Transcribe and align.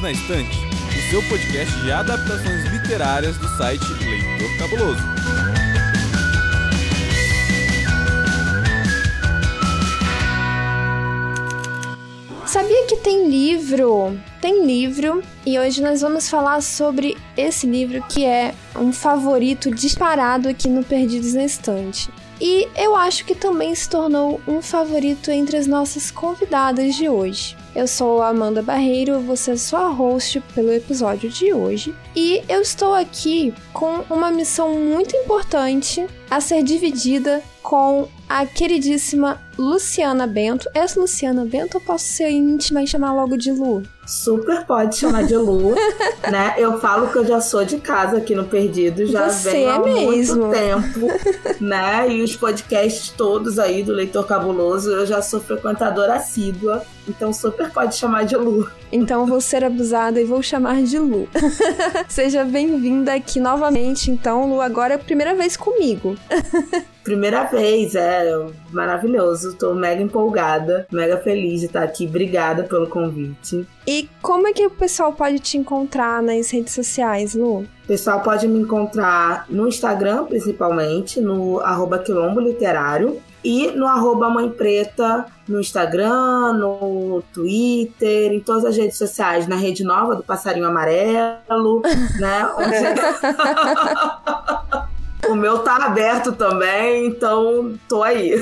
Perdidos 0.00 0.02
na 0.02 0.10
Estante, 0.12 0.58
o 0.88 1.10
seu 1.10 1.22
podcast 1.28 1.80
de 1.80 1.92
adaptações 1.92 2.64
literárias 2.72 3.36
do 3.36 3.48
site 3.56 3.84
Leitor 3.84 4.58
Cabuloso. 4.58 5.02
Sabia 12.46 12.86
que 12.86 12.96
tem 12.96 13.28
livro? 13.28 14.18
Tem 14.40 14.66
livro 14.66 15.22
e 15.46 15.58
hoje 15.58 15.80
nós 15.82 16.00
vamos 16.00 16.28
falar 16.28 16.60
sobre 16.62 17.16
esse 17.36 17.66
livro 17.66 18.02
que 18.08 18.24
é 18.24 18.54
um 18.76 18.92
favorito 18.92 19.70
disparado 19.70 20.48
aqui 20.48 20.68
no 20.68 20.82
Perdidos 20.82 21.34
na 21.34 21.44
Estante. 21.44 22.10
E 22.40 22.66
eu 22.74 22.96
acho 22.96 23.24
que 23.24 23.34
também 23.34 23.74
se 23.74 23.88
tornou 23.88 24.40
um 24.48 24.62
favorito 24.62 25.30
entre 25.30 25.56
as 25.56 25.66
nossas 25.66 26.10
convidadas 26.10 26.94
de 26.94 27.08
hoje. 27.08 27.59
Eu 27.74 27.86
sou 27.86 28.20
a 28.20 28.28
Amanda 28.28 28.62
Barreiro, 28.62 29.20
você 29.20 29.52
é 29.52 29.56
sua 29.56 29.88
host 29.90 30.40
pelo 30.54 30.72
episódio 30.72 31.30
de 31.30 31.52
hoje, 31.52 31.94
e 32.16 32.42
eu 32.48 32.60
estou 32.60 32.92
aqui 32.92 33.54
com 33.72 34.04
uma 34.10 34.28
missão 34.28 34.74
muito 34.74 35.14
importante 35.16 36.04
a 36.28 36.40
ser 36.40 36.64
dividida 36.64 37.40
com 37.62 38.08
a 38.28 38.44
queridíssima 38.44 39.40
Luciana 39.56 40.26
Bento. 40.26 40.68
Essa 40.74 40.98
Luciana 40.98 41.44
Bento 41.44 41.76
eu 41.76 41.80
posso 41.80 42.06
ser 42.06 42.30
íntima 42.30 42.82
e 42.82 42.88
chamar 42.88 43.14
logo 43.14 43.36
de 43.36 43.52
Lu? 43.52 43.84
Super 44.10 44.66
pode 44.66 44.96
chamar 44.96 45.22
de 45.22 45.36
Lu, 45.36 45.72
né? 46.28 46.54
Eu 46.58 46.80
falo 46.80 47.08
que 47.12 47.16
eu 47.16 47.24
já 47.24 47.40
sou 47.40 47.64
de 47.64 47.78
casa 47.78 48.16
aqui 48.16 48.34
no 48.34 48.44
Perdido, 48.44 49.06
já 49.06 49.28
Você 49.30 49.52
venho 49.52 49.70
há 49.70 49.78
mesmo. 49.78 50.46
muito 50.46 50.58
tempo, 50.58 51.06
né? 51.60 52.10
E 52.10 52.20
os 52.20 52.34
podcasts 52.34 53.10
todos 53.10 53.56
aí 53.56 53.84
do 53.84 53.92
Leitor 53.92 54.26
Cabuloso, 54.26 54.90
eu 54.90 55.06
já 55.06 55.22
sou 55.22 55.40
frequentadora 55.40 56.14
assídua, 56.14 56.82
então 57.08 57.32
super 57.32 57.70
pode 57.70 57.94
chamar 57.94 58.24
de 58.24 58.34
Lu. 58.34 58.68
Então 58.90 59.26
vou 59.26 59.40
ser 59.40 59.62
abusada 59.62 60.20
e 60.20 60.24
vou 60.24 60.42
chamar 60.42 60.82
de 60.82 60.98
Lu. 60.98 61.28
Seja 62.08 62.44
bem-vinda 62.44 63.14
aqui 63.14 63.38
novamente, 63.38 64.10
então, 64.10 64.50
Lu, 64.50 64.60
agora 64.60 64.94
é 64.94 64.96
a 64.96 64.98
primeira 64.98 65.36
vez 65.36 65.56
comigo. 65.56 66.16
Primeira 67.02 67.44
vez, 67.44 67.94
é 67.94 68.46
maravilhoso. 68.70 69.56
Tô 69.56 69.74
mega 69.74 70.02
empolgada, 70.02 70.86
mega 70.92 71.16
feliz 71.16 71.60
de 71.60 71.66
estar 71.66 71.82
aqui. 71.82 72.06
Obrigada 72.06 72.64
pelo 72.64 72.88
convite. 72.88 73.66
E 73.86 74.08
como 74.20 74.46
é 74.46 74.52
que 74.52 74.66
o 74.66 74.70
pessoal 74.70 75.12
pode 75.12 75.38
te 75.38 75.56
encontrar 75.56 76.22
nas 76.22 76.50
redes 76.50 76.74
sociais, 76.74 77.34
Lu? 77.34 77.60
O 77.60 77.86
pessoal 77.86 78.20
pode 78.20 78.46
me 78.46 78.60
encontrar 78.60 79.46
no 79.48 79.66
Instagram, 79.66 80.24
principalmente, 80.26 81.20
no 81.20 81.60
arroba 81.60 81.98
Quilombo 81.98 82.40
Literário. 82.40 83.20
E 83.42 83.70
no 83.70 83.86
arroba 83.86 84.28
Mãe 84.28 84.50
Preta, 84.50 85.24
no 85.48 85.60
Instagram, 85.60 86.52
no 86.52 87.22
Twitter, 87.32 88.32
em 88.32 88.40
todas 88.40 88.66
as 88.66 88.76
redes 88.76 88.98
sociais, 88.98 89.48
na 89.48 89.56
rede 89.56 89.82
nova 89.82 90.14
do 90.14 90.22
Passarinho 90.22 90.66
Amarelo, 90.66 91.80
né? 92.18 92.46
Onde... 92.58 92.76
O 95.30 95.36
meu 95.36 95.60
tá 95.60 95.76
aberto 95.76 96.32
também, 96.32 97.06
então 97.06 97.78
tô 97.88 98.02
aí. 98.02 98.34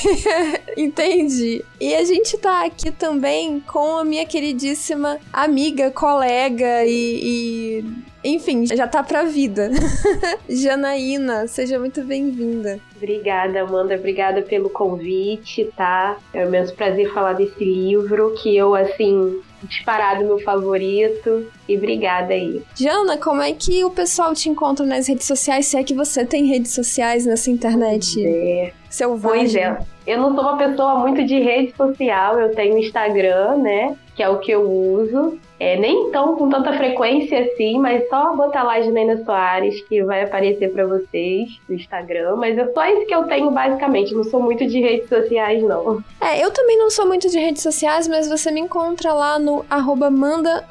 Entendi. 0.76 1.64
E 1.80 1.94
a 1.94 2.04
gente 2.04 2.36
tá 2.36 2.66
aqui 2.66 2.90
também 2.90 3.58
com 3.60 3.96
a 3.96 4.04
minha 4.04 4.26
queridíssima 4.26 5.18
amiga, 5.32 5.90
colega 5.90 6.84
e, 6.84 7.80
e 7.82 7.84
enfim, 8.22 8.66
já 8.66 8.86
tá 8.86 9.02
pra 9.02 9.24
vida. 9.24 9.70
Janaína, 10.46 11.46
seja 11.46 11.78
muito 11.78 12.04
bem-vinda. 12.04 12.78
Obrigada, 12.94 13.62
Amanda. 13.62 13.94
Obrigada 13.94 14.42
pelo 14.42 14.68
convite, 14.68 15.72
tá? 15.74 16.18
É 16.34 16.44
um 16.44 16.48
imenso 16.48 16.74
prazer 16.74 17.10
falar 17.14 17.32
desse 17.32 17.64
livro 17.64 18.34
que 18.34 18.54
eu, 18.54 18.74
assim, 18.74 19.40
disparado 19.62 20.24
meu 20.24 20.38
favorito. 20.40 21.46
E 21.68 21.76
obrigada 21.76 22.32
aí. 22.34 22.62
Jana, 22.74 23.16
como 23.16 23.42
é 23.42 23.52
que 23.52 23.84
o 23.84 23.90
pessoal 23.90 24.34
te 24.34 24.48
encontra 24.48 24.84
nas 24.84 25.06
redes 25.08 25.26
sociais? 25.26 25.66
Se 25.66 25.76
é 25.76 25.82
que 25.84 25.94
você 25.94 26.24
tem 26.24 26.46
redes 26.46 26.72
sociais 26.72 27.26
nessa 27.26 27.50
internet 27.50 28.24
É. 28.24 28.72
selvagem. 28.88 29.38
Pois 29.40 29.54
é. 29.54 29.78
Eu 30.06 30.18
não 30.18 30.34
sou 30.34 30.42
uma 30.42 30.56
pessoa 30.56 30.98
muito 30.98 31.24
de 31.24 31.38
rede 31.38 31.72
social, 31.76 32.40
eu 32.40 32.54
tenho 32.54 32.78
Instagram, 32.78 33.58
né? 33.58 33.96
Que 34.16 34.22
é 34.22 34.28
o 34.28 34.38
que 34.38 34.50
eu 34.50 34.68
uso. 34.70 35.38
É, 35.60 35.76
nem 35.76 36.10
tão 36.10 36.36
com 36.36 36.48
tanta 36.48 36.72
frequência 36.72 37.38
assim, 37.38 37.78
mas 37.78 38.08
só 38.08 38.34
botar 38.34 38.62
lá 38.62 38.80
Janaína 38.80 39.22
Soares 39.24 39.82
que 39.82 40.02
vai 40.02 40.22
aparecer 40.22 40.72
pra 40.72 40.86
vocês 40.86 41.60
no 41.68 41.74
Instagram. 41.74 42.36
Mas 42.36 42.56
é 42.56 42.66
só 42.72 42.86
isso 42.86 43.06
que 43.06 43.14
eu 43.14 43.24
tenho 43.24 43.50
basicamente. 43.50 44.14
Não 44.14 44.24
sou 44.24 44.40
muito 44.42 44.66
de 44.66 44.80
redes 44.80 45.08
sociais, 45.08 45.62
não. 45.62 46.02
É, 46.18 46.42
eu 46.42 46.50
também 46.50 46.78
não 46.78 46.90
sou 46.90 47.06
muito 47.06 47.28
de 47.28 47.38
redes 47.38 47.62
sociais, 47.62 48.08
mas 48.08 48.26
você 48.26 48.50
me 48.50 48.60
encontra 48.60 49.12
lá 49.12 49.38
no 49.38 49.64
arroba 49.68 50.10
manda 50.10 50.64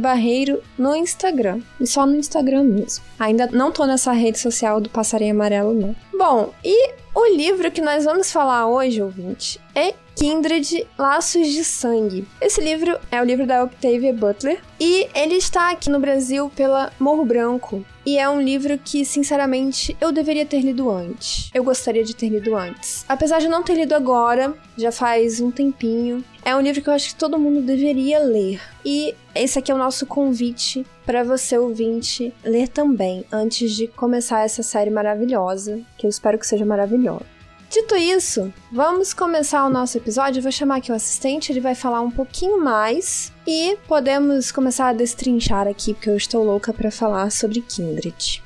barreiro 0.00 0.60
no 0.76 0.96
Instagram. 0.96 1.60
E 1.80 1.86
só 1.86 2.04
no 2.04 2.16
Instagram 2.16 2.64
mesmo. 2.64 3.04
Ainda 3.18 3.48
não 3.52 3.70
tô 3.70 3.86
nessa 3.86 4.12
rede 4.12 4.40
social 4.40 4.80
do 4.80 4.90
passarinho 4.90 5.34
amarelo, 5.34 5.72
não. 5.72 5.94
Bom, 6.12 6.52
e 6.64 6.92
o 7.14 7.26
livro 7.36 7.70
que 7.70 7.80
nós 7.80 8.04
vamos 8.04 8.32
falar 8.32 8.66
hoje, 8.66 9.00
ouvinte, 9.00 9.60
é 9.74 9.94
Kindred 10.16 10.86
Laços 10.96 11.48
de 11.48 11.64
Sangue. 11.64 12.26
Esse 12.40 12.60
livro 12.60 12.98
é 13.10 13.20
o 13.20 13.24
livro 13.24 13.46
da 13.46 13.64
Octavia 13.64 14.12
Butler 14.12 14.60
e 14.80 15.08
ele 15.14 15.34
está 15.34 15.70
aqui 15.70 15.90
no 15.90 16.00
Brasil 16.00 16.50
pela 16.54 16.92
Morro 16.98 17.24
Branco. 17.24 17.84
E 18.06 18.18
é 18.18 18.28
um 18.28 18.40
livro 18.40 18.78
que, 18.78 19.04
sinceramente, 19.04 19.96
eu 20.00 20.12
deveria 20.12 20.44
ter 20.44 20.60
lido 20.60 20.90
antes. 20.90 21.50
Eu 21.54 21.64
gostaria 21.64 22.04
de 22.04 22.14
ter 22.14 22.28
lido 22.28 22.54
antes. 22.54 23.04
Apesar 23.08 23.38
de 23.38 23.48
não 23.48 23.62
ter 23.62 23.74
lido 23.74 23.94
agora, 23.94 24.54
já 24.76 24.92
faz 24.92 25.40
um 25.40 25.50
tempinho. 25.50 26.22
É 26.44 26.54
um 26.54 26.60
livro 26.60 26.82
que 26.82 26.88
eu 26.88 26.92
acho 26.92 27.08
que 27.08 27.16
todo 27.16 27.38
mundo 27.38 27.62
deveria 27.62 28.18
ler. 28.18 28.60
E 28.84 29.14
esse 29.34 29.58
aqui 29.58 29.72
é 29.72 29.74
o 29.74 29.78
nosso 29.78 30.06
convite 30.06 30.86
para 31.06 31.24
você, 31.24 31.56
ouvinte, 31.56 32.32
ler 32.44 32.68
também, 32.68 33.24
antes 33.32 33.72
de 33.72 33.88
começar 33.88 34.44
essa 34.44 34.62
série 34.62 34.90
maravilhosa, 34.90 35.80
que 35.96 36.06
eu 36.06 36.10
espero 36.10 36.38
que 36.38 36.46
seja 36.46 36.64
maravilhosa. 36.64 37.33
Dito 37.74 37.96
isso, 37.96 38.54
vamos 38.70 39.12
começar 39.12 39.66
o 39.66 39.68
nosso 39.68 39.98
episódio. 39.98 40.38
Eu 40.38 40.44
vou 40.44 40.52
chamar 40.52 40.76
aqui 40.76 40.92
o 40.92 40.94
assistente, 40.94 41.50
ele 41.50 41.58
vai 41.58 41.74
falar 41.74 42.02
um 42.02 42.10
pouquinho 42.10 42.62
mais 42.62 43.32
e 43.44 43.76
podemos 43.88 44.52
começar 44.52 44.90
a 44.90 44.92
destrinchar 44.92 45.66
aqui, 45.66 45.92
porque 45.92 46.08
eu 46.08 46.16
estou 46.16 46.44
louca 46.44 46.72
para 46.72 46.88
falar 46.92 47.32
sobre 47.32 47.60
Kindred. 47.62 48.40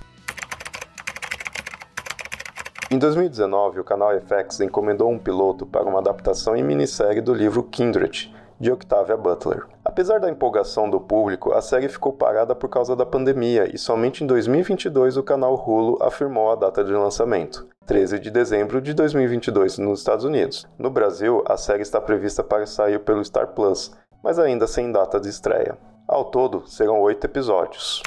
Em 2.90 2.98
2019, 2.98 3.80
o 3.80 3.84
canal 3.84 4.12
FX 4.18 4.60
encomendou 4.60 5.10
um 5.10 5.18
piloto 5.18 5.66
para 5.66 5.84
uma 5.84 5.98
adaptação 5.98 6.56
em 6.56 6.64
minissérie 6.64 7.20
do 7.20 7.34
livro 7.34 7.62
Kindred, 7.62 8.34
de 8.60 8.72
Octavia 8.72 9.16
Butler. 9.16 9.66
Apesar 9.84 10.18
da 10.20 10.30
empolgação 10.30 10.88
do 10.90 11.00
público, 11.00 11.52
a 11.52 11.60
série 11.60 11.88
ficou 11.88 12.12
parada 12.12 12.54
por 12.54 12.68
causa 12.68 12.96
da 12.96 13.06
pandemia 13.06 13.68
e 13.72 13.78
somente 13.78 14.24
em 14.24 14.26
2022 14.26 15.16
o 15.16 15.22
canal 15.22 15.54
Hulu 15.54 15.98
afirmou 16.02 16.50
a 16.50 16.56
data 16.56 16.82
de 16.82 16.92
lançamento, 16.92 17.66
13 17.86 18.18
de 18.18 18.30
dezembro 18.30 18.80
de 18.80 18.92
2022 18.94 19.78
nos 19.78 20.00
Estados 20.00 20.24
Unidos. 20.24 20.66
No 20.78 20.90
Brasil, 20.90 21.42
a 21.46 21.56
série 21.56 21.82
está 21.82 22.00
prevista 22.00 22.42
para 22.42 22.66
sair 22.66 22.98
pelo 23.00 23.24
Star 23.24 23.48
Plus, 23.54 23.92
mas 24.22 24.38
ainda 24.38 24.66
sem 24.66 24.90
data 24.90 25.20
de 25.20 25.28
estreia. 25.28 25.78
Ao 26.06 26.24
todo, 26.24 26.66
serão 26.66 27.00
oito 27.00 27.24
episódios. 27.24 28.02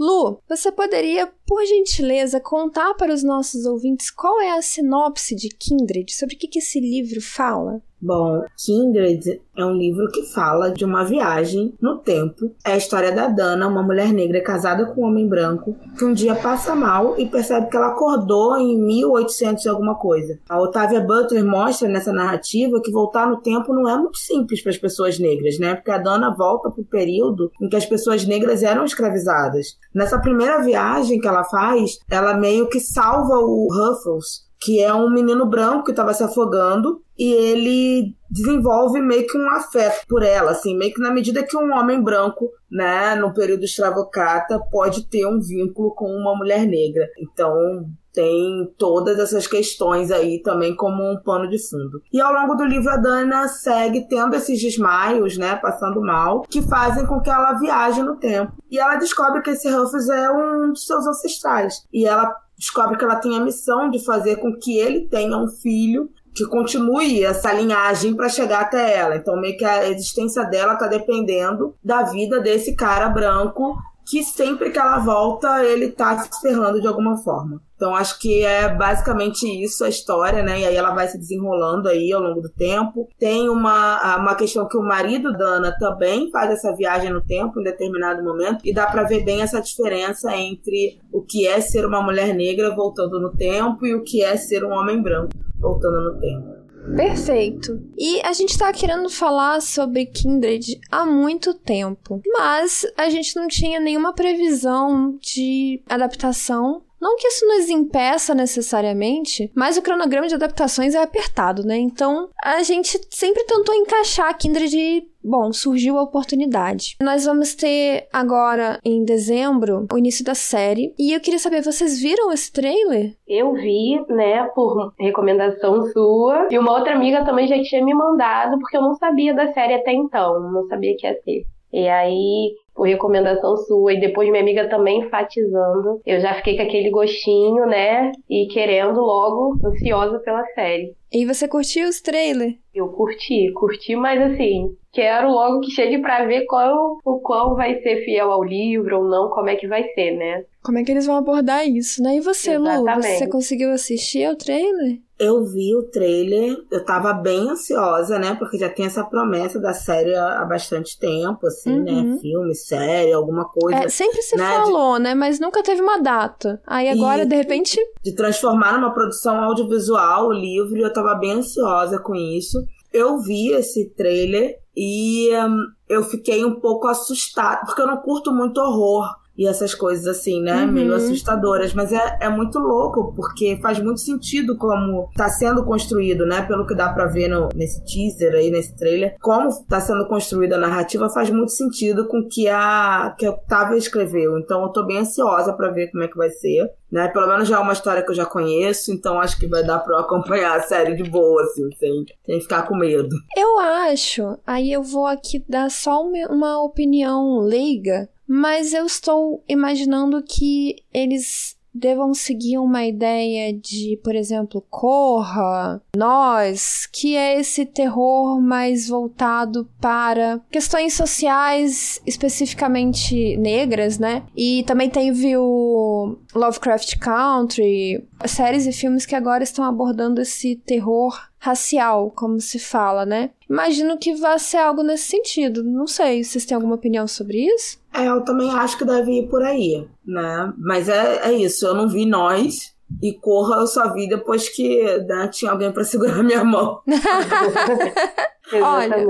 Lu, 0.00 0.40
você 0.48 0.72
poderia, 0.72 1.30
por 1.46 1.62
gentileza, 1.66 2.40
contar 2.40 2.94
para 2.94 3.12
os 3.12 3.22
nossos 3.22 3.66
ouvintes 3.66 4.10
qual 4.10 4.40
é 4.40 4.52
a 4.52 4.62
sinopse 4.62 5.34
de 5.36 5.50
Kindred? 5.50 6.10
Sobre 6.14 6.36
o 6.36 6.38
que, 6.38 6.58
esse 6.58 6.80
livro 6.80 7.20
fala? 7.20 7.82
Bom, 8.02 8.44
Kindred 8.56 9.42
é 9.54 9.64
um 9.64 9.74
livro 9.74 10.08
que 10.10 10.22
fala 10.32 10.70
de 10.70 10.86
uma 10.86 11.04
viagem 11.04 11.74
no 11.80 11.98
tempo. 11.98 12.50
É 12.64 12.72
a 12.72 12.76
história 12.76 13.12
da 13.12 13.28
Dana, 13.28 13.68
uma 13.68 13.82
mulher 13.82 14.10
negra 14.10 14.42
casada 14.42 14.86
com 14.86 15.02
um 15.02 15.04
homem 15.08 15.28
branco, 15.28 15.76
que 15.98 16.04
um 16.04 16.14
dia 16.14 16.34
passa 16.34 16.74
mal 16.74 17.18
e 17.18 17.26
percebe 17.26 17.68
que 17.68 17.76
ela 17.76 17.88
acordou 17.88 18.56
em 18.56 18.80
1800 18.80 19.64
e 19.64 19.68
alguma 19.68 19.96
coisa. 19.96 20.38
A 20.48 20.58
Otávia 20.58 21.00
Butler 21.00 21.44
mostra 21.44 21.88
nessa 21.88 22.12
narrativa 22.12 22.80
que 22.82 22.90
voltar 22.90 23.28
no 23.28 23.42
tempo 23.42 23.74
não 23.74 23.86
é 23.86 23.96
muito 23.98 24.16
simples 24.16 24.62
para 24.62 24.70
as 24.70 24.78
pessoas 24.78 25.18
negras, 25.18 25.58
né? 25.58 25.74
Porque 25.74 25.90
a 25.90 25.98
Dana 25.98 26.34
volta 26.34 26.70
para 26.70 26.80
o 26.80 26.86
período 26.86 27.52
em 27.60 27.68
que 27.68 27.76
as 27.76 27.84
pessoas 27.84 28.24
negras 28.24 28.62
eram 28.62 28.84
escravizadas. 28.84 29.76
Nessa 29.94 30.18
primeira 30.18 30.62
viagem 30.62 31.20
que 31.20 31.28
ela 31.28 31.44
faz, 31.44 31.98
ela 32.10 32.32
meio 32.32 32.66
que 32.68 32.80
salva 32.80 33.36
o 33.38 33.68
Ruffles, 33.70 34.48
que 34.60 34.82
é 34.82 34.92
um 34.92 35.10
menino 35.10 35.46
branco 35.46 35.84
que 35.84 35.90
estava 35.90 36.12
se 36.12 36.22
afogando 36.22 37.02
e 37.18 37.32
ele 37.32 38.14
desenvolve 38.30 39.00
meio 39.00 39.26
que 39.26 39.36
um 39.36 39.48
afeto 39.50 40.06
por 40.06 40.22
ela, 40.22 40.50
assim, 40.52 40.76
meio 40.76 40.92
que 40.92 41.00
na 41.00 41.10
medida 41.10 41.42
que 41.42 41.56
um 41.56 41.72
homem 41.72 42.02
branco, 42.02 42.50
né, 42.70 43.14
no 43.14 43.32
período 43.32 43.64
escravocrata, 43.64 44.60
pode 44.70 45.06
ter 45.08 45.26
um 45.26 45.40
vínculo 45.40 45.94
com 45.94 46.06
uma 46.06 46.36
mulher 46.36 46.66
negra. 46.66 47.08
Então, 47.18 47.86
tem 48.12 48.72
todas 48.76 49.18
essas 49.18 49.46
questões 49.46 50.10
aí 50.10 50.42
também 50.42 50.74
como 50.74 51.02
um 51.10 51.16
pano 51.16 51.48
de 51.48 51.58
fundo. 51.58 52.02
E 52.12 52.20
ao 52.20 52.32
longo 52.32 52.54
do 52.54 52.64
livro 52.64 52.90
a 52.90 52.96
Dana 52.96 53.48
segue 53.48 54.08
tendo 54.08 54.34
esses 54.34 54.60
desmaios, 54.60 55.38
né, 55.38 55.56
passando 55.56 56.00
mal, 56.00 56.42
que 56.42 56.62
fazem 56.62 57.06
com 57.06 57.20
que 57.20 57.30
ela 57.30 57.54
viaje 57.54 58.02
no 58.02 58.16
tempo. 58.16 58.52
E 58.70 58.78
ela 58.78 58.96
descobre 58.96 59.42
que 59.42 59.50
esse 59.50 59.70
Ruffles 59.70 60.08
é 60.08 60.30
um 60.30 60.72
dos 60.72 60.86
seus 60.86 61.06
ancestrais. 61.06 61.86
E 61.92 62.06
ela 62.06 62.34
descobre 62.60 62.98
que 62.98 63.04
ela 63.04 63.16
tem 63.16 63.38
a 63.38 63.40
missão 63.40 63.88
de 63.88 64.04
fazer 64.04 64.36
com 64.36 64.54
que 64.54 64.76
ele 64.76 65.08
tenha 65.08 65.34
um 65.38 65.48
filho 65.48 66.10
que 66.34 66.44
continue 66.46 67.24
essa 67.24 67.50
linhagem 67.54 68.14
para 68.14 68.28
chegar 68.28 68.60
até 68.60 68.98
ela. 68.98 69.16
Então, 69.16 69.40
meio 69.40 69.56
que 69.56 69.64
a 69.64 69.88
existência 69.88 70.44
dela 70.44 70.76
tá 70.76 70.86
dependendo 70.86 71.74
da 71.82 72.02
vida 72.02 72.38
desse 72.38 72.76
cara 72.76 73.08
branco 73.08 73.76
que 74.10 74.24
sempre 74.24 74.70
que 74.70 74.78
ela 74.78 74.98
volta, 74.98 75.64
ele 75.64 75.92
tá 75.92 76.18
se 76.18 76.40
ferrando 76.40 76.80
de 76.80 76.86
alguma 76.88 77.16
forma. 77.18 77.62
Então 77.76 77.94
acho 77.94 78.18
que 78.18 78.44
é 78.44 78.68
basicamente 78.68 79.46
isso 79.46 79.84
a 79.84 79.88
história, 79.88 80.42
né? 80.42 80.60
E 80.60 80.64
aí 80.66 80.76
ela 80.76 80.92
vai 80.92 81.06
se 81.06 81.16
desenrolando 81.16 81.88
aí 81.88 82.12
ao 82.12 82.20
longo 82.20 82.40
do 82.40 82.50
tempo. 82.50 83.08
Tem 83.18 83.48
uma, 83.48 84.16
uma 84.16 84.34
questão 84.34 84.68
que 84.68 84.76
o 84.76 84.82
marido 84.82 85.32
da 85.32 85.44
Ana 85.44 85.76
também 85.78 86.28
faz 86.30 86.50
essa 86.50 86.74
viagem 86.74 87.10
no 87.10 87.22
tempo 87.22 87.60
em 87.60 87.64
determinado 87.64 88.22
momento 88.22 88.66
e 88.66 88.74
dá 88.74 88.86
para 88.86 89.04
ver 89.04 89.24
bem 89.24 89.42
essa 89.42 89.60
diferença 89.60 90.36
entre 90.36 91.00
o 91.12 91.22
que 91.22 91.46
é 91.46 91.60
ser 91.60 91.86
uma 91.86 92.02
mulher 92.02 92.34
negra 92.34 92.74
voltando 92.74 93.20
no 93.20 93.30
tempo 93.30 93.86
e 93.86 93.94
o 93.94 94.02
que 94.02 94.22
é 94.24 94.36
ser 94.36 94.64
um 94.64 94.72
homem 94.72 95.00
branco 95.00 95.32
voltando 95.60 96.00
no 96.00 96.18
tempo. 96.18 96.59
Perfeito. 96.96 97.80
E 97.96 98.20
a 98.22 98.32
gente 98.32 98.58
tá 98.58 98.72
querendo 98.72 99.08
falar 99.08 99.60
sobre 99.60 100.06
Kindred 100.06 100.78
há 100.90 101.04
muito 101.04 101.54
tempo, 101.54 102.20
mas 102.32 102.86
a 102.96 103.08
gente 103.08 103.36
não 103.36 103.48
tinha 103.48 103.80
nenhuma 103.80 104.12
previsão 104.12 105.18
de 105.20 105.82
adaptação 105.88 106.82
não 107.00 107.16
que 107.16 107.28
isso 107.28 107.46
nos 107.46 107.68
impeça 107.68 108.34
necessariamente, 108.34 109.50
mas 109.54 109.76
o 109.76 109.82
cronograma 109.82 110.28
de 110.28 110.34
adaptações 110.34 110.94
é 110.94 111.02
apertado, 111.02 111.64
né? 111.64 111.78
Então 111.78 112.28
a 112.42 112.62
gente 112.62 113.00
sempre 113.10 113.44
tentou 113.44 113.74
encaixar 113.74 114.36
Kindred 114.36 114.76
e 114.76 115.10
Bom, 115.22 115.52
surgiu 115.52 115.98
a 115.98 116.02
oportunidade. 116.02 116.96
Nós 117.00 117.26
vamos 117.26 117.54
ter 117.54 118.08
agora, 118.10 118.80
em 118.82 119.04
dezembro, 119.04 119.86
o 119.92 119.98
início 119.98 120.24
da 120.24 120.34
série. 120.34 120.94
E 120.98 121.12
eu 121.12 121.20
queria 121.20 121.38
saber, 121.38 121.62
vocês 121.62 122.00
viram 122.00 122.32
esse 122.32 122.50
trailer? 122.50 123.14
Eu 123.28 123.52
vi, 123.52 124.02
né, 124.08 124.44
por 124.54 124.94
recomendação 124.98 125.82
sua. 125.92 126.48
E 126.50 126.58
uma 126.58 126.72
outra 126.72 126.94
amiga 126.94 127.22
também 127.22 127.46
já 127.46 127.60
tinha 127.62 127.84
me 127.84 127.92
mandado, 127.92 128.58
porque 128.58 128.78
eu 128.78 128.82
não 128.82 128.94
sabia 128.94 129.34
da 129.34 129.52
série 129.52 129.74
até 129.74 129.92
então. 129.92 130.40
Não 130.50 130.66
sabia 130.68 130.96
que 130.96 131.06
ia 131.06 131.14
ter. 131.22 131.44
E 131.72 131.86
aí 131.86 132.54
por 132.80 132.88
recomendação 132.88 133.58
sua 133.58 133.92
e 133.92 134.00
depois 134.00 134.30
minha 134.30 134.40
amiga 134.40 134.66
também 134.66 135.00
enfatizando, 135.00 136.00
eu 136.06 136.18
já 136.18 136.32
fiquei 136.36 136.56
com 136.56 136.62
aquele 136.62 136.88
gostinho, 136.88 137.66
né? 137.66 138.10
E 138.26 138.46
querendo 138.46 138.98
logo, 139.02 139.58
ansiosa 139.62 140.18
pela 140.20 140.42
série. 140.54 140.94
E 141.12 141.26
você 141.26 141.46
curtiu 141.46 141.90
os 141.90 142.00
trailers? 142.00 142.54
Eu 142.74 142.88
curti, 142.88 143.52
curti, 143.52 143.94
mas 143.96 144.22
assim, 144.22 144.74
quero 144.94 145.28
logo 145.28 145.60
que 145.60 145.70
chegue 145.72 145.98
para 145.98 146.24
ver 146.24 146.46
qual 146.46 146.96
o 147.04 147.20
qual 147.20 147.54
vai 147.54 147.82
ser 147.82 148.02
fiel 148.02 148.32
ao 148.32 148.42
livro 148.42 149.00
ou 149.00 149.04
não, 149.04 149.28
como 149.28 149.50
é 149.50 149.56
que 149.56 149.68
vai 149.68 149.84
ser, 149.88 150.12
né? 150.12 150.44
Como 150.62 150.78
é 150.78 150.82
que 150.82 150.90
eles 150.90 151.04
vão 151.04 151.16
abordar 151.16 151.68
isso, 151.68 152.02
né? 152.02 152.16
E 152.16 152.20
você, 152.20 152.52
Exatamente. 152.52 152.96
Lu, 152.96 153.02
você 153.02 153.28
conseguiu 153.28 153.72
assistir 153.72 154.24
ao 154.24 154.36
trailer? 154.36 155.00
Eu 155.20 155.44
vi 155.44 155.76
o 155.76 155.82
trailer, 155.82 156.56
eu 156.70 156.82
tava 156.82 157.12
bem 157.12 157.50
ansiosa, 157.50 158.18
né? 158.18 158.34
Porque 158.36 158.56
já 158.56 158.70
tem 158.70 158.86
essa 158.86 159.04
promessa 159.04 159.60
da 159.60 159.74
série 159.74 160.14
há 160.14 160.42
bastante 160.46 160.98
tempo, 160.98 161.46
assim, 161.46 161.78
né? 161.78 161.92
uhum. 161.92 162.14
né? 162.14 162.18
Filme, 162.20 162.54
série, 162.54 163.12
alguma 163.12 163.44
coisa. 163.44 163.80
É, 163.80 163.88
sempre 163.90 164.22
se 164.22 164.34
né? 164.34 164.48
falou, 164.48 164.96
de... 164.96 165.02
né? 165.02 165.14
Mas 165.14 165.38
nunca 165.38 165.62
teve 165.62 165.82
uma 165.82 165.98
data. 165.98 166.58
Aí 166.66 166.88
agora, 166.88 167.24
e... 167.24 167.26
de 167.26 167.36
repente. 167.36 167.78
De 168.02 168.14
transformar 168.14 168.72
numa 168.72 168.94
produção 168.94 169.38
audiovisual 169.44 170.28
o 170.28 170.32
livro, 170.32 170.78
eu 170.78 170.90
tava 170.90 171.14
bem 171.16 171.32
ansiosa 171.32 171.98
com 171.98 172.14
isso. 172.14 172.58
Eu 172.90 173.18
vi 173.18 173.52
esse 173.52 173.90
trailer 173.90 174.56
e 174.74 175.28
um, 175.36 175.58
eu 175.86 176.02
fiquei 176.02 176.44
um 176.44 176.58
pouco 176.58 176.88
assustada, 176.88 177.66
porque 177.66 177.82
eu 177.82 177.86
não 177.86 177.98
curto 177.98 178.32
muito 178.32 178.58
horror 178.58 179.19
e 179.36 179.46
essas 179.46 179.74
coisas 179.74 180.06
assim, 180.06 180.42
né? 180.42 180.64
Uhum. 180.64 180.72
Meio 180.72 180.94
assustadoras. 180.94 181.72
Mas 181.72 181.92
é, 181.92 182.18
é 182.20 182.28
muito 182.28 182.58
louco, 182.58 183.12
porque 183.14 183.58
faz 183.62 183.78
muito 183.78 184.00
sentido 184.00 184.56
como 184.56 185.08
tá 185.16 185.28
sendo 185.28 185.64
construído, 185.64 186.26
né? 186.26 186.42
Pelo 186.42 186.66
que 186.66 186.74
dá 186.74 186.92
pra 186.92 187.06
ver 187.06 187.28
no, 187.28 187.48
nesse 187.54 187.82
teaser 187.84 188.34
aí, 188.34 188.50
nesse 188.50 188.76
trailer. 188.76 189.16
Como 189.20 189.48
tá 189.64 189.80
sendo 189.80 190.06
construída 190.06 190.56
a 190.56 190.60
narrativa 190.60 191.08
faz 191.08 191.30
muito 191.30 191.52
sentido 191.52 192.06
com 192.06 192.28
que 192.28 192.48
a 192.48 193.14
que 193.18 193.26
a 193.26 193.30
Octavia 193.30 193.78
escreveu. 193.78 194.38
Então 194.38 194.62
eu 194.62 194.68
tô 194.68 194.84
bem 194.84 194.98
ansiosa 194.98 195.52
para 195.52 195.70
ver 195.70 195.90
como 195.90 196.04
é 196.04 196.08
que 196.08 196.16
vai 196.16 196.30
ser. 196.30 196.70
Né? 196.90 197.06
Pelo 197.08 197.28
menos 197.28 197.48
já 197.48 197.56
é 197.56 197.60
uma 197.60 197.72
história 197.72 198.02
que 198.02 198.10
eu 198.10 198.14
já 198.14 198.26
conheço, 198.26 198.92
então 198.92 199.20
acho 199.20 199.38
que 199.38 199.46
vai 199.46 199.62
dar 199.64 199.78
pra 199.78 199.94
eu 199.94 200.00
acompanhar 200.00 200.56
a 200.56 200.62
série 200.62 200.96
de 200.96 201.08
boa, 201.08 201.42
assim, 201.42 201.70
sem, 201.78 202.04
sem 202.26 202.40
ficar 202.40 202.66
com 202.66 202.74
medo. 202.74 203.14
Eu 203.36 203.58
acho, 203.60 204.36
aí 204.44 204.72
eu 204.72 204.82
vou 204.82 205.06
aqui 205.06 205.44
dar 205.48 205.70
só 205.70 206.02
uma, 206.02 206.26
uma 206.28 206.62
opinião 206.64 207.38
leiga, 207.38 208.08
mas 208.32 208.72
eu 208.72 208.86
estou 208.86 209.42
imaginando 209.48 210.22
que 210.22 210.76
eles 210.94 211.58
devam 211.74 212.14
seguir 212.14 212.58
uma 212.58 212.84
ideia 212.84 213.52
de, 213.52 213.98
por 214.04 214.14
exemplo, 214.14 214.64
Corra, 214.70 215.82
Nós, 215.96 216.86
que 216.92 217.16
é 217.16 217.40
esse 217.40 217.66
terror 217.66 218.40
mais 218.40 218.88
voltado 218.88 219.68
para 219.80 220.40
questões 220.48 220.94
sociais, 220.94 222.00
especificamente 222.06 223.36
negras, 223.36 223.98
né? 223.98 224.22
E 224.36 224.62
também 224.62 224.88
teve 224.88 225.36
o 225.36 226.16
Lovecraft 226.32 226.98
Country, 226.98 228.06
séries 228.26 228.64
e 228.64 228.72
filmes 228.72 229.06
que 229.06 229.16
agora 229.16 229.42
estão 229.42 229.64
abordando 229.64 230.20
esse 230.20 230.54
terror 230.54 231.29
racial, 231.40 232.12
como 232.14 232.38
se 232.38 232.58
fala, 232.58 233.06
né? 233.06 233.30
Imagino 233.48 233.98
que 233.98 234.14
vai 234.14 234.38
ser 234.38 234.58
algo 234.58 234.82
nesse 234.82 235.08
sentido. 235.08 235.64
Não 235.64 235.86
sei, 235.86 236.22
vocês 236.22 236.44
têm 236.44 236.54
alguma 236.54 236.74
opinião 236.74 237.08
sobre 237.08 237.38
isso? 237.38 237.80
É, 237.92 238.06
eu 238.06 238.22
também 238.22 238.50
acho 238.50 238.78
que 238.78 238.84
deve 238.84 239.10
ir 239.10 239.28
por 239.28 239.42
aí, 239.42 239.88
né? 240.06 240.52
Mas 240.58 240.88
é, 240.88 241.28
é 241.28 241.32
isso, 241.32 241.66
eu 241.66 241.74
não 241.74 241.88
vi 241.88 242.04
nós. 242.04 242.78
E 243.00 243.14
corra 243.14 243.60
eu 243.60 243.66
só 243.68 243.92
vi 243.94 244.08
depois 244.08 244.48
que 244.48 244.82
né, 245.06 245.28
tinha 245.28 245.52
alguém 245.52 245.72
para 245.72 245.82
segurar 245.84 246.22
minha 246.22 246.44
mão. 246.44 246.80
Olha, 248.52 249.06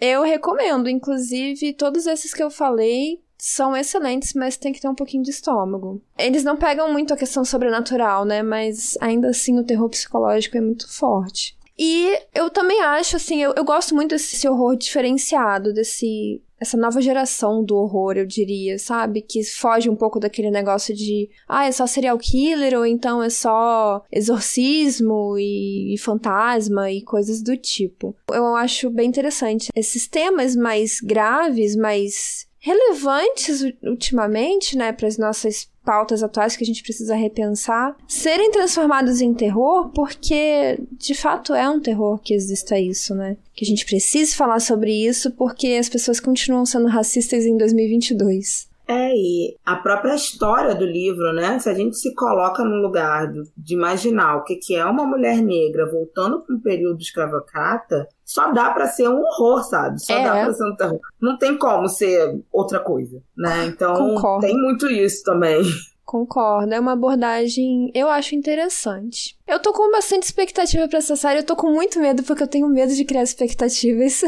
eu 0.00 0.22
recomendo. 0.22 0.88
Inclusive, 0.88 1.72
todos 1.72 2.06
esses 2.06 2.32
que 2.32 2.42
eu 2.42 2.48
falei 2.48 3.20
são 3.36 3.76
excelentes, 3.76 4.32
mas 4.34 4.56
tem 4.56 4.72
que 4.72 4.80
ter 4.80 4.88
um 4.88 4.94
pouquinho 4.94 5.24
de 5.24 5.30
estômago. 5.30 6.00
Eles 6.16 6.44
não 6.44 6.56
pegam 6.56 6.92
muito 6.92 7.12
a 7.12 7.16
questão 7.16 7.44
sobrenatural, 7.44 8.24
né? 8.24 8.40
Mas 8.40 8.96
ainda 9.00 9.30
assim 9.30 9.58
o 9.58 9.64
terror 9.64 9.88
psicológico 9.88 10.56
é 10.56 10.60
muito 10.60 10.90
forte. 10.90 11.56
E 11.78 12.18
eu 12.34 12.50
também 12.50 12.80
acho, 12.80 13.16
assim, 13.16 13.42
eu, 13.42 13.52
eu 13.56 13.64
gosto 13.64 13.94
muito 13.94 14.10
desse 14.10 14.46
horror 14.48 14.76
diferenciado, 14.76 15.72
desse 15.72 16.40
essa 16.64 16.76
nova 16.76 17.00
geração 17.00 17.62
do 17.62 17.76
horror, 17.76 18.16
eu 18.16 18.24
diria, 18.24 18.78
sabe? 18.78 19.20
Que 19.20 19.44
foge 19.44 19.90
um 19.90 19.96
pouco 19.96 20.18
daquele 20.18 20.50
negócio 20.50 20.94
de, 20.94 21.28
ah, 21.48 21.66
é 21.66 21.72
só 21.72 21.86
serial 21.86 22.16
killer, 22.16 22.78
ou 22.78 22.86
então 22.86 23.22
é 23.22 23.28
só 23.28 24.02
exorcismo 24.10 25.36
e, 25.38 25.94
e 25.94 25.98
fantasma 25.98 26.90
e 26.90 27.02
coisas 27.02 27.42
do 27.42 27.56
tipo. 27.56 28.16
Eu 28.32 28.56
acho 28.56 28.88
bem 28.88 29.08
interessante 29.08 29.68
esses 29.74 30.08
temas 30.08 30.56
mais 30.56 31.00
graves, 31.00 31.76
mais 31.76 32.46
relevantes 32.64 33.62
ultimamente, 33.82 34.74
né, 34.74 34.90
para 34.90 35.06
as 35.06 35.18
nossas 35.18 35.68
pautas 35.84 36.22
atuais 36.22 36.56
que 36.56 36.64
a 36.64 36.66
gente 36.66 36.82
precisa 36.82 37.14
repensar, 37.14 37.94
serem 38.08 38.50
transformados 38.50 39.20
em 39.20 39.34
terror, 39.34 39.90
porque 39.90 40.78
de 40.92 41.14
fato 41.14 41.52
é 41.52 41.68
um 41.68 41.78
terror 41.78 42.18
que 42.18 42.32
exista 42.32 42.80
isso, 42.80 43.14
né? 43.14 43.36
Que 43.54 43.66
a 43.66 43.68
gente 43.68 43.84
precise 43.84 44.34
falar 44.34 44.60
sobre 44.60 44.90
isso 44.90 45.30
porque 45.32 45.76
as 45.78 45.90
pessoas 45.90 46.18
continuam 46.18 46.64
sendo 46.64 46.88
racistas 46.88 47.44
em 47.44 47.58
2022. 47.58 48.66
É, 48.86 49.14
e 49.14 49.56
a 49.64 49.76
própria 49.76 50.14
história 50.14 50.74
do 50.74 50.84
livro, 50.84 51.32
né? 51.32 51.58
Se 51.58 51.70
a 51.70 51.74
gente 51.74 51.96
se 51.96 52.14
coloca 52.14 52.62
no 52.62 52.76
lugar 52.76 53.32
de 53.56 53.74
imaginar 53.74 54.36
o 54.36 54.44
que, 54.44 54.56
que 54.56 54.74
é 54.74 54.84
uma 54.84 55.06
mulher 55.06 55.38
negra 55.38 55.90
voltando 55.90 56.40
para 56.40 56.54
um 56.54 56.60
período 56.60 57.00
escravocrata, 57.00 58.06
só 58.24 58.52
dá 58.52 58.70
para 58.70 58.86
ser 58.88 59.08
um 59.08 59.20
horror, 59.20 59.64
sabe? 59.64 60.04
Só 60.04 60.14
é. 60.14 60.24
dá 60.24 60.44
pra 60.44 60.52
ser 60.52 60.64
um 60.64 60.76
terror. 60.76 61.00
Não 61.20 61.38
tem 61.38 61.56
como 61.56 61.88
ser 61.88 62.42
outra 62.52 62.78
coisa, 62.78 63.22
né? 63.36 63.66
Então 63.66 63.94
Concordo. 63.94 64.46
tem 64.46 64.54
muito 64.54 64.86
isso 64.90 65.22
também. 65.24 65.62
Concordo, 66.04 66.72
é 66.72 66.78
uma 66.78 66.92
abordagem 66.92 67.90
eu 67.94 68.10
acho 68.10 68.34
interessante. 68.34 69.38
Eu 69.46 69.60
tô 69.60 69.72
com 69.74 69.90
bastante 69.90 70.22
expectativa 70.22 70.88
para 70.88 70.98
essa 70.98 71.16
série, 71.16 71.40
eu 71.40 71.44
tô 71.44 71.54
com 71.54 71.70
muito 71.70 72.00
medo 72.00 72.22
porque 72.22 72.42
eu 72.42 72.48
tenho 72.48 72.66
medo 72.66 72.94
de 72.94 73.04
criar 73.04 73.22
expectativas. 73.22 74.22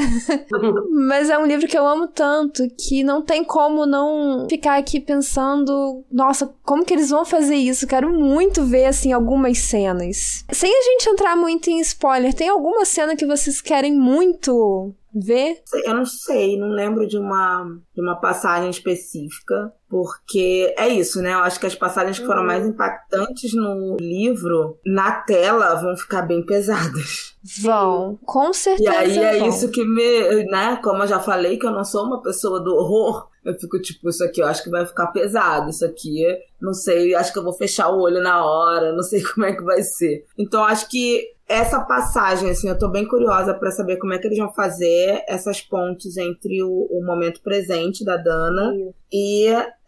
Mas 1.09 1.31
é 1.31 1.39
um 1.39 1.47
livro 1.47 1.67
que 1.67 1.77
eu 1.77 1.87
amo 1.87 2.07
tanto 2.07 2.69
que 2.79 3.03
não 3.03 3.23
tem 3.23 3.43
como 3.43 3.87
não 3.87 4.47
ficar 4.49 4.77
aqui 4.77 5.01
pensando, 5.01 6.05
nossa, 6.13 6.55
como 6.63 6.85
que 6.85 6.93
eles 6.93 7.09
vão 7.09 7.25
fazer 7.25 7.57
isso? 7.57 7.87
Quero 7.87 8.13
muito 8.13 8.63
ver 8.63 8.87
assim 8.87 9.11
algumas 9.13 9.59
cenas. 9.59 10.45
Sem 10.53 10.71
a 10.71 10.83
gente 10.83 11.09
entrar 11.09 11.35
muito 11.35 11.71
em 11.71 11.81
spoiler, 11.81 12.35
tem 12.35 12.51
alguma 12.51 12.85
cena 12.85 13.17
que 13.17 13.25
vocês 13.25 13.63
querem 13.63 13.95
muito 13.95 14.95
ver? 15.17 15.63
Eu 15.85 15.95
não 15.95 16.05
sei, 16.05 16.59
não 16.59 16.69
lembro 16.69 17.07
de 17.07 17.17
uma, 17.17 17.65
de 17.95 18.03
uma 18.03 18.17
passagem 18.17 18.69
específica, 18.69 19.73
porque 19.89 20.75
é 20.77 20.89
isso, 20.89 21.23
né? 21.23 21.33
Eu 21.33 21.39
acho 21.39 21.59
que 21.59 21.67
as 21.67 21.75
passagens 21.75 22.19
que 22.19 22.27
foram 22.27 22.43
uhum. 22.43 22.47
mais 22.47 22.67
impactantes 22.67 23.55
no 23.55 23.97
livro, 23.99 24.79
na 24.85 25.06
tela, 25.13 25.75
vão 25.75 25.97
ficar 25.97 26.23
bem 26.23 26.45
pesadas. 26.45 27.35
Vão, 27.63 28.19
com 28.25 28.53
certeza. 28.53 28.91
E 28.91 28.97
aí 28.97 29.19
é 29.19 29.39
vão. 29.39 29.49
isso 29.49 29.71
que 29.71 29.85
me, 29.85 30.45
né? 30.47 30.79
Como 30.83 31.03
eu 31.03 31.07
já 31.07 31.21
falei, 31.21 31.59
que 31.59 31.67
eu 31.67 31.71
não 31.71 31.85
sou 31.85 32.05
uma 32.05 32.23
pessoa 32.23 32.61
do 32.61 32.75
horror, 32.75 33.29
eu 33.45 33.55
fico 33.55 33.81
tipo, 33.81 34.09
isso 34.09 34.25
aqui 34.25 34.41
eu 34.41 34.47
acho 34.47 34.63
que 34.65 34.71
vai 34.71 34.85
ficar 34.85 35.07
pesado, 35.09 35.71
isso 35.71 35.85
aqui, 35.85 36.25
não 36.61 36.75
sei, 36.75 37.15
acho 37.15 37.33
que 37.33 37.39
eu 37.39 37.45
vou 37.45 37.53
fechar 37.53 37.89
o 37.89 38.01
olho 38.01 38.21
na 38.21 38.45
hora, 38.45 38.93
não 38.93 39.03
sei 39.03 39.23
como 39.35 39.47
é 39.47 39.55
que 39.55 39.63
vai 39.63 39.83
ser. 39.83 40.25
Então 40.37 40.65
acho 40.65 40.89
que 40.89 41.36
essa 41.49 41.81
passagem, 41.81 42.51
assim, 42.51 42.69
eu 42.69 42.79
tô 42.79 42.89
bem 42.89 43.07
curiosa 43.07 43.55
para 43.55 43.71
saber 43.71 43.99
como 43.99 44.13
é 44.13 44.19
que 44.19 44.27
eles 44.27 44.39
vão 44.39 44.53
fazer 44.53 45.23
essas 45.29 45.61
pontes 45.61 46.17
entre 46.17 46.61
o, 46.63 46.89
o 46.91 47.05
momento 47.05 47.41
presente 47.41 48.05
da 48.05 48.17
Dana 48.17 48.73
Sim. 48.73 48.93
e 49.13 49.47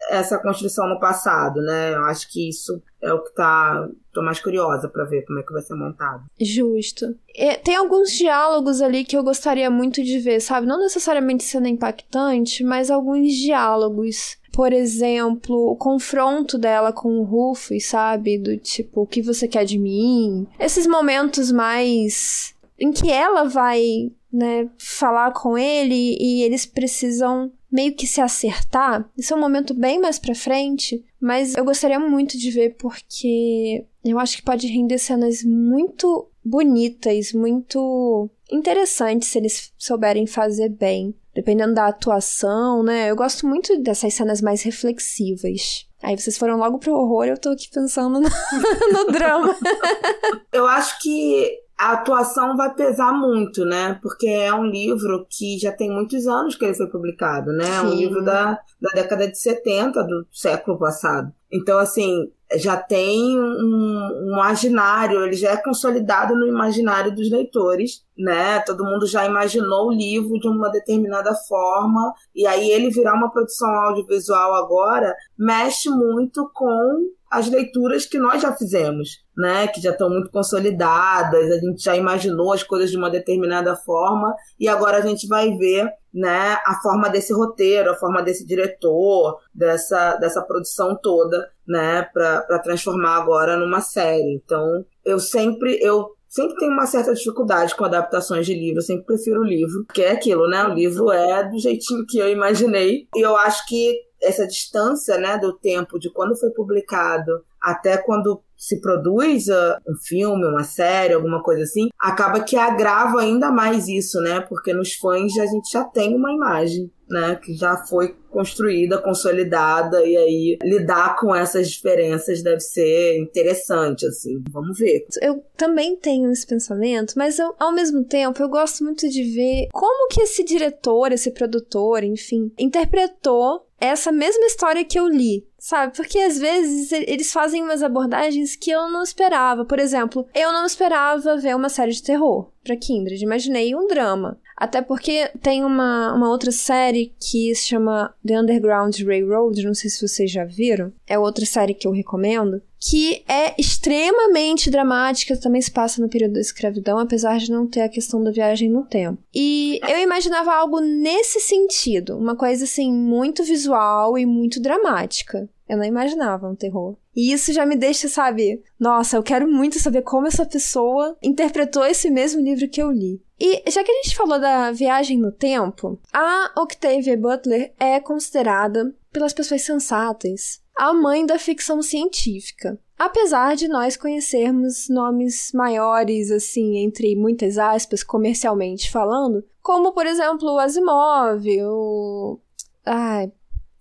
essa 0.09 0.39
construção 0.39 0.87
no 0.87 0.99
passado, 0.99 1.61
né? 1.61 1.93
Eu 1.93 2.05
acho 2.05 2.31
que 2.31 2.47
isso 2.47 2.81
é 3.01 3.11
o 3.11 3.21
que 3.21 3.33
tá. 3.35 3.89
Tô 4.13 4.23
mais 4.23 4.39
curiosa 4.39 4.87
para 4.87 5.03
ver 5.03 5.25
como 5.25 5.39
é 5.39 5.43
que 5.43 5.51
vai 5.53 5.61
ser 5.61 5.75
montado. 5.75 6.23
Justo. 6.39 7.15
E 7.35 7.57
tem 7.57 7.75
alguns 7.75 8.11
diálogos 8.11 8.81
ali 8.81 9.03
que 9.03 9.15
eu 9.15 9.23
gostaria 9.23 9.69
muito 9.69 10.01
de 10.01 10.17
ver, 10.19 10.39
sabe? 10.39 10.65
Não 10.65 10.79
necessariamente 10.79 11.43
sendo 11.43 11.67
impactante, 11.67 12.63
mas 12.63 12.89
alguns 12.89 13.33
diálogos 13.33 14.38
por 14.51 14.73
exemplo, 14.73 15.71
o 15.71 15.75
confronto 15.75 16.57
dela 16.57 16.91
com 16.91 17.19
o 17.19 17.23
Rufus, 17.23 17.85
sabe? 17.85 18.37
Do 18.37 18.57
tipo, 18.57 19.01
o 19.01 19.07
que 19.07 19.21
você 19.21 19.47
quer 19.47 19.65
de 19.65 19.77
mim? 19.77 20.47
Esses 20.59 20.85
momentos 20.85 21.51
mais 21.51 22.53
em 22.79 22.91
que 22.91 23.11
ela 23.11 23.43
vai, 23.43 24.11
né, 24.31 24.69
falar 24.77 25.31
com 25.33 25.57
ele 25.57 26.17
e 26.19 26.43
eles 26.43 26.65
precisam 26.65 27.51
meio 27.71 27.93
que 27.93 28.07
se 28.07 28.21
acertar. 28.21 29.07
Isso 29.17 29.33
é 29.33 29.37
um 29.37 29.39
momento 29.39 29.73
bem 29.73 29.99
mais 29.99 30.17
pra 30.17 30.33
frente, 30.33 31.03
mas 31.21 31.55
eu 31.55 31.63
gostaria 31.63 31.99
muito 31.99 32.37
de 32.37 32.49
ver 32.49 32.75
porque 32.75 33.85
eu 34.03 34.17
acho 34.17 34.37
que 34.37 34.43
pode 34.43 34.67
render 34.67 34.97
cenas 34.97 35.43
muito 35.43 36.27
bonitas, 36.43 37.31
muito 37.33 38.29
interessantes 38.51 39.27
se 39.27 39.37
eles 39.37 39.71
souberem 39.77 40.25
fazer 40.25 40.69
bem 40.69 41.13
dependendo 41.39 41.73
da 41.73 41.87
atuação, 41.87 42.83
né? 42.83 43.09
Eu 43.09 43.15
gosto 43.15 43.47
muito 43.47 43.81
dessas 43.81 44.13
cenas 44.13 44.41
mais 44.41 44.61
reflexivas. 44.61 45.87
Aí 46.03 46.17
vocês 46.17 46.37
foram 46.37 46.57
logo 46.57 46.79
pro 46.79 46.93
horror, 46.93 47.25
eu 47.25 47.39
tô 47.39 47.49
aqui 47.49 47.69
pensando 47.73 48.19
no, 48.19 48.27
no 48.91 49.11
drama. 49.11 49.55
eu 50.51 50.67
acho 50.67 50.99
que 50.99 51.49
a 51.77 51.93
atuação 51.93 52.57
vai 52.57 52.73
pesar 52.75 53.13
muito, 53.13 53.63
né? 53.63 53.97
Porque 54.01 54.27
é 54.27 54.53
um 54.53 54.65
livro 54.65 55.25
que 55.29 55.57
já 55.57 55.71
tem 55.71 55.89
muitos 55.89 56.27
anos 56.27 56.57
que 56.57 56.65
ele 56.65 56.73
foi 56.73 56.87
publicado, 56.87 57.53
né? 57.53 57.77
É 57.77 57.81
um 57.81 57.93
livro 57.93 58.21
da, 58.21 58.59
da 58.81 58.89
década 58.93 59.25
de 59.25 59.39
70 59.39 60.03
do 60.03 60.27
século 60.29 60.77
passado. 60.77 61.31
Então, 61.49 61.79
assim, 61.79 62.29
já 62.55 62.77
tem 62.77 63.39
um, 63.39 64.23
um 64.23 64.33
imaginário, 64.33 65.23
ele 65.23 65.35
já 65.35 65.51
é 65.51 65.57
consolidado 65.57 66.35
no 66.35 66.47
imaginário 66.47 67.13
dos 67.13 67.29
leitores, 67.29 68.03
né? 68.17 68.59
Todo 68.61 68.83
mundo 68.83 69.05
já 69.05 69.25
imaginou 69.25 69.87
o 69.87 69.93
livro 69.93 70.39
de 70.39 70.47
uma 70.47 70.69
determinada 70.69 71.33
forma, 71.47 72.13
e 72.35 72.47
aí 72.47 72.69
ele 72.69 72.89
virar 72.89 73.13
uma 73.13 73.31
produção 73.31 73.69
audiovisual 73.69 74.55
agora 74.55 75.15
mexe 75.37 75.89
muito 75.89 76.49
com 76.53 77.09
as 77.29 77.49
leituras 77.49 78.05
que 78.05 78.17
nós 78.17 78.41
já 78.41 78.51
fizemos, 78.53 79.23
né? 79.37 79.67
Que 79.67 79.81
já 79.81 79.91
estão 79.91 80.09
muito 80.09 80.31
consolidadas, 80.31 81.51
a 81.51 81.59
gente 81.59 81.83
já 81.83 81.95
imaginou 81.95 82.51
as 82.51 82.63
coisas 82.63 82.89
de 82.89 82.97
uma 82.97 83.09
determinada 83.09 83.75
forma, 83.75 84.33
e 84.59 84.67
agora 84.67 84.97
a 84.97 85.01
gente 85.01 85.27
vai 85.27 85.51
ver 85.55 85.87
né, 86.11 86.57
a 86.65 86.79
forma 86.81 87.07
desse 87.07 87.31
roteiro, 87.31 87.91
a 87.91 87.95
forma 87.95 88.23
desse 88.23 88.45
diretor, 88.45 89.39
dessa, 89.53 90.15
dessa 90.15 90.41
produção 90.41 90.97
toda, 90.99 91.51
né, 91.67 92.01
para 92.11 92.59
transformar 92.63 93.17
agora 93.17 93.55
numa 93.55 93.79
série. 93.79 94.33
Então, 94.33 94.83
eu 95.05 95.19
sempre 95.19 95.77
eu 95.81 96.09
sempre 96.27 96.55
tenho 96.57 96.71
uma 96.71 96.85
certa 96.85 97.13
dificuldade 97.13 97.75
com 97.75 97.85
adaptações 97.85 98.45
de 98.45 98.53
livro, 98.53 98.79
eu 98.79 98.83
sempre 98.85 99.05
prefiro 99.05 99.41
o 99.41 99.45
livro, 99.45 99.83
porque 99.85 100.03
é 100.03 100.11
aquilo, 100.11 100.47
né? 100.47 100.63
O 100.63 100.73
livro 100.73 101.11
é 101.11 101.43
do 101.49 101.57
jeitinho 101.59 102.05
que 102.07 102.19
eu 102.19 102.29
imaginei. 102.29 103.07
E 103.15 103.25
eu 103.25 103.35
acho 103.35 103.65
que 103.67 103.99
essa 104.21 104.45
distância, 104.47 105.17
né, 105.17 105.37
do 105.37 105.53
tempo 105.57 105.97
de 105.99 106.11
quando 106.11 106.37
foi 106.37 106.49
publicado 106.51 107.43
até 107.61 107.97
quando 107.97 108.41
se 108.57 108.79
produz 108.81 109.47
uh, 109.47 109.77
um 109.87 109.95
filme, 109.95 110.45
uma 110.45 110.63
série, 110.63 111.13
alguma 111.13 111.41
coisa 111.41 111.63
assim, 111.63 111.89
acaba 111.97 112.41
que 112.41 112.57
agrava 112.57 113.21
ainda 113.21 113.51
mais 113.51 113.87
isso, 113.87 114.19
né? 114.19 114.41
Porque 114.41 114.73
nos 114.73 114.93
fãs 114.95 115.37
a 115.37 115.45
gente 115.45 115.71
já 115.71 115.83
tem 115.85 116.13
uma 116.13 116.31
imagem, 116.33 116.91
né? 117.09 117.39
Que 117.41 117.53
já 117.53 117.77
foi 117.77 118.15
construída, 118.29 119.01
consolidada, 119.01 120.05
e 120.05 120.15
aí 120.15 120.57
lidar 120.61 121.15
com 121.17 121.33
essas 121.33 121.69
diferenças 121.69 122.43
deve 122.43 122.59
ser 122.59 123.17
interessante, 123.19 124.05
assim. 124.05 124.43
Vamos 124.51 124.77
ver. 124.77 125.05
Eu 125.21 125.41
também 125.55 125.95
tenho 125.95 126.29
esse 126.29 126.45
pensamento, 126.45 127.13
mas 127.15 127.39
eu, 127.39 127.55
ao 127.57 127.73
mesmo 127.73 128.03
tempo 128.03 128.43
eu 128.43 128.49
gosto 128.49 128.83
muito 128.83 129.09
de 129.09 129.23
ver 129.23 129.69
como 129.71 130.09
que 130.09 130.21
esse 130.21 130.43
diretor, 130.43 131.13
esse 131.13 131.31
produtor, 131.31 132.03
enfim, 132.03 132.51
interpretou 132.59 133.68
essa 133.79 134.11
mesma 134.11 134.45
história 134.45 134.83
que 134.83 134.99
eu 134.99 135.07
li, 135.07 135.47
sabe? 135.57 135.95
Porque 135.95 136.19
às 136.19 136.37
vezes 136.37 136.91
eles 136.91 137.31
fazem 137.31 137.63
umas 137.63 137.81
abordagens 137.81 138.55
que 138.55 138.71
eu 138.71 138.89
não 138.89 139.03
esperava. 139.03 139.65
Por 139.65 139.79
exemplo, 139.79 140.27
eu 140.35 140.51
não 140.51 140.65
esperava 140.65 141.37
ver 141.37 141.55
uma 141.55 141.69
série 141.69 141.91
de 141.91 142.03
terror 142.03 142.51
pra 142.63 142.77
Kindred, 142.77 143.23
imaginei 143.23 143.75
um 143.75 143.87
drama. 143.87 144.39
Até 144.59 144.81
porque 144.81 145.31
tem 145.41 145.63
uma, 145.63 146.13
uma 146.13 146.29
outra 146.29 146.51
série 146.51 147.13
que 147.17 147.55
se 147.55 147.69
chama 147.69 148.13
The 148.27 148.41
Underground 148.41 148.99
Railroad, 149.01 149.63
não 149.63 149.73
sei 149.73 149.89
se 149.89 150.05
vocês 150.05 150.29
já 150.29 150.43
viram. 150.43 150.91
É 151.07 151.17
outra 151.17 151.45
série 151.45 151.73
que 151.73 151.87
eu 151.87 151.93
recomendo. 151.93 152.61
Que 152.77 153.23
é 153.27 153.53
extremamente 153.57 154.69
dramática, 154.69 155.37
também 155.37 155.61
se 155.61 155.71
passa 155.71 156.01
no 156.01 156.09
período 156.09 156.33
da 156.33 156.41
escravidão, 156.41 156.97
apesar 156.97 157.37
de 157.37 157.51
não 157.51 157.67
ter 157.67 157.81
a 157.81 157.89
questão 157.89 158.21
da 158.21 158.31
viagem 158.31 158.69
no 158.69 158.83
tempo. 158.83 159.21
E 159.33 159.79
eu 159.87 159.99
imaginava 159.99 160.53
algo 160.53 160.79
nesse 160.79 161.39
sentido, 161.39 162.17
uma 162.17 162.35
coisa 162.35 162.65
assim, 162.65 162.91
muito 162.91 163.43
visual 163.43 164.17
e 164.17 164.25
muito 164.25 164.61
dramática. 164.61 165.49
Eu 165.69 165.77
não 165.77 165.85
imaginava 165.85 166.49
um 166.49 166.55
terror. 166.55 166.97
E 167.15 167.31
isso 167.31 167.53
já 167.53 167.63
me 167.63 167.75
deixa, 167.75 168.09
sabe? 168.09 168.63
Nossa, 168.79 169.15
eu 169.15 169.21
quero 169.21 169.47
muito 169.47 169.79
saber 169.79 170.01
como 170.01 170.25
essa 170.25 170.45
pessoa 170.45 171.15
interpretou 171.21 171.85
esse 171.85 172.09
mesmo 172.09 172.41
livro 172.41 172.67
que 172.67 172.81
eu 172.81 172.89
li. 172.89 173.21
E 173.39 173.69
já 173.69 173.83
que 173.83 173.91
a 173.91 174.01
gente 174.01 174.15
falou 174.15 174.39
da 174.39 174.71
viagem 174.71 175.19
no 175.19 175.31
tempo, 175.31 175.99
a 176.11 176.51
Octavia 176.57 177.15
Butler 177.15 177.71
é 177.79 177.99
considerada 177.99 178.93
pelas 179.11 179.31
pessoas 179.31 179.61
sensatas 179.61 180.61
a 180.75 180.93
mãe 180.93 181.25
da 181.25 181.37
ficção 181.37 181.81
científica. 181.81 182.79
Apesar 182.97 183.55
de 183.55 183.67
nós 183.67 183.97
conhecermos 183.97 184.89
nomes 184.89 185.51
maiores, 185.53 186.31
assim, 186.31 186.77
entre 186.77 187.15
muitas 187.15 187.57
aspas, 187.57 188.03
comercialmente 188.03 188.89
falando, 188.89 189.43
como, 189.61 189.91
por 189.91 190.05
exemplo, 190.05 190.49
o 190.49 190.57
Asimov, 190.57 191.45
o. 191.63 192.39
Ai, 192.85 193.31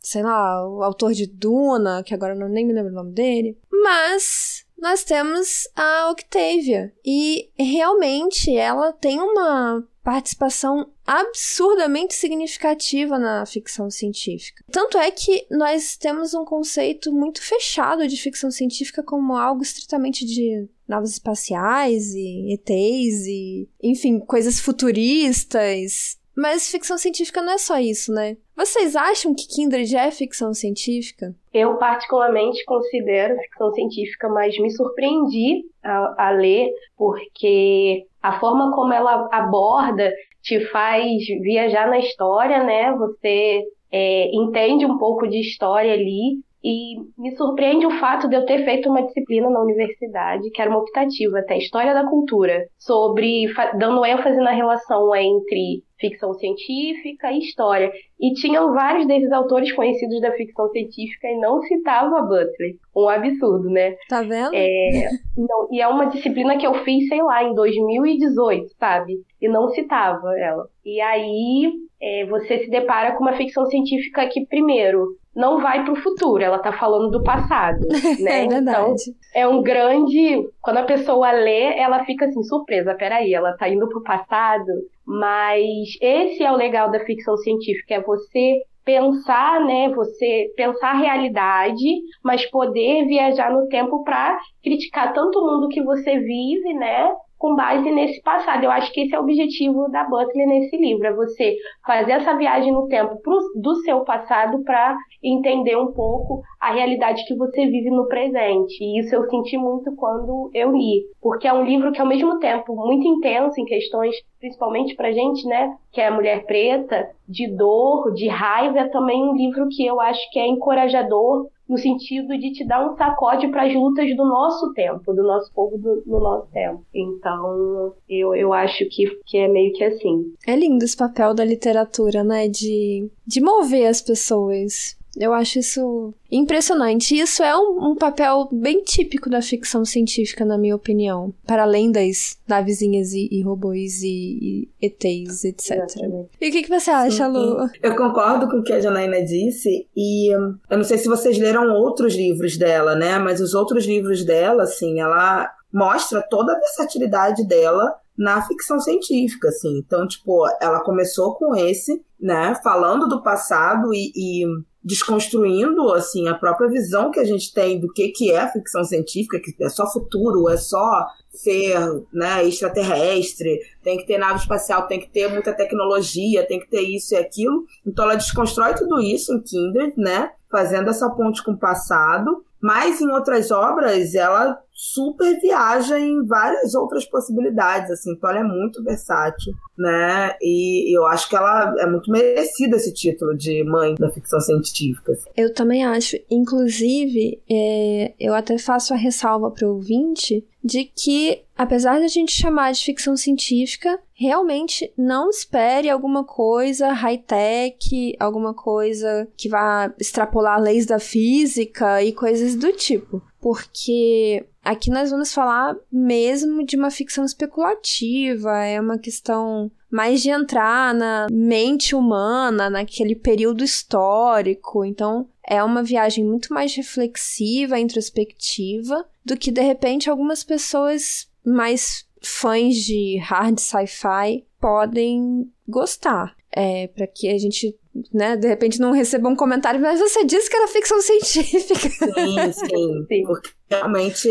sei 0.01 0.23
lá, 0.23 0.69
o 0.69 0.83
autor 0.83 1.13
de 1.13 1.27
Duna, 1.27 2.03
que 2.03 2.15
agora 2.15 2.35
não 2.35 2.49
nem 2.49 2.67
me 2.67 2.73
lembro 2.73 2.93
o 2.93 2.95
nome 2.95 3.13
dele. 3.13 3.59
Mas 3.71 4.67
nós 4.79 5.05
temos 5.05 5.69
a 5.75 6.11
Octavia. 6.11 6.93
E 7.05 7.51
realmente 7.59 8.55
ela 8.57 8.93
tem 8.93 9.21
uma 9.21 9.85
participação 10.03 10.91
absurdamente 11.07 12.15
significativa 12.15 13.19
na 13.19 13.45
ficção 13.45 13.91
científica. 13.91 14.65
Tanto 14.71 14.97
é 14.97 15.11
que 15.11 15.47
nós 15.51 15.97
temos 15.97 16.33
um 16.33 16.45
conceito 16.45 17.13
muito 17.13 17.43
fechado 17.43 18.07
de 18.07 18.17
ficção 18.17 18.51
científica 18.51 19.03
como 19.03 19.37
algo 19.37 19.63
estritamente 19.63 20.25
de 20.25 20.67
naves 20.87 21.13
espaciais 21.13 22.15
e 22.15 22.55
ETs 22.55 23.27
e, 23.27 23.69
enfim, 23.83 24.19
coisas 24.21 24.59
futuristas. 24.61 26.18
Mas 26.39 26.71
ficção 26.71 26.97
científica 26.97 27.43
não 27.43 27.55
é 27.55 27.59
só 27.59 27.81
isso, 27.81 28.13
né? 28.13 28.37
Vocês 28.55 28.95
acham 28.95 29.35
que 29.35 29.49
Kindred 29.49 29.97
é 29.97 30.09
ficção 30.13 30.55
científica? 30.55 31.35
Eu, 31.53 31.75
particularmente, 31.79 32.65
considero 32.65 33.37
ficção 33.39 33.73
científica, 33.73 34.29
mas 34.29 34.57
me 34.61 34.71
surpreendi 34.71 35.65
a, 35.83 36.29
a 36.29 36.31
ler, 36.31 36.71
porque 36.97 38.07
a 38.23 38.39
forma 38.39 38.73
como 38.73 38.93
ela 38.93 39.29
aborda 39.33 40.13
te 40.41 40.61
faz 40.67 41.27
viajar 41.43 41.89
na 41.89 41.99
história, 41.99 42.63
né? 42.63 42.93
Você 42.93 43.65
é, 43.91 44.31
entende 44.33 44.87
um 44.87 44.97
pouco 44.97 45.27
de 45.27 45.41
história 45.41 45.93
ali 45.93 46.39
e 46.63 46.97
me 47.17 47.37
surpreende 47.37 47.87
o 47.87 47.99
fato 47.99 48.29
de 48.29 48.37
eu 48.37 48.45
ter 48.45 48.65
feito 48.65 48.89
uma 48.89 49.03
disciplina 49.03 49.49
na 49.49 49.61
universidade, 49.61 50.51
que 50.51 50.61
era 50.61 50.71
uma 50.71 50.81
optativa 50.81 51.39
até 51.39 51.57
História 51.57 51.95
da 51.95 52.07
Cultura, 52.09 52.67
sobre 52.79 53.47
dando 53.79 54.05
ênfase 54.05 54.39
na 54.39 54.51
relação 54.51 55.15
entre 55.15 55.83
ficção 56.01 56.33
científica 56.35 57.31
e 57.33 57.39
história. 57.39 57.91
E 58.21 58.33
tinham 58.35 58.73
vários 58.73 59.07
desses 59.07 59.31
autores 59.33 59.73
conhecidos 59.73 60.21
da 60.21 60.33
ficção 60.33 60.69
científica 60.71 61.29
e 61.29 61.39
não 61.39 61.61
citava 61.63 62.23
Butler. 62.23 62.77
Um 62.97 63.09
absurdo, 63.09 63.69
né? 63.69 63.95
Tá 64.09 64.23
vendo? 64.23 64.51
É, 64.55 65.11
não, 65.37 65.69
e 65.71 65.81
é 65.81 65.89
uma 65.89 66.07
disciplina 66.07 66.57
que 66.57 66.67
eu 66.67 66.75
fiz, 66.85 67.09
sei 67.09 67.23
lá, 67.23 67.43
em 67.45 67.55
2018, 67.55 68.75
sabe? 68.79 69.15
E 69.41 69.49
não 69.49 69.69
citava 69.69 70.39
ela. 70.39 70.67
E 70.85 71.01
aí 71.01 71.73
é, 72.01 72.27
você 72.27 72.59
se 72.59 72.71
depara 72.71 73.13
com 73.13 73.23
uma 73.23 73.37
ficção 73.37 73.67
científica 73.67 74.29
que, 74.29 74.47
primeiro, 74.47 75.17
não 75.39 75.61
vai 75.61 75.85
para 75.85 75.93
o 75.93 76.03
futuro, 76.03 76.43
ela 76.43 76.57
está 76.57 76.73
falando 76.73 77.13
do 77.13 77.23
passado, 77.23 77.79
né? 78.19 78.45
é 78.45 78.49
verdade. 78.49 78.81
Então, 78.81 78.95
é 79.33 79.47
um 79.47 79.63
grande. 79.63 80.45
Quando 80.61 80.79
a 80.79 80.83
pessoa 80.83 81.31
lê, 81.31 81.79
ela 81.79 82.05
fica 82.05 82.27
assim, 82.27 82.43
surpresa, 82.43 82.97
peraí, 82.97 83.33
ela 83.33 83.53
está 83.53 83.69
indo 83.69 83.89
para 83.89 83.99
o 83.99 84.03
passado, 84.03 84.67
mas 85.07 85.97
esse 86.03 86.43
é 86.43 86.51
o 86.51 86.57
legal 86.57 86.91
da 86.91 86.99
ficção 87.05 87.37
científica, 87.37 87.95
é 87.95 88.03
você 88.03 88.57
pensar, 88.85 89.65
né, 89.65 89.91
você 89.91 90.51
pensar 90.57 90.91
a 90.91 90.99
realidade, 90.99 92.01
mas 92.25 92.45
poder 92.51 93.07
viajar 93.07 93.53
no 93.53 93.69
tempo 93.69 94.03
para 94.03 94.39
criticar 94.63 95.13
tanto 95.13 95.39
o 95.39 95.47
mundo 95.47 95.69
que 95.69 95.83
você 95.83 96.19
vive, 96.19 96.75
né, 96.75 97.13
com 97.39 97.55
base 97.55 97.91
nesse 97.91 98.21
passado. 98.23 98.65
Eu 98.65 98.71
acho 98.71 98.93
que 98.93 99.03
esse 99.03 99.15
é 99.15 99.19
o 99.19 99.23
objetivo 99.23 99.89
da 99.91 100.05
Butler 100.05 100.49
nesse 100.49 100.77
livro, 100.77 101.07
é 101.07 101.13
você 101.15 101.57
fazer 101.87 102.13
essa 102.13 102.37
viagem 102.37 102.73
no 102.73 102.89
tempo 102.89 103.17
pro, 103.23 103.39
do 103.55 103.77
seu 103.77 104.01
passado 104.01 104.63
para 104.65 104.97
entender 105.23 105.77
um 105.77 105.93
pouco 105.93 106.43
a 106.61 106.73
realidade 106.73 107.25
que 107.27 107.37
você 107.37 107.67
vive 107.67 107.91
no 107.91 108.09
presente. 108.09 108.83
E 108.83 109.01
isso 109.01 109.15
eu 109.15 109.29
senti 109.29 109.57
muito 109.57 109.95
quando 109.95 110.51
eu 110.53 110.73
li, 110.73 111.05
porque 111.21 111.47
é 111.47 111.53
um 111.53 111.65
livro 111.65 111.93
que 111.93 112.01
ao 112.01 112.07
mesmo 112.07 112.39
tempo 112.39 112.75
muito 112.75 113.07
intenso 113.07 113.61
em 113.61 113.65
questões, 113.65 114.15
principalmente 114.41 114.95
pra 114.97 115.13
gente, 115.13 115.47
né, 115.47 115.75
que 115.93 116.01
é 116.01 116.11
mulher 116.11 116.45
preta, 116.45 117.09
de 117.29 117.49
dor, 117.55 118.13
de 118.15 118.27
raiva, 118.29 118.81
é 118.81 118.89
também 118.89 119.23
um 119.23 119.37
livro 119.37 119.69
que 119.69 119.85
eu 119.85 120.01
acho 120.01 120.21
que 120.33 120.39
é 120.39 120.47
encorajador 120.47 121.47
no 121.69 121.77
sentido 121.77 122.37
de 122.39 122.53
te 122.53 122.67
dar 122.67 122.91
um 122.91 122.97
sacode 122.97 123.49
para 123.49 123.65
as 123.65 123.75
lutas 123.75 124.17
do 124.17 124.25
nosso 124.25 124.73
tempo, 124.73 125.13
do 125.13 125.23
nosso 125.23 125.53
povo 125.53 125.77
do, 125.77 126.03
no 126.07 126.19
nosso 126.19 126.49
tempo. 126.51 126.83
Então, 126.95 127.93
eu, 128.09 128.35
eu 128.35 128.53
acho 128.53 128.87
que, 128.89 129.07
que 129.27 129.37
é 129.37 129.49
meio 129.49 129.73
que 129.75 129.85
assim. 129.85 130.33
É 130.47 130.57
lindo 130.57 130.85
esse 130.85 130.97
papel 130.97 131.35
da 131.35 131.45
literatura, 131.45 132.25
né? 132.25 132.49
De, 132.49 133.11
de 133.27 133.41
mover 133.41 133.87
as 133.87 134.01
pessoas. 134.01 134.98
Eu 135.19 135.33
acho 135.35 135.59
isso 135.59 136.15
impressionante. 136.31 137.19
Isso 137.19 137.43
é 137.43 137.57
um, 137.57 137.91
um, 137.91 137.97
papel 137.97 138.49
bem 138.53 138.83
típico 138.83 139.29
da 139.29 139.43
ficção 139.43 139.85
científica, 139.85 140.45
na 140.45 140.57
minha 140.57 140.77
opinião. 140.77 141.35
Para 141.47 141.63
além 141.63 141.91
das 141.91 142.39
navezinhas 142.47 143.13
e, 143.13 143.29
e 143.31 143.43
robôs 143.43 144.03
e, 144.03 144.69
e 144.81 144.87
ETs, 144.87 145.45
etc. 145.45 145.71
Exatamente. 145.73 146.31
E 146.41 146.49
o 146.49 146.53
que, 146.53 146.63
que 146.63 146.69
você 146.69 146.91
acha, 146.91 147.27
Lu? 147.27 147.69
Eu 147.83 147.97
concordo 147.97 148.49
com 148.49 148.59
o 148.59 148.63
que 148.63 148.73
a 148.73 148.81
Janaína 148.81 149.25
disse. 149.25 149.89
E 149.97 150.37
hum, 150.37 150.57
eu 150.71 150.77
não 150.77 150.85
sei 150.85 150.99
se 150.99 151.09
vocês 151.09 151.39
leram 151.39 151.73
outros 151.73 152.15
livros 152.15 152.57
dela, 152.57 152.95
né? 152.95 153.19
Mas 153.19 153.41
os 153.41 153.55
outros 153.55 153.87
livros 153.87 154.25
dela, 154.25 154.63
assim, 154.63 155.01
ela 155.01 155.51
mostra 155.73 156.23
toda 156.23 156.53
a 156.53 156.59
versatilidade 156.59 157.47
dela 157.47 157.95
na 158.17 158.43
ficção 158.43 158.81
científica, 158.81 159.49
assim. 159.49 159.79
Então, 159.79 160.07
tipo, 160.07 160.45
ela 160.61 160.81
começou 160.81 161.37
com 161.37 161.55
esse, 161.55 162.03
né, 162.21 162.55
falando 162.65 163.07
do 163.07 163.23
passado 163.23 163.95
e, 163.95 164.11
e 164.15 164.45
desconstruindo 164.83 165.93
assim 165.93 166.29
a 166.29 166.35
própria 166.35 166.69
visão 166.69 167.11
que 167.11 167.21
a 167.21 167.25
gente 167.25 167.53
tem 167.53 167.79
do 167.79 167.93
que 167.93 168.09
que 168.09 168.31
é 168.31 168.41
a 168.41 168.53
ficção 168.53 168.85
científica, 168.85 169.41
que 169.41 169.55
é 169.63 169.69
só 169.69 169.91
futuro, 169.91 170.49
é 170.49 170.57
só 170.57 171.07
ser, 171.31 171.79
né, 172.13 172.45
extraterrestre, 172.45 173.61
tem 173.83 173.99
que 173.99 174.07
ter 174.07 174.19
nave 174.19 174.41
espacial, 174.41 174.87
tem 174.87 175.01
que 175.01 175.11
ter 175.11 175.29
muita 175.29 175.53
tecnologia, 175.53 176.47
tem 176.47 176.59
que 176.59 176.69
ter 176.69 176.83
isso 176.83 177.15
e 177.15 177.17
aquilo. 177.17 177.65
Então 177.87 178.05
ela 178.05 178.15
desconstrói 178.15 178.75
tudo 178.75 179.01
isso 179.01 179.33
em 179.33 179.41
Kindred, 179.41 179.95
né, 179.97 180.31
fazendo 180.51 180.91
essa 180.91 181.11
ponte 181.11 181.43
com 181.43 181.53
o 181.53 181.59
passado 181.59 182.45
mas 182.61 183.01
em 183.01 183.11
outras 183.11 183.51
obras 183.51 184.15
ela 184.15 184.59
super 184.81 185.41
viaja 185.41 185.99
em 185.99 186.25
várias 186.25 186.73
outras 186.73 187.05
possibilidades, 187.05 187.91
assim, 187.91 188.13
então 188.13 188.31
ela 188.31 188.39
é 188.39 188.45
muito 188.45 188.81
versátil, 188.85 189.53
né? 189.77 190.37
E 190.41 190.97
eu 190.97 191.05
acho 191.05 191.29
que 191.29 191.35
ela 191.35 191.75
é 191.81 191.87
muito 191.87 192.09
merecida 192.13 192.77
esse 192.77 192.95
título 192.95 193.37
de 193.37 193.65
mãe 193.65 193.97
da 193.97 194.09
ficção 194.09 194.41
científica. 194.41 195.19
Eu 195.37 195.53
também 195.53 195.85
acho. 195.85 196.17
Inclusive, 196.31 197.43
é, 197.51 198.15
eu 198.21 198.33
até 198.35 198.57
faço 198.57 198.95
a 198.95 198.97
ressalva 198.97 199.51
para 199.51 199.67
o 199.67 199.75
ouvinte 199.75 200.47
de 200.63 200.85
que, 200.85 201.43
apesar 201.57 201.99
de 201.99 202.05
a 202.05 202.09
gente 202.09 202.31
chamar 202.31 202.71
de 202.73 202.85
ficção 202.85 203.17
científica, 203.17 203.99
realmente 204.15 204.93
não 204.97 205.29
espere 205.29 205.91
alguma 205.91 206.23
coisa 206.23 206.93
high-tech, 206.93 208.15
alguma 208.21 208.55
coisa 208.55 209.27
que 209.37 209.49
vá 209.49 209.93
extrapolar 209.99 210.61
leis 210.61 210.87
da 210.87 211.01
física 211.01 212.01
e 212.03 212.13
coisas 212.13 212.55
do 212.55 212.73
tipo. 212.73 213.21
Porque 213.41 214.45
aqui 214.69 214.91
nós 214.91 215.11
vamos 215.11 215.33
falar 215.33 215.75
mesmo 215.91 216.65
de 216.65 216.77
uma 216.77 216.91
ficção 216.91 217.25
especulativa, 217.25 218.65
é 218.65 218.79
uma 218.79 218.99
questão 218.99 219.71
mais 219.91 220.21
de 220.21 220.29
entrar 220.29 220.95
na 220.95 221.27
mente 221.31 221.95
humana, 221.95 222.69
naquele 222.69 223.15
período 223.15 223.65
histórico. 223.65 224.85
Então, 224.85 225.27
é 225.43 225.65
uma 225.65 225.83
viagem 225.83 226.23
muito 226.23 226.53
mais 226.53 226.75
reflexiva, 226.75 227.81
introspectiva, 227.81 229.09
do 229.25 229.39
que 229.39 229.51
de 229.51 229.63
repente 229.63 230.11
algumas 230.11 230.45
pessoas 230.45 231.27
mais 231.43 232.07
fãs 232.23 232.75
de 232.75 233.17
hard 233.23 233.59
sci-fi 233.59 234.45
podem 234.61 235.51
gostar. 235.67 236.37
É, 236.51 236.89
para 236.89 237.07
que 237.07 237.29
a 237.29 237.39
gente, 237.39 237.75
né, 238.13 238.37
de 238.37 238.49
repente 238.49 238.81
não 238.81 238.91
receba 238.91 239.29
um 239.29 239.37
comentário, 239.37 239.81
mas 239.81 240.01
você 240.01 240.25
disse 240.25 240.51
que 240.51 240.57
era 240.57 240.69
ficção 240.69 241.01
científica. 241.01 241.89
Sim, 241.89 242.53
sim. 242.53 243.07
sim. 243.07 243.23
Porque 243.27 243.51
realmente 243.71 244.29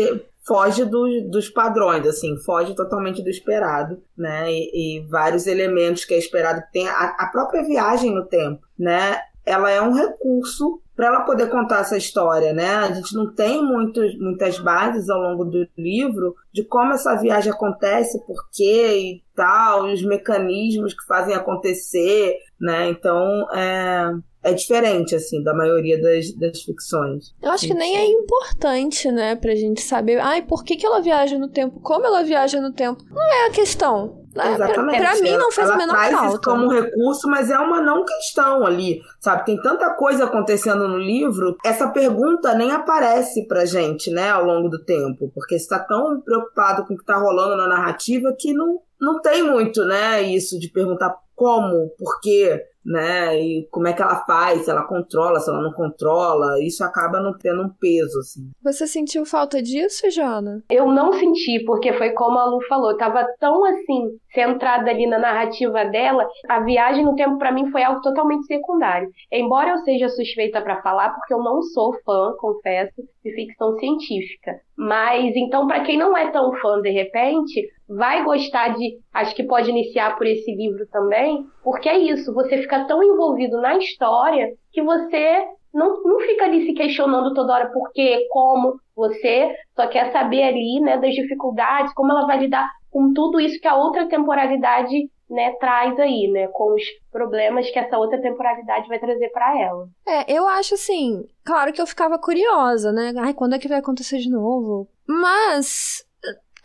foge 0.48 0.84
do, 0.86 1.28
dos 1.30 1.50
padrões, 1.50 2.06
assim, 2.06 2.36
foge 2.38 2.74
totalmente 2.74 3.22
do 3.22 3.28
esperado, 3.28 4.02
né? 4.16 4.50
E, 4.50 4.98
e 4.98 5.06
vários 5.06 5.46
elementos 5.46 6.06
que 6.06 6.14
é 6.14 6.18
esperado 6.18 6.62
tem 6.72 6.88
a, 6.88 7.16
a 7.18 7.26
própria 7.30 7.62
viagem 7.62 8.12
no 8.12 8.24
tempo, 8.24 8.66
né? 8.76 9.20
Ela 9.44 9.70
é 9.70 9.80
um 9.80 9.92
recurso 9.92 10.80
para 10.98 11.06
ela 11.06 11.20
poder 11.20 11.48
contar 11.48 11.80
essa 11.80 11.96
história, 11.96 12.52
né? 12.52 12.74
A 12.74 12.92
gente 12.92 13.14
não 13.14 13.32
tem 13.32 13.62
muitos, 13.62 14.18
muitas 14.18 14.58
bases 14.58 15.08
ao 15.08 15.20
longo 15.20 15.44
do 15.44 15.64
livro 15.76 16.34
de 16.52 16.64
como 16.64 16.92
essa 16.92 17.14
viagem 17.14 17.52
acontece, 17.52 18.18
por 18.26 18.50
quê 18.52 18.98
e 18.98 19.22
tal, 19.36 19.88
e 19.88 19.94
os 19.94 20.02
mecanismos 20.02 20.92
que 20.92 21.06
fazem 21.06 21.36
acontecer, 21.36 22.36
né? 22.60 22.88
Então, 22.88 23.46
é, 23.54 24.10
é 24.42 24.52
diferente, 24.52 25.14
assim, 25.14 25.42
da 25.42 25.54
maioria 25.54 26.00
das, 26.00 26.32
das 26.32 26.62
ficções. 26.62 27.34
Eu 27.42 27.50
acho 27.50 27.66
que 27.66 27.74
nem 27.74 27.96
é 27.96 28.06
importante, 28.06 29.10
né, 29.10 29.34
pra 29.34 29.54
gente 29.54 29.80
saber, 29.80 30.18
ai, 30.18 30.42
por 30.42 30.64
que, 30.64 30.76
que 30.76 30.86
ela 30.86 31.00
viaja 31.00 31.38
no 31.38 31.48
tempo, 31.48 31.80
como 31.80 32.06
ela 32.06 32.22
viaja 32.22 32.60
no 32.60 32.72
tempo. 32.72 33.02
Não 33.10 33.22
é 33.22 33.46
a 33.46 33.50
questão. 33.50 34.18
Né? 34.34 34.54
Exatamente. 34.54 34.98
Pra, 34.98 35.10
pra 35.10 35.20
mim 35.20 35.36
não 35.36 35.50
fez 35.50 35.66
ela, 35.66 35.74
a 35.74 35.78
menor 35.78 35.92
traz 35.92 36.12
falta. 36.12 36.28
Isso 36.28 36.40
como 36.42 36.66
um 36.66 36.68
recurso, 36.68 37.28
mas 37.28 37.50
é 37.50 37.58
uma 37.58 37.80
não 37.80 38.04
questão 38.04 38.64
ali, 38.64 39.00
sabe? 39.20 39.44
Tem 39.44 39.60
tanta 39.60 39.90
coisa 39.94 40.24
acontecendo 40.24 40.86
no 40.86 40.98
livro, 40.98 41.56
essa 41.64 41.88
pergunta 41.88 42.54
nem 42.54 42.70
aparece 42.70 43.46
pra 43.48 43.64
gente, 43.64 44.10
né, 44.10 44.30
ao 44.30 44.44
longo 44.44 44.68
do 44.68 44.84
tempo, 44.84 45.30
porque 45.34 45.58
você 45.58 45.68
tá 45.68 45.80
tão 45.80 46.20
preocupado 46.20 46.86
com 46.86 46.94
o 46.94 46.96
que 46.96 47.04
tá 47.04 47.16
rolando 47.16 47.56
na 47.56 47.66
narrativa 47.66 48.34
que 48.38 48.52
não, 48.52 48.80
não 49.00 49.20
tem 49.20 49.42
muito, 49.42 49.84
né, 49.84 50.22
isso 50.22 50.58
de 50.58 50.70
perguntar 50.70 51.16
como, 51.34 51.88
por 51.98 52.20
quê, 52.20 52.64
né? 52.88 53.38
E 53.38 53.68
como 53.70 53.86
é 53.86 53.92
que 53.92 54.02
ela 54.02 54.24
faz, 54.24 54.64
se 54.64 54.70
ela 54.70 54.86
controla, 54.86 55.38
se 55.40 55.50
ela 55.50 55.62
não 55.62 55.72
controla, 55.72 56.62
isso 56.62 56.82
acaba 56.82 57.20
não 57.20 57.36
tendo 57.36 57.62
um 57.62 57.68
peso, 57.68 58.18
assim. 58.20 58.50
Você 58.62 58.86
sentiu 58.86 59.26
falta 59.26 59.62
disso, 59.62 60.10
Jana? 60.10 60.64
Eu 60.70 60.86
não 60.90 61.12
senti, 61.12 61.62
porque 61.64 61.92
foi 61.92 62.10
como 62.10 62.38
a 62.38 62.46
Lu 62.46 62.58
falou, 62.68 62.96
tava 62.96 63.26
tão 63.38 63.64
assim, 63.64 64.18
centrada 64.32 64.90
ali 64.90 65.06
na 65.06 65.18
narrativa 65.18 65.84
dela, 65.84 66.26
a 66.48 66.60
viagem 66.60 67.04
no 67.04 67.14
tempo 67.14 67.38
para 67.38 67.52
mim 67.52 67.70
foi 67.70 67.82
algo 67.82 68.00
totalmente 68.00 68.46
secundário. 68.46 69.08
Embora 69.32 69.70
eu 69.70 69.78
seja 69.78 70.08
suspeita 70.08 70.60
para 70.60 70.82
falar, 70.82 71.10
porque 71.10 71.32
eu 71.32 71.42
não 71.42 71.62
sou 71.62 71.94
fã, 72.04 72.34
confesso, 72.38 73.02
de 73.24 73.34
ficção 73.34 73.76
científica. 73.78 74.60
Mas 74.76 75.34
então, 75.34 75.66
para 75.66 75.80
quem 75.84 75.98
não 75.98 76.16
é 76.16 76.30
tão 76.30 76.52
fã 76.54 76.80
de 76.80 76.90
repente, 76.90 77.68
vai 77.88 78.24
gostar 78.24 78.76
de. 78.76 78.98
Acho 79.12 79.34
que 79.34 79.42
pode 79.42 79.70
iniciar 79.70 80.16
por 80.16 80.26
esse 80.26 80.54
livro 80.54 80.86
também, 80.90 81.46
porque 81.64 81.88
é 81.88 81.98
isso, 81.98 82.32
você 82.34 82.58
fica 82.58 82.84
tão 82.84 83.02
envolvido 83.02 83.60
na 83.60 83.76
história 83.78 84.52
que 84.72 84.82
você 84.82 85.44
não, 85.72 86.02
não 86.02 86.20
fica 86.20 86.44
ali 86.44 86.66
se 86.66 86.72
questionando 86.72 87.34
toda 87.34 87.52
hora 87.52 87.70
por 87.72 87.90
quê, 87.92 88.26
como, 88.30 88.80
você 88.98 89.54
só 89.76 89.86
quer 89.86 90.10
saber 90.10 90.42
ali, 90.42 90.80
né, 90.80 90.98
das 90.98 91.14
dificuldades, 91.14 91.94
como 91.94 92.10
ela 92.10 92.26
vai 92.26 92.38
lidar 92.38 92.68
com 92.90 93.14
tudo 93.14 93.38
isso 93.38 93.60
que 93.60 93.68
a 93.68 93.76
outra 93.76 94.08
temporalidade 94.08 95.08
né, 95.30 95.52
traz 95.60 95.96
aí, 96.00 96.28
né, 96.32 96.48
com 96.48 96.74
os 96.74 96.82
problemas 97.12 97.70
que 97.70 97.78
essa 97.78 97.96
outra 97.96 98.20
temporalidade 98.20 98.88
vai 98.88 98.98
trazer 98.98 99.28
para 99.28 99.56
ela. 99.60 99.86
É, 100.06 100.32
eu 100.32 100.48
acho 100.48 100.74
assim, 100.74 101.24
claro 101.44 101.72
que 101.72 101.80
eu 101.80 101.86
ficava 101.86 102.18
curiosa, 102.18 102.90
né? 102.90 103.12
Ai, 103.18 103.34
quando 103.34 103.54
é 103.54 103.58
que 103.58 103.68
vai 103.68 103.78
acontecer 103.78 104.18
de 104.18 104.30
novo? 104.30 104.88
Mas 105.06 106.04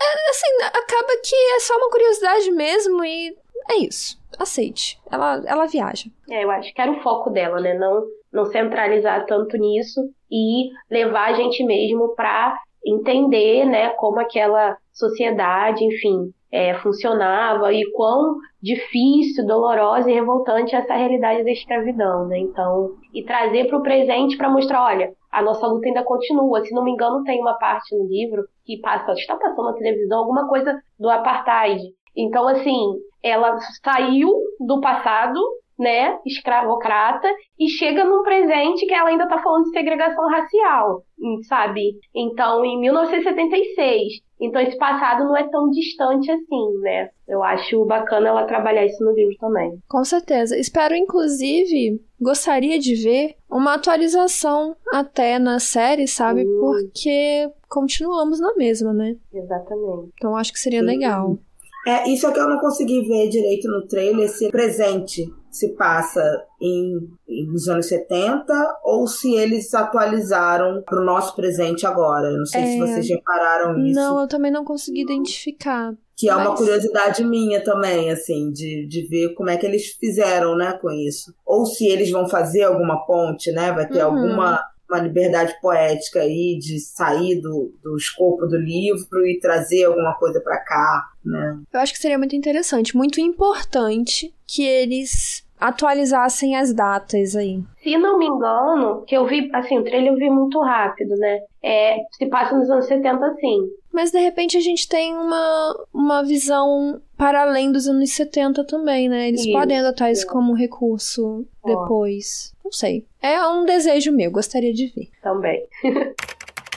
é, 0.02 0.30
assim, 0.32 0.64
acaba 0.64 1.22
que 1.24 1.36
é 1.36 1.60
só 1.60 1.76
uma 1.78 1.90
curiosidade 1.90 2.52
mesmo 2.52 3.06
e 3.06 3.36
é 3.70 3.78
isso. 3.78 4.22
Aceite. 4.40 5.00
Ela, 5.12 5.42
ela 5.46 5.68
viaja. 5.68 6.10
É, 6.30 6.44
eu 6.44 6.52
acho 6.52 6.74
que 6.74 6.82
era 6.82 6.92
o 6.92 7.02
foco 7.02 7.30
dela, 7.30 7.60
né? 7.60 7.74
Não, 7.76 8.04
não 8.32 8.46
centralizar 8.46 9.26
tanto 9.26 9.58
nisso 9.58 10.02
e 10.32 10.70
levar 10.90 11.30
a 11.30 11.34
gente 11.34 11.64
mesmo 11.64 12.16
para 12.16 12.58
entender, 12.86 13.66
né, 13.66 13.90
como 13.92 14.20
aquela 14.20 14.76
sociedade, 14.92 15.86
enfim, 15.86 16.34
é, 16.52 16.76
funcionava 16.76 17.74
e 17.74 17.90
quão 17.94 18.36
difícil, 18.62 19.46
dolorosa 19.48 20.10
e 20.12 20.14
revoltante 20.14 20.76
é 20.76 20.80
essa 20.80 20.94
realidade 20.94 21.44
da 21.44 21.52
escravidão, 21.52 22.28
né? 22.28 22.38
Então, 22.38 22.92
e 23.14 23.24
trazer 23.24 23.66
para 23.68 23.78
o 23.78 23.82
presente 23.82 24.38
para 24.38 24.50
mostrar, 24.50 24.84
olha, 24.84 25.14
a 25.32 25.42
nossa 25.42 25.66
luta 25.66 25.88
ainda 25.88 26.04
continua. 26.04 26.64
Se 26.64 26.74
não 26.74 26.84
me 26.84 26.92
engano, 26.92 27.24
tem 27.24 27.42
uma 27.42 27.58
parte 27.58 27.96
no 27.98 28.06
livro 28.08 28.44
que 28.64 28.80
passa, 28.82 29.14
está 29.14 29.36
passando 29.36 29.66
na 29.66 29.74
televisão 29.74 30.20
alguma 30.20 30.48
coisa 30.48 30.80
do 31.00 31.10
apartheid. 31.10 31.82
Então, 32.16 32.48
assim, 32.48 33.00
ela 33.24 33.58
saiu 33.82 34.30
do 34.60 34.82
passado 34.82 35.40
né, 35.78 36.18
escravocrata, 36.26 37.28
e 37.60 37.68
chega 37.70 38.06
num 38.06 38.24
presente 38.24 38.86
que 38.86 38.94
ela 38.94 39.10
ainda 39.10 39.24
está 39.24 39.42
falando 39.42 39.66
de 39.66 39.72
segregação 39.72 40.28
racial, 40.28 41.04
sabe? 41.48 41.96
Então, 42.14 42.64
em 42.64 42.80
1976. 42.80 44.22
Então 44.40 44.62
esse 44.62 44.78
passado 44.78 45.24
não 45.24 45.38
é 45.38 45.48
tão 45.50 45.70
distante 45.70 46.30
assim, 46.30 46.80
né? 46.82 47.10
Eu 47.26 47.42
acho 47.42 47.86
bacana 47.86 48.28
ela 48.28 48.46
trabalhar 48.46 48.86
isso 48.86 49.02
no 49.02 49.14
livro 49.14 49.36
também. 49.40 49.80
Com 49.88 50.04
certeza. 50.04 50.58
Espero, 50.58 50.94
inclusive, 50.96 52.02
gostaria 52.20 52.78
de 52.78 52.94
ver 52.96 53.36
uma 53.50 53.76
atualização 53.76 54.76
até 54.92 55.40
na 55.40 55.60
série, 55.60 56.08
sabe? 56.08 56.44
Porque 56.60 57.50
continuamos 57.70 58.42
na 58.42 58.54
mesma, 58.56 58.92
né? 58.92 59.16
Exatamente. 59.34 60.12
Então 60.18 60.36
acho 60.36 60.52
que 60.52 60.60
seria 60.60 60.82
legal. 60.82 61.38
É, 61.86 62.10
isso 62.10 62.26
é 62.28 62.32
que 62.32 62.40
eu 62.40 62.48
não 62.48 62.60
consegui 62.60 63.02
ver 63.02 63.30
direito 63.30 63.68
no 63.68 63.86
trailer, 63.88 64.30
se 64.30 64.50
presente 64.50 65.32
se 65.54 65.70
passa 65.76 66.44
em, 66.60 66.98
em, 67.30 67.46
nos 67.46 67.70
anos 67.70 67.86
70 67.86 68.80
ou 68.84 69.08
se 69.08 69.36
eles 69.36 69.72
atualizaram 69.74 70.82
para 70.82 71.00
o 71.00 71.06
nosso 71.06 71.36
presente 71.36 71.86
agora. 71.86 72.28
Eu 72.30 72.40
não 72.40 72.46
sei 72.46 72.62
é... 72.62 72.66
se 72.66 72.80
vocês 72.80 73.08
repararam 73.08 73.78
isso. 73.86 73.96
Não, 73.96 74.20
eu 74.20 74.28
também 74.28 74.52
não 74.52 74.66
consegui 74.66 75.02
identificar. 75.04 75.94
Que 76.18 76.28
é 76.28 76.36
uma 76.36 76.56
curiosidade 76.56 77.24
minha 77.24 77.64
também, 77.64 78.10
assim, 78.10 78.52
de, 78.52 78.88
de 78.88 79.08
ver 79.08 79.34
como 79.36 79.50
é 79.50 79.58
que 79.58 79.66
eles 79.66 79.88
fizeram, 80.00 80.56
né, 80.56 80.78
com 80.82 80.90
isso. 80.90 81.34
Ou 81.46 81.66
se 81.66 81.86
eles 81.86 82.10
vão 82.10 82.28
fazer 82.28 82.64
alguma 82.64 83.06
ponte, 83.06 83.52
né? 83.52 83.72
Vai 83.72 83.88
ter 83.88 84.04
uhum. 84.04 84.18
alguma 84.18 84.60
uma 84.90 85.00
liberdade 85.00 85.56
poética 85.60 86.20
aí 86.20 86.58
de 86.60 86.80
sair 86.80 87.42
do, 87.42 87.74
do 87.82 87.98
escopo 87.98 88.46
do 88.46 88.58
livro 88.58 89.26
e 89.26 89.40
trazer 89.40 89.86
alguma 89.86 90.14
coisa 90.20 90.40
para 90.40 90.60
cá, 90.60 91.13
né? 91.26 91.60
Eu 91.72 91.80
acho 91.80 91.94
que 91.94 92.00
seria 92.00 92.18
muito 92.18 92.36
interessante, 92.36 92.96
muito 92.96 93.20
importante 93.20 94.34
que 94.48 94.64
eles 94.64 95.44
atualizassem 95.60 96.58
as 96.58 96.74
datas 96.74 97.38
aí. 97.38 97.64
Se 97.82 97.98
não 97.98 98.18
me 98.18 98.26
engano, 98.26 99.04
que 99.06 99.16
eu 99.16 99.26
vi, 99.26 99.50
assim, 99.54 99.80
o 99.80 99.84
trailer 99.84 100.12
eu 100.12 100.18
vi 100.18 100.30
muito 100.30 100.60
rápido, 100.60 101.16
né? 101.16 101.40
É, 101.64 102.00
se 102.18 102.26
passa 102.26 102.58
nos 102.58 102.70
anos 102.70 102.86
70, 102.86 103.36
sim. 103.36 103.70
Mas 103.92 104.12
de 104.12 104.20
repente 104.20 104.58
a 104.58 104.60
gente 104.60 104.90
tem 104.90 105.16
uma, 105.16 105.86
uma 105.94 106.24
visão 106.24 107.02
para 107.18 107.44
além 107.44 107.72
dos 107.72 107.88
anos 107.88 108.12
70 108.12 108.66
também, 108.66 109.08
né? 109.08 109.30
Eles 109.30 109.42
isso, 109.42 109.54
podem 109.54 109.80
adotar 109.80 110.12
isso 110.12 110.28
como 110.28 110.54
recurso 110.54 111.46
depois. 111.66 112.54
Não 112.64 112.72
sei. 112.72 113.06
É 113.22 113.48
um 113.48 113.64
desejo 113.64 114.12
meu, 114.12 114.30
gostaria 114.32 114.74
de 114.74 114.88
ver. 114.88 115.10
Também. 115.22 115.66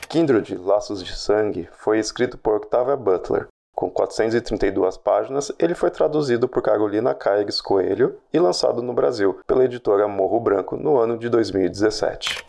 Kindred, 0.08 0.54
Laços 0.56 1.04
de 1.04 1.16
Sangue, 1.16 1.68
foi 1.78 1.98
escrito 1.98 2.38
por 2.38 2.56
Octavia 2.58 2.96
Butler. 2.96 3.48
Com 3.76 3.90
432 3.90 4.96
páginas, 4.96 5.52
ele 5.58 5.74
foi 5.74 5.90
traduzido 5.90 6.48
por 6.48 6.62
Carolina 6.62 7.14
Caires 7.14 7.60
Coelho 7.60 8.18
e 8.32 8.38
lançado 8.38 8.82
no 8.82 8.94
Brasil 8.94 9.38
pela 9.46 9.66
editora 9.66 10.08
Morro 10.08 10.40
Branco 10.40 10.78
no 10.78 10.96
ano 10.96 11.18
de 11.18 11.28
2017. 11.28 12.42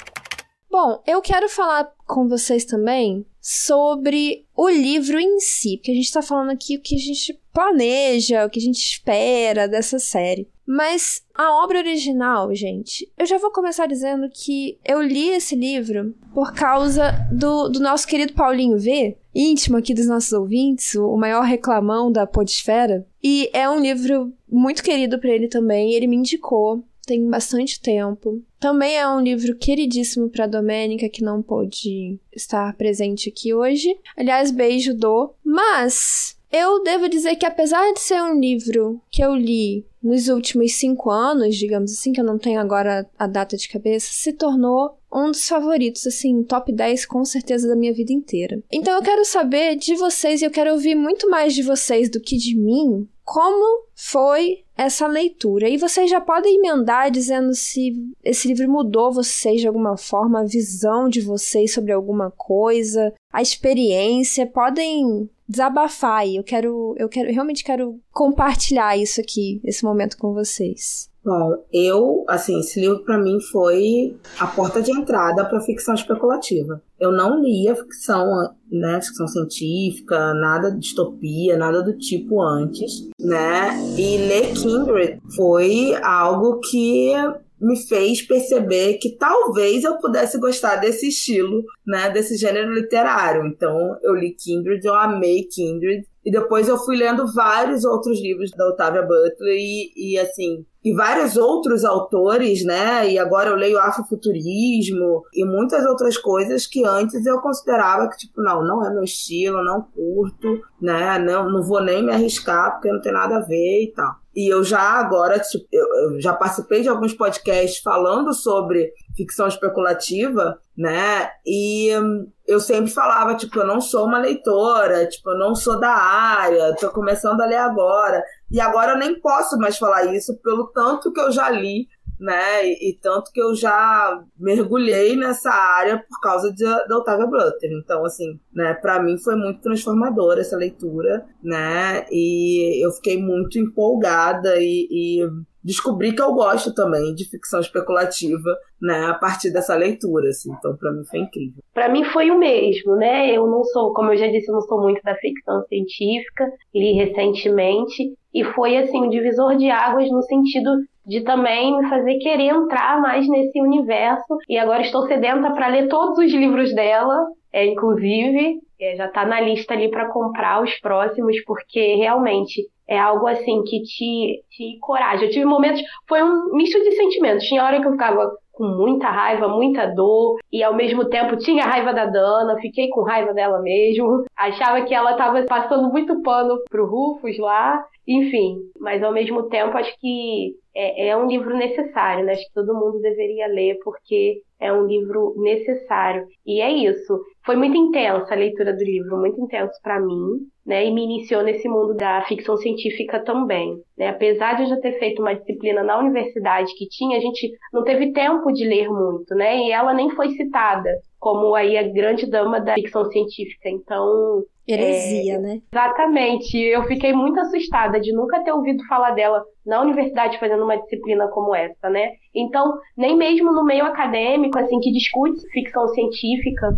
Bom, 0.72 1.04
eu 1.06 1.22
quero 1.22 1.50
falar 1.50 1.92
com 2.06 2.30
vocês 2.30 2.64
também 2.64 3.26
sobre 3.42 4.46
o 4.56 4.70
livro 4.70 5.20
em 5.20 5.42
si, 5.42 5.76
porque 5.76 5.92
a 5.92 5.96
gente 5.96 6.06
está 6.06 6.22
falando 6.22 6.52
aqui 6.52 6.78
o 6.78 6.82
que 6.82 6.96
a 6.96 7.00
gente 7.00 7.38
planeja, 7.54 8.46
o 8.46 8.50
que 8.50 8.60
a 8.60 8.64
gente 8.64 8.80
espera 8.80 9.68
dessa 9.68 10.00
série. 10.00 10.50
Mas 10.68 11.22
a 11.34 11.64
obra 11.64 11.80
original, 11.80 12.54
gente, 12.54 13.10
eu 13.18 13.26
já 13.26 13.38
vou 13.38 13.52
começar 13.52 13.88
dizendo 13.88 14.30
que 14.30 14.78
eu 14.84 15.02
li 15.02 15.30
esse 15.30 15.56
livro 15.56 16.14
por 16.34 16.54
causa 16.54 17.14
do, 17.32 17.70
do 17.70 17.80
nosso 17.80 18.06
querido 18.06 18.34
Paulinho 18.34 18.78
V, 18.78 19.18
íntimo 19.34 19.78
aqui 19.78 19.94
dos 19.94 20.08
nossos 20.08 20.34
ouvintes, 20.34 20.94
o 20.96 21.16
maior 21.16 21.44
reclamão 21.44 22.12
da 22.12 22.28
Podesfera. 22.28 23.08
E 23.24 23.50
é 23.54 23.70
um 23.70 23.80
livro 23.80 24.34
muito 24.48 24.84
querido 24.84 25.18
para 25.18 25.30
ele 25.30 25.48
também, 25.48 25.94
ele 25.94 26.08
me 26.08 26.18
indicou 26.18 26.84
tem 27.08 27.26
bastante 27.30 27.80
tempo. 27.80 28.44
Também 28.60 28.98
é 28.98 29.08
um 29.08 29.22
livro 29.22 29.56
queridíssimo 29.56 30.30
para 30.30 30.46
Domênica, 30.46 31.08
que 31.08 31.24
não 31.24 31.42
pôde 31.42 32.20
estar 32.36 32.76
presente 32.76 33.30
aqui 33.30 33.54
hoje. 33.54 33.98
Aliás, 34.18 34.52
beijo 34.52 34.94
do. 34.94 35.34
Mas 35.42 36.38
eu 36.52 36.84
devo 36.84 37.08
dizer 37.08 37.36
que, 37.38 37.46
apesar 37.46 37.94
de 37.94 38.02
ser 38.02 38.22
um 38.22 38.40
livro 38.40 39.02
que 39.10 39.24
eu 39.24 39.34
li 39.36 39.86
nos 40.08 40.28
últimos 40.30 40.74
cinco 40.76 41.10
anos, 41.10 41.56
digamos 41.56 41.92
assim, 41.92 42.14
que 42.14 42.22
eu 42.22 42.26
não 42.26 42.38
tenho 42.38 42.60
agora 42.60 43.06
a 43.18 43.28
data 43.28 43.58
de 43.58 43.68
cabeça, 43.68 44.08
se 44.12 44.34
tornou 44.34 44.98
um 45.14 45.32
dos 45.32 45.48
favoritos, 45.48 46.06
assim, 46.08 46.44
top 46.44 46.72
10 46.72 47.06
com 47.06 47.24
certeza 47.26 47.68
da 47.68 47.76
minha 47.76 47.94
vida 47.94 48.14
inteira. 48.14 48.62
Então 48.72 48.96
eu 48.96 49.02
quero 49.02 49.26
saber 49.26 49.76
de 49.76 49.96
vocês 49.96 50.42
e 50.42 50.46
eu 50.46 50.52
quero 50.52 50.72
ouvir 50.72 50.96
muito 50.96 51.30
mais 51.30 51.54
de 51.54 51.64
vocês 51.64 52.10
do 52.10 52.20
que 52.20 52.38
de 52.38 52.56
mim 52.56 53.08
como 53.28 53.86
foi 53.94 54.64
essa 54.78 55.06
leitura. 55.06 55.68
E 55.68 55.76
vocês 55.76 56.10
já 56.10 56.22
podem 56.22 56.60
emendar 56.60 57.12
dizendo 57.12 57.54
se 57.54 57.94
esse 58.24 58.48
livro 58.48 58.72
mudou 58.72 59.12
vocês 59.12 59.60
de 59.60 59.68
alguma 59.68 59.98
forma, 59.98 60.40
a 60.40 60.46
visão 60.46 61.10
de 61.10 61.20
vocês 61.20 61.74
sobre 61.74 61.92
alguma 61.92 62.32
coisa, 62.32 63.14
a 63.34 63.42
experiência. 63.42 64.48
Podem 64.48 65.30
desabafar 65.48 66.20
aí. 66.20 66.36
Eu 66.36 66.44
quero, 66.44 66.96
eu 66.98 67.08
quero, 67.08 67.32
realmente 67.32 67.64
quero 67.64 68.00
compartilhar 68.12 68.98
isso 68.98 69.22
aqui, 69.22 69.62
esse 69.64 69.84
momento 69.84 70.18
com 70.18 70.34
vocês. 70.34 71.10
Bom, 71.28 71.62
eu, 71.74 72.24
assim, 72.30 72.58
esse 72.62 72.80
livro 72.80 73.04
para 73.04 73.18
mim 73.18 73.38
foi 73.52 74.18
a 74.40 74.48
porta 74.48 74.82
de 74.82 74.92
entrada 74.92 75.44
para 75.44 75.60
ficção 75.60 75.94
especulativa. 75.94 76.82
Eu 76.98 77.12
não 77.12 77.42
lia 77.42 77.76
ficção, 77.76 78.26
né, 78.72 79.02
ficção 79.02 79.28
científica, 79.28 80.34
nada 80.34 80.72
de 80.72 80.80
distopia, 80.80 81.58
nada 81.58 81.84
do 81.84 81.98
tipo 81.98 82.42
antes, 82.42 83.10
né? 83.20 83.72
E 83.98 84.18
ler 84.20 84.54
Kindred 84.54 85.20
foi 85.36 85.96
algo 86.02 86.62
que 86.62 87.12
me 87.60 87.78
fez 87.88 88.22
perceber 88.22 88.96
que 88.96 89.18
talvez 89.18 89.84
eu 89.84 89.98
pudesse 89.98 90.40
gostar 90.40 90.76
desse 90.78 91.08
estilo, 91.08 91.64
né, 91.86 92.10
desse 92.10 92.38
gênero 92.38 92.74
literário. 92.74 93.46
Então, 93.46 93.98
eu 94.04 94.14
li 94.14 94.32
Kindred, 94.32 94.86
eu 94.86 94.94
amei 94.94 95.44
Kindred, 95.44 96.06
e 96.28 96.32
depois 96.32 96.68
eu 96.68 96.78
fui 96.78 96.98
lendo 96.98 97.26
vários 97.34 97.86
outros 97.86 98.20
livros 98.20 98.52
da 98.52 98.68
Octavia 98.68 99.02
Butler 99.02 99.56
e, 99.58 99.94
e 99.96 100.20
assim, 100.20 100.66
e 100.84 100.94
vários 100.94 101.38
outros 101.38 101.86
autores, 101.86 102.66
né? 102.66 103.10
E 103.10 103.18
agora 103.18 103.50
eu 103.50 103.56
leio 103.56 103.80
afrofuturismo 103.80 105.24
e 105.34 105.46
muitas 105.46 105.86
outras 105.86 106.18
coisas 106.18 106.68
que 106.68 106.86
antes 106.86 107.26
eu 107.26 107.40
considerava 107.40 108.10
que, 108.10 108.18
tipo, 108.18 108.42
não, 108.42 108.62
não 108.62 108.86
é 108.86 108.94
meu 108.94 109.04
estilo, 109.04 109.64
não 109.64 109.82
curto, 109.82 110.62
né? 110.82 111.18
Não, 111.18 111.50
não 111.50 111.64
vou 111.64 111.82
nem 111.82 112.04
me 112.04 112.12
arriscar 112.12 112.74
porque 112.74 112.92
não 112.92 113.00
tem 113.02 113.14
nada 113.14 113.38
a 113.38 113.46
ver 113.46 113.84
e 113.84 113.94
tal. 113.96 114.16
E 114.38 114.54
eu 114.54 114.64
já 114.64 114.80
agora, 114.80 115.40
tipo, 115.40 115.66
eu, 115.72 116.22
já 116.22 116.32
participei 116.32 116.84
de 116.84 116.90
alguns 116.90 117.12
podcasts 117.12 117.82
falando 117.82 118.32
sobre 118.36 118.94
ficção 119.16 119.48
especulativa, 119.48 120.60
né? 120.78 121.32
E 121.44 121.90
hum, 121.98 122.32
eu 122.46 122.60
sempre 122.60 122.92
falava, 122.92 123.34
tipo, 123.34 123.58
eu 123.58 123.66
não 123.66 123.82
sou 123.82 124.06
uma 124.06 124.20
leitora, 124.20 125.08
tipo, 125.08 125.32
eu 125.32 125.40
não 125.40 125.56
sou 125.56 125.80
da 125.80 125.90
área, 125.90 126.76
tô 126.76 126.92
começando 126.92 127.42
a 127.42 127.48
ler 127.48 127.56
agora. 127.56 128.24
E 128.52 128.62
agora 128.62 128.92
eu 128.92 128.98
nem 129.00 129.20
posso 129.20 129.58
mais 129.58 129.76
falar 129.76 130.14
isso 130.14 130.38
pelo 130.44 130.68
tanto 130.68 131.12
que 131.12 131.20
eu 131.20 131.32
já 131.32 131.50
li 131.50 131.88
né? 132.20 132.66
E, 132.66 132.90
e, 132.90 132.94
tanto 133.02 133.32
que 133.32 133.42
eu 133.42 133.56
já 133.56 134.24
mergulhei 134.38 135.16
nessa 135.16 135.52
área 135.52 135.98
por 135.98 136.20
causa 136.22 136.52
de, 136.52 136.64
da 136.64 136.98
Octavia 136.98 137.26
Butler. 137.26 137.72
Então, 137.74 138.06
assim, 138.06 138.40
né, 138.54 138.74
para 138.74 139.02
mim 139.02 139.18
foi 139.18 139.36
muito 139.36 139.62
transformadora 139.62 140.42
essa 140.42 140.58
leitura, 140.58 141.26
né? 141.44 142.06
E 142.12 142.84
eu 142.84 142.92
fiquei 142.92 143.22
muito 143.22 143.60
empolgada 143.60 144.56
e, 144.58 144.88
e 144.90 145.30
descobri 145.68 146.14
que 146.14 146.22
eu 146.22 146.34
gosto 146.34 146.74
também 146.74 147.14
de 147.14 147.30
ficção 147.30 147.60
especulativa, 147.60 148.58
né, 148.82 149.08
a 149.08 149.14
partir 149.14 149.52
dessa 149.52 149.76
leitura, 149.76 150.30
assim. 150.30 150.50
Então, 150.58 150.78
para 150.78 150.94
mim 150.94 151.04
foi 151.04 151.20
incrível. 151.20 151.62
Para 151.74 151.90
mim 151.90 152.06
foi 152.06 152.32
o 152.32 152.40
mesmo, 152.40 152.96
né? 152.96 153.36
Eu 153.36 153.48
não 153.48 153.64
sou, 153.66 153.94
como 153.94 154.14
eu 154.14 154.18
já 154.18 154.28
disse, 154.28 154.50
eu 154.50 154.56
não 154.56 154.62
sou 154.62 154.82
muito 154.82 155.02
da 155.04 155.14
ficção 155.16 155.62
científica, 155.68 156.50
li 156.74 156.94
recentemente 156.94 158.14
e 158.34 158.44
foi 158.54 158.78
assim 158.78 159.02
um 159.02 159.10
divisor 159.10 159.58
de 159.58 159.70
águas 159.70 160.10
no 160.10 160.22
sentido 160.22 160.70
de 161.08 161.22
também 161.22 161.78
me 161.78 161.90
fazer 161.90 162.18
querer 162.18 162.50
entrar 162.50 163.02
mais 163.02 163.28
nesse 163.30 163.62
universo. 163.62 164.38
E 164.50 164.58
agora 164.58 164.82
estou 164.82 165.08
sedenta 165.08 165.52
para 165.52 165.68
ler 165.68 165.88
todos 165.88 166.20
os 166.20 166.32
livros 166.32 166.76
dela, 166.76 167.18
é, 167.54 167.66
inclusive. 167.66 168.60
É, 168.80 168.96
já 168.96 169.06
está 169.06 169.26
na 169.26 169.40
lista 169.40 169.74
ali 169.74 169.90
para 169.90 170.10
comprar 170.10 170.62
os 170.62 170.78
próximos, 170.82 171.42
porque 171.46 171.96
realmente 171.96 172.62
é 172.88 173.00
algo 173.00 173.26
assim 173.26 173.64
que 173.64 173.82
te, 173.82 174.44
te 174.52 174.64
encoraja. 174.76 175.26
Eu 175.26 175.30
tive 175.30 175.46
momentos, 175.46 175.82
foi 176.08 176.22
um 176.22 176.54
misto 176.54 176.80
de 176.82 176.92
sentimentos. 176.92 177.46
Tinha 177.46 177.64
hora 177.64 177.82
que 177.82 177.88
eu 177.88 177.92
ficava 177.94 178.30
com 178.58 178.66
muita 178.66 179.10
raiva, 179.10 179.48
muita 179.48 179.86
dor, 179.86 180.40
e 180.52 180.64
ao 180.64 180.76
mesmo 180.76 181.06
tempo 181.06 181.38
tinha 181.38 181.64
raiva 181.64 181.94
da 181.94 182.06
Dana, 182.06 182.58
fiquei 182.60 182.90
com 182.90 183.04
raiva 183.04 183.34
dela 183.34 183.62
mesmo. 183.62 184.26
Achava 184.36 184.82
que 184.82 184.94
ela 184.94 185.12
estava 185.12 185.44
passando 185.44 185.90
muito 185.90 186.22
pano 186.24 186.58
pro 186.70 186.88
Rufus 186.88 187.38
lá, 187.38 187.86
enfim, 188.08 188.58
mas 188.80 189.04
ao 189.04 189.14
mesmo 189.14 189.44
tempo 189.44 189.78
acho 189.78 189.94
que 190.00 190.56
é, 190.76 191.10
é, 191.10 191.18
um 191.18 191.28
livro 191.28 191.56
necessário, 191.56 192.26
né? 192.26 192.34
Acho 192.34 192.46
que 192.48 192.54
todo 192.54 192.74
mundo 192.74 193.00
deveria 193.00 193.48
ler 193.48 193.78
porque 193.84 194.42
é 194.60 194.72
um 194.74 194.86
livro 194.86 195.34
necessário. 195.38 196.26
E 196.46 196.62
é 196.62 196.72
isso. 196.72 197.20
Foi 197.46 197.56
muito 197.56 197.78
intensa 197.78 198.34
a 198.34 198.38
leitura 198.38 198.74
do 198.74 198.84
livro, 198.84 199.18
muito 199.18 199.40
intenso 199.40 199.80
para 199.82 200.00
mim, 200.00 200.40
né? 200.66 200.86
E 200.86 200.92
me 200.92 201.04
iniciou 201.04 201.44
nesse 201.44 201.68
mundo 201.68 201.94
da 201.94 202.24
ficção 202.24 202.58
científica 202.58 203.24
também. 203.24 203.78
Né? 203.98 204.10
Apesar 204.10 204.56
de 204.56 204.64
eu 204.64 204.70
já 204.70 204.78
ter 204.78 205.00
feito 205.00 205.22
uma 205.22 205.36
disciplina 205.36 205.84
na 205.84 206.00
universidade 206.00 206.74
que 206.76 206.88
tinha, 206.88 207.18
a 207.18 207.22
gente 207.22 207.52
não 207.72 207.84
teve 207.84 208.12
tempo 208.12 208.52
de 208.52 208.66
ler 208.66 208.90
muito, 208.90 209.34
né? 209.36 209.58
E 209.60 209.72
ela 209.72 209.94
nem 209.94 210.10
foi 210.12 210.32
citada 210.32 210.90
como 211.20 211.56
aí 211.56 211.78
a 211.78 211.84
grande 211.84 212.30
dama 212.30 212.60
da 212.60 212.74
ficção 212.74 213.06
científica. 213.06 213.70
Então, 213.70 214.44
Heresia, 214.68 215.36
é, 215.36 215.40
né? 215.40 215.62
Exatamente. 215.72 216.58
Eu 216.58 216.84
fiquei 216.84 217.14
muito 217.14 217.40
assustada 217.40 218.00
de 218.00 218.12
nunca 218.14 218.44
ter 218.44 218.52
ouvido 218.52 218.84
falar 218.88 219.12
dela 219.12 219.44
na 219.66 219.82
universidade 219.82 220.40
fazendo 220.40 220.64
uma 220.64 220.78
disciplina 220.78 221.28
como 221.30 221.56
essa, 221.56 221.90
né? 221.90 222.12
Então, 222.36 222.78
nem 222.98 223.16
mesmo 223.16 223.52
no 223.54 223.64
meio 223.64 223.86
acadêmico, 223.86 224.60
assim, 224.60 224.80
que 224.80 224.92
discute 224.92 225.40
ficção 225.52 225.88
científica, 225.90 226.70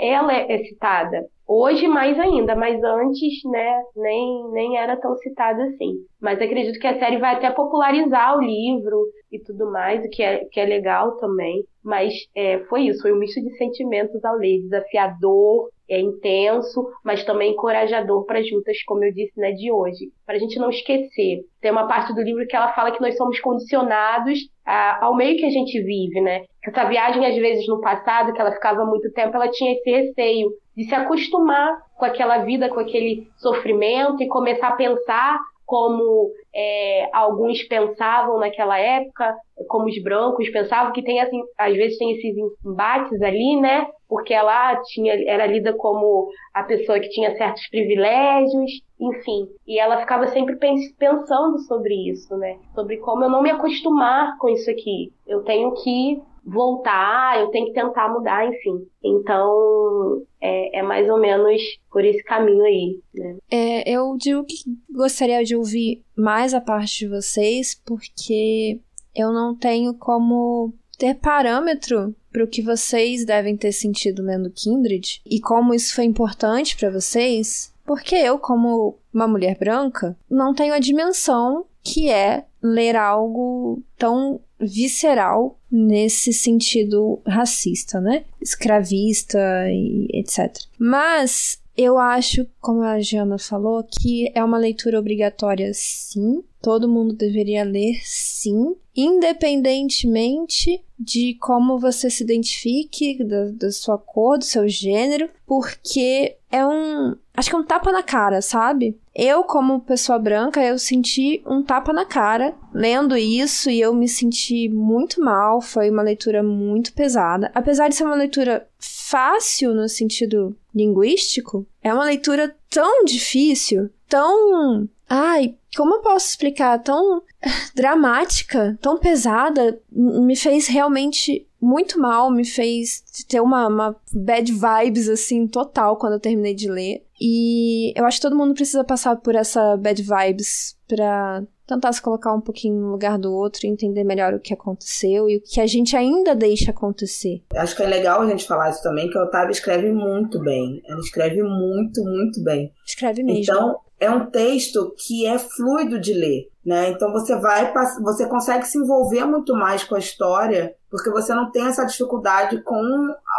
ela 0.00 0.32
é 0.32 0.58
citada. 0.64 1.24
Hoje 1.46 1.86
mais 1.86 2.18
ainda, 2.18 2.54
mas 2.54 2.82
antes, 2.82 3.44
né, 3.44 3.82
nem, 3.96 4.50
nem 4.52 4.78
era 4.78 4.96
tão 4.96 5.14
citada 5.16 5.64
assim. 5.64 5.96
Mas 6.20 6.40
acredito 6.40 6.78
que 6.78 6.86
a 6.86 6.98
série 6.98 7.18
vai 7.18 7.34
até 7.34 7.50
popularizar 7.50 8.38
o 8.38 8.40
livro 8.40 9.04
e 9.30 9.38
tudo 9.38 9.70
mais, 9.70 10.04
o 10.04 10.08
que 10.08 10.22
é, 10.22 10.44
que 10.46 10.60
é 10.60 10.64
legal 10.64 11.16
também. 11.18 11.64
Mas 11.84 12.14
é, 12.34 12.60
foi 12.70 12.82
isso, 12.86 13.02
foi 13.02 13.12
um 13.12 13.18
misto 13.18 13.40
de 13.40 13.54
sentimentos 13.56 14.24
ao 14.24 14.36
ler, 14.36 14.62
desafiador, 14.62 15.68
é 15.94 16.00
intenso, 16.00 16.86
mas 17.04 17.24
também 17.24 17.52
encorajador 17.52 18.24
para 18.24 18.38
as 18.38 18.50
lutas, 18.50 18.82
como 18.84 19.04
eu 19.04 19.12
disse, 19.12 19.38
né, 19.38 19.52
de 19.52 19.70
hoje. 19.70 20.10
Para 20.26 20.36
a 20.36 20.38
gente 20.38 20.58
não 20.58 20.70
esquecer. 20.70 21.40
Tem 21.60 21.70
uma 21.70 21.86
parte 21.86 22.14
do 22.14 22.22
livro 22.22 22.46
que 22.46 22.56
ela 22.56 22.72
fala 22.72 22.92
que 22.92 23.00
nós 23.00 23.16
somos 23.16 23.38
condicionados 23.40 24.38
a, 24.64 25.04
ao 25.04 25.14
meio 25.14 25.36
que 25.38 25.46
a 25.46 25.50
gente 25.50 25.80
vive, 25.82 26.20
né? 26.20 26.44
Essa 26.64 26.84
viagem, 26.84 27.26
às 27.26 27.36
vezes, 27.36 27.66
no 27.66 27.80
passado, 27.80 28.32
que 28.32 28.40
ela 28.40 28.52
ficava 28.52 28.84
muito 28.84 29.10
tempo, 29.12 29.36
ela 29.36 29.48
tinha 29.48 29.72
esse 29.72 29.90
receio 29.90 30.50
de 30.76 30.84
se 30.84 30.94
acostumar 30.94 31.76
com 31.96 32.04
aquela 32.04 32.38
vida, 32.38 32.68
com 32.68 32.80
aquele 32.80 33.28
sofrimento 33.36 34.22
e 34.22 34.28
começar 34.28 34.68
a 34.68 34.76
pensar 34.76 35.38
como 35.72 36.30
é, 36.54 37.08
alguns 37.14 37.62
pensavam 37.62 38.38
naquela 38.38 38.78
época, 38.78 39.34
como 39.70 39.86
os 39.86 40.02
brancos 40.02 40.50
pensavam, 40.50 40.92
que 40.92 41.02
tem 41.02 41.18
assim, 41.18 41.40
às 41.56 41.74
vezes 41.74 41.96
tem 41.96 42.12
esses 42.12 42.36
embates 42.62 43.22
ali, 43.22 43.58
né? 43.58 43.86
Porque 44.06 44.34
ela 44.34 44.76
tinha, 44.82 45.14
era 45.26 45.46
lida 45.46 45.72
como 45.72 46.28
a 46.52 46.62
pessoa 46.64 47.00
que 47.00 47.08
tinha 47.08 47.34
certos 47.38 47.66
privilégios, 47.70 48.70
enfim. 49.00 49.48
E 49.66 49.78
ela 49.78 49.96
ficava 50.00 50.26
sempre 50.26 50.56
pensando 50.98 51.58
sobre 51.60 51.94
isso, 52.10 52.36
né? 52.36 52.58
Sobre 52.74 52.98
como 52.98 53.24
eu 53.24 53.30
não 53.30 53.40
me 53.40 53.50
acostumar 53.50 54.36
com 54.36 54.50
isso 54.50 54.70
aqui. 54.70 55.10
Eu 55.26 55.42
tenho 55.44 55.72
que 55.82 56.20
voltar, 56.44 57.40
eu 57.40 57.48
tenho 57.48 57.66
que 57.66 57.72
tentar 57.72 58.08
mudar, 58.08 58.46
enfim. 58.46 58.86
Então, 59.02 60.22
é, 60.40 60.80
é 60.80 60.82
mais 60.82 61.08
ou 61.08 61.18
menos 61.18 61.60
por 61.90 62.04
esse 62.04 62.22
caminho 62.24 62.64
aí, 62.64 63.00
né? 63.14 63.36
É, 63.50 63.90
eu 63.90 64.16
digo 64.16 64.44
que 64.44 64.56
gostaria 64.90 65.44
de 65.44 65.56
ouvir 65.56 66.02
mais 66.16 66.52
a 66.52 66.60
parte 66.60 67.00
de 67.00 67.08
vocês, 67.08 67.80
porque 67.86 68.80
eu 69.14 69.32
não 69.32 69.54
tenho 69.54 69.94
como 69.94 70.72
ter 70.98 71.14
parâmetro 71.14 72.14
para 72.32 72.44
o 72.44 72.48
que 72.48 72.62
vocês 72.62 73.24
devem 73.24 73.56
ter 73.56 73.72
sentido 73.72 74.22
lendo 74.22 74.50
Kindred 74.50 75.20
e 75.26 75.40
como 75.40 75.74
isso 75.74 75.94
foi 75.94 76.04
importante 76.04 76.76
para 76.76 76.90
vocês, 76.90 77.72
porque 77.84 78.14
eu, 78.14 78.38
como 78.38 78.98
uma 79.12 79.28
mulher 79.28 79.58
branca, 79.58 80.16
não 80.30 80.54
tenho 80.54 80.72
a 80.72 80.78
dimensão 80.78 81.66
que 81.82 82.08
é 82.08 82.44
ler 82.62 82.96
algo 82.96 83.82
tão 83.98 84.40
visceral 84.62 85.58
nesse 85.70 86.32
sentido 86.32 87.20
racista, 87.26 88.00
né? 88.00 88.24
Escravista 88.40 89.38
e 89.68 90.08
etc. 90.12 90.54
Mas 90.78 91.60
eu 91.76 91.98
acho, 91.98 92.46
como 92.60 92.82
a 92.82 93.00
Jana 93.00 93.38
falou, 93.38 93.82
que 93.82 94.30
é 94.34 94.44
uma 94.44 94.58
leitura 94.58 94.98
obrigatória, 94.98 95.70
sim. 95.74 96.42
Todo 96.60 96.88
mundo 96.88 97.14
deveria 97.14 97.64
ler, 97.64 97.98
sim. 98.04 98.76
Independentemente 98.94 100.82
de 100.98 101.34
como 101.40 101.78
você 101.78 102.10
se 102.10 102.22
identifique, 102.22 103.24
da, 103.24 103.46
da 103.46 103.72
sua 103.72 103.98
cor, 103.98 104.38
do 104.38 104.44
seu 104.44 104.68
gênero, 104.68 105.28
porque 105.46 106.36
é 106.50 106.64
um. 106.66 107.16
Acho 107.34 107.48
que 107.48 107.56
é 107.56 107.58
um 107.58 107.64
tapa 107.64 107.90
na 107.90 108.02
cara, 108.02 108.42
sabe? 108.42 108.98
Eu, 109.14 109.42
como 109.44 109.80
pessoa 109.80 110.18
branca, 110.18 110.62
eu 110.62 110.78
senti 110.78 111.42
um 111.46 111.62
tapa 111.62 111.92
na 111.92 112.04
cara 112.04 112.54
lendo 112.74 113.16
isso 113.16 113.70
e 113.70 113.80
eu 113.80 113.94
me 113.94 114.08
senti 114.08 114.68
muito 114.68 115.20
mal. 115.20 115.60
Foi 115.60 115.90
uma 115.90 116.02
leitura 116.02 116.42
muito 116.42 116.92
pesada. 116.92 117.50
Apesar 117.54 117.88
de 117.88 117.94
ser 117.94 118.04
uma 118.04 118.14
leitura 118.14 118.66
fácil 118.78 119.74
no 119.74 119.88
sentido 119.88 120.56
linguístico, 120.74 121.66
é 121.82 121.92
uma 121.92 122.04
leitura 122.04 122.54
tão 122.68 123.04
difícil, 123.04 123.90
tão. 124.08 124.88
Ai, 125.08 125.54
como 125.76 125.96
eu 125.96 126.00
posso 126.00 126.28
explicar? 126.28 126.78
Tão 126.82 127.22
dramática, 127.74 128.78
tão 128.80 128.98
pesada, 128.98 129.80
me 129.90 130.36
fez 130.36 130.66
realmente 130.66 131.46
muito 131.62 132.00
mal, 132.00 132.28
me 132.28 132.44
fez 132.44 133.04
ter 133.28 133.40
uma, 133.40 133.68
uma 133.68 133.96
bad 134.12 134.52
vibes, 134.52 135.08
assim, 135.08 135.46
total 135.46 135.96
quando 135.96 136.14
eu 136.14 136.20
terminei 136.20 136.54
de 136.54 136.68
ler. 136.68 137.04
E 137.24 137.92
eu 137.96 138.04
acho 138.04 138.18
que 138.18 138.22
todo 138.22 138.36
mundo 138.36 138.52
precisa 138.52 138.82
passar 138.82 139.14
por 139.14 139.36
essa 139.36 139.76
bad 139.76 140.02
vibes 140.02 140.76
pra 140.88 141.44
tentar 141.68 141.92
se 141.92 142.02
colocar 142.02 142.34
um 142.34 142.40
pouquinho 142.40 142.74
no 142.74 142.90
lugar 142.90 143.16
do 143.16 143.32
outro 143.32 143.64
e 143.64 143.70
entender 143.70 144.02
melhor 144.02 144.34
o 144.34 144.40
que 144.40 144.52
aconteceu 144.52 145.30
e 145.30 145.36
o 145.36 145.40
que 145.40 145.60
a 145.60 145.66
gente 145.68 145.96
ainda 145.96 146.34
deixa 146.34 146.72
acontecer. 146.72 147.40
Acho 147.54 147.76
que 147.76 147.82
é 147.84 147.86
legal 147.86 148.22
a 148.22 148.28
gente 148.28 148.44
falar 148.44 148.70
isso 148.70 148.82
também, 148.82 149.08
que 149.08 149.16
a 149.16 149.22
Otávia 149.22 149.52
escreve 149.52 149.92
muito 149.92 150.40
bem. 150.40 150.82
Ela 150.84 150.98
escreve 150.98 151.44
muito, 151.44 152.02
muito 152.02 152.42
bem. 152.42 152.72
Escreve 152.84 153.22
mesmo. 153.22 153.40
Então, 153.40 153.76
é 154.00 154.10
um 154.10 154.26
texto 154.26 154.92
que 154.98 155.24
é 155.24 155.38
fluido 155.38 156.00
de 156.00 156.12
ler, 156.12 156.48
né? 156.64 156.90
Então 156.90 157.12
você 157.12 157.36
vai, 157.36 157.72
você 158.00 158.26
consegue 158.26 158.66
se 158.66 158.78
envolver 158.78 159.24
muito 159.24 159.54
mais 159.54 159.82
com 159.82 159.94
a 159.94 159.98
história, 159.98 160.74
porque 160.90 161.10
você 161.10 161.34
não 161.34 161.50
tem 161.50 161.66
essa 161.66 161.84
dificuldade 161.84 162.62
com 162.62 162.80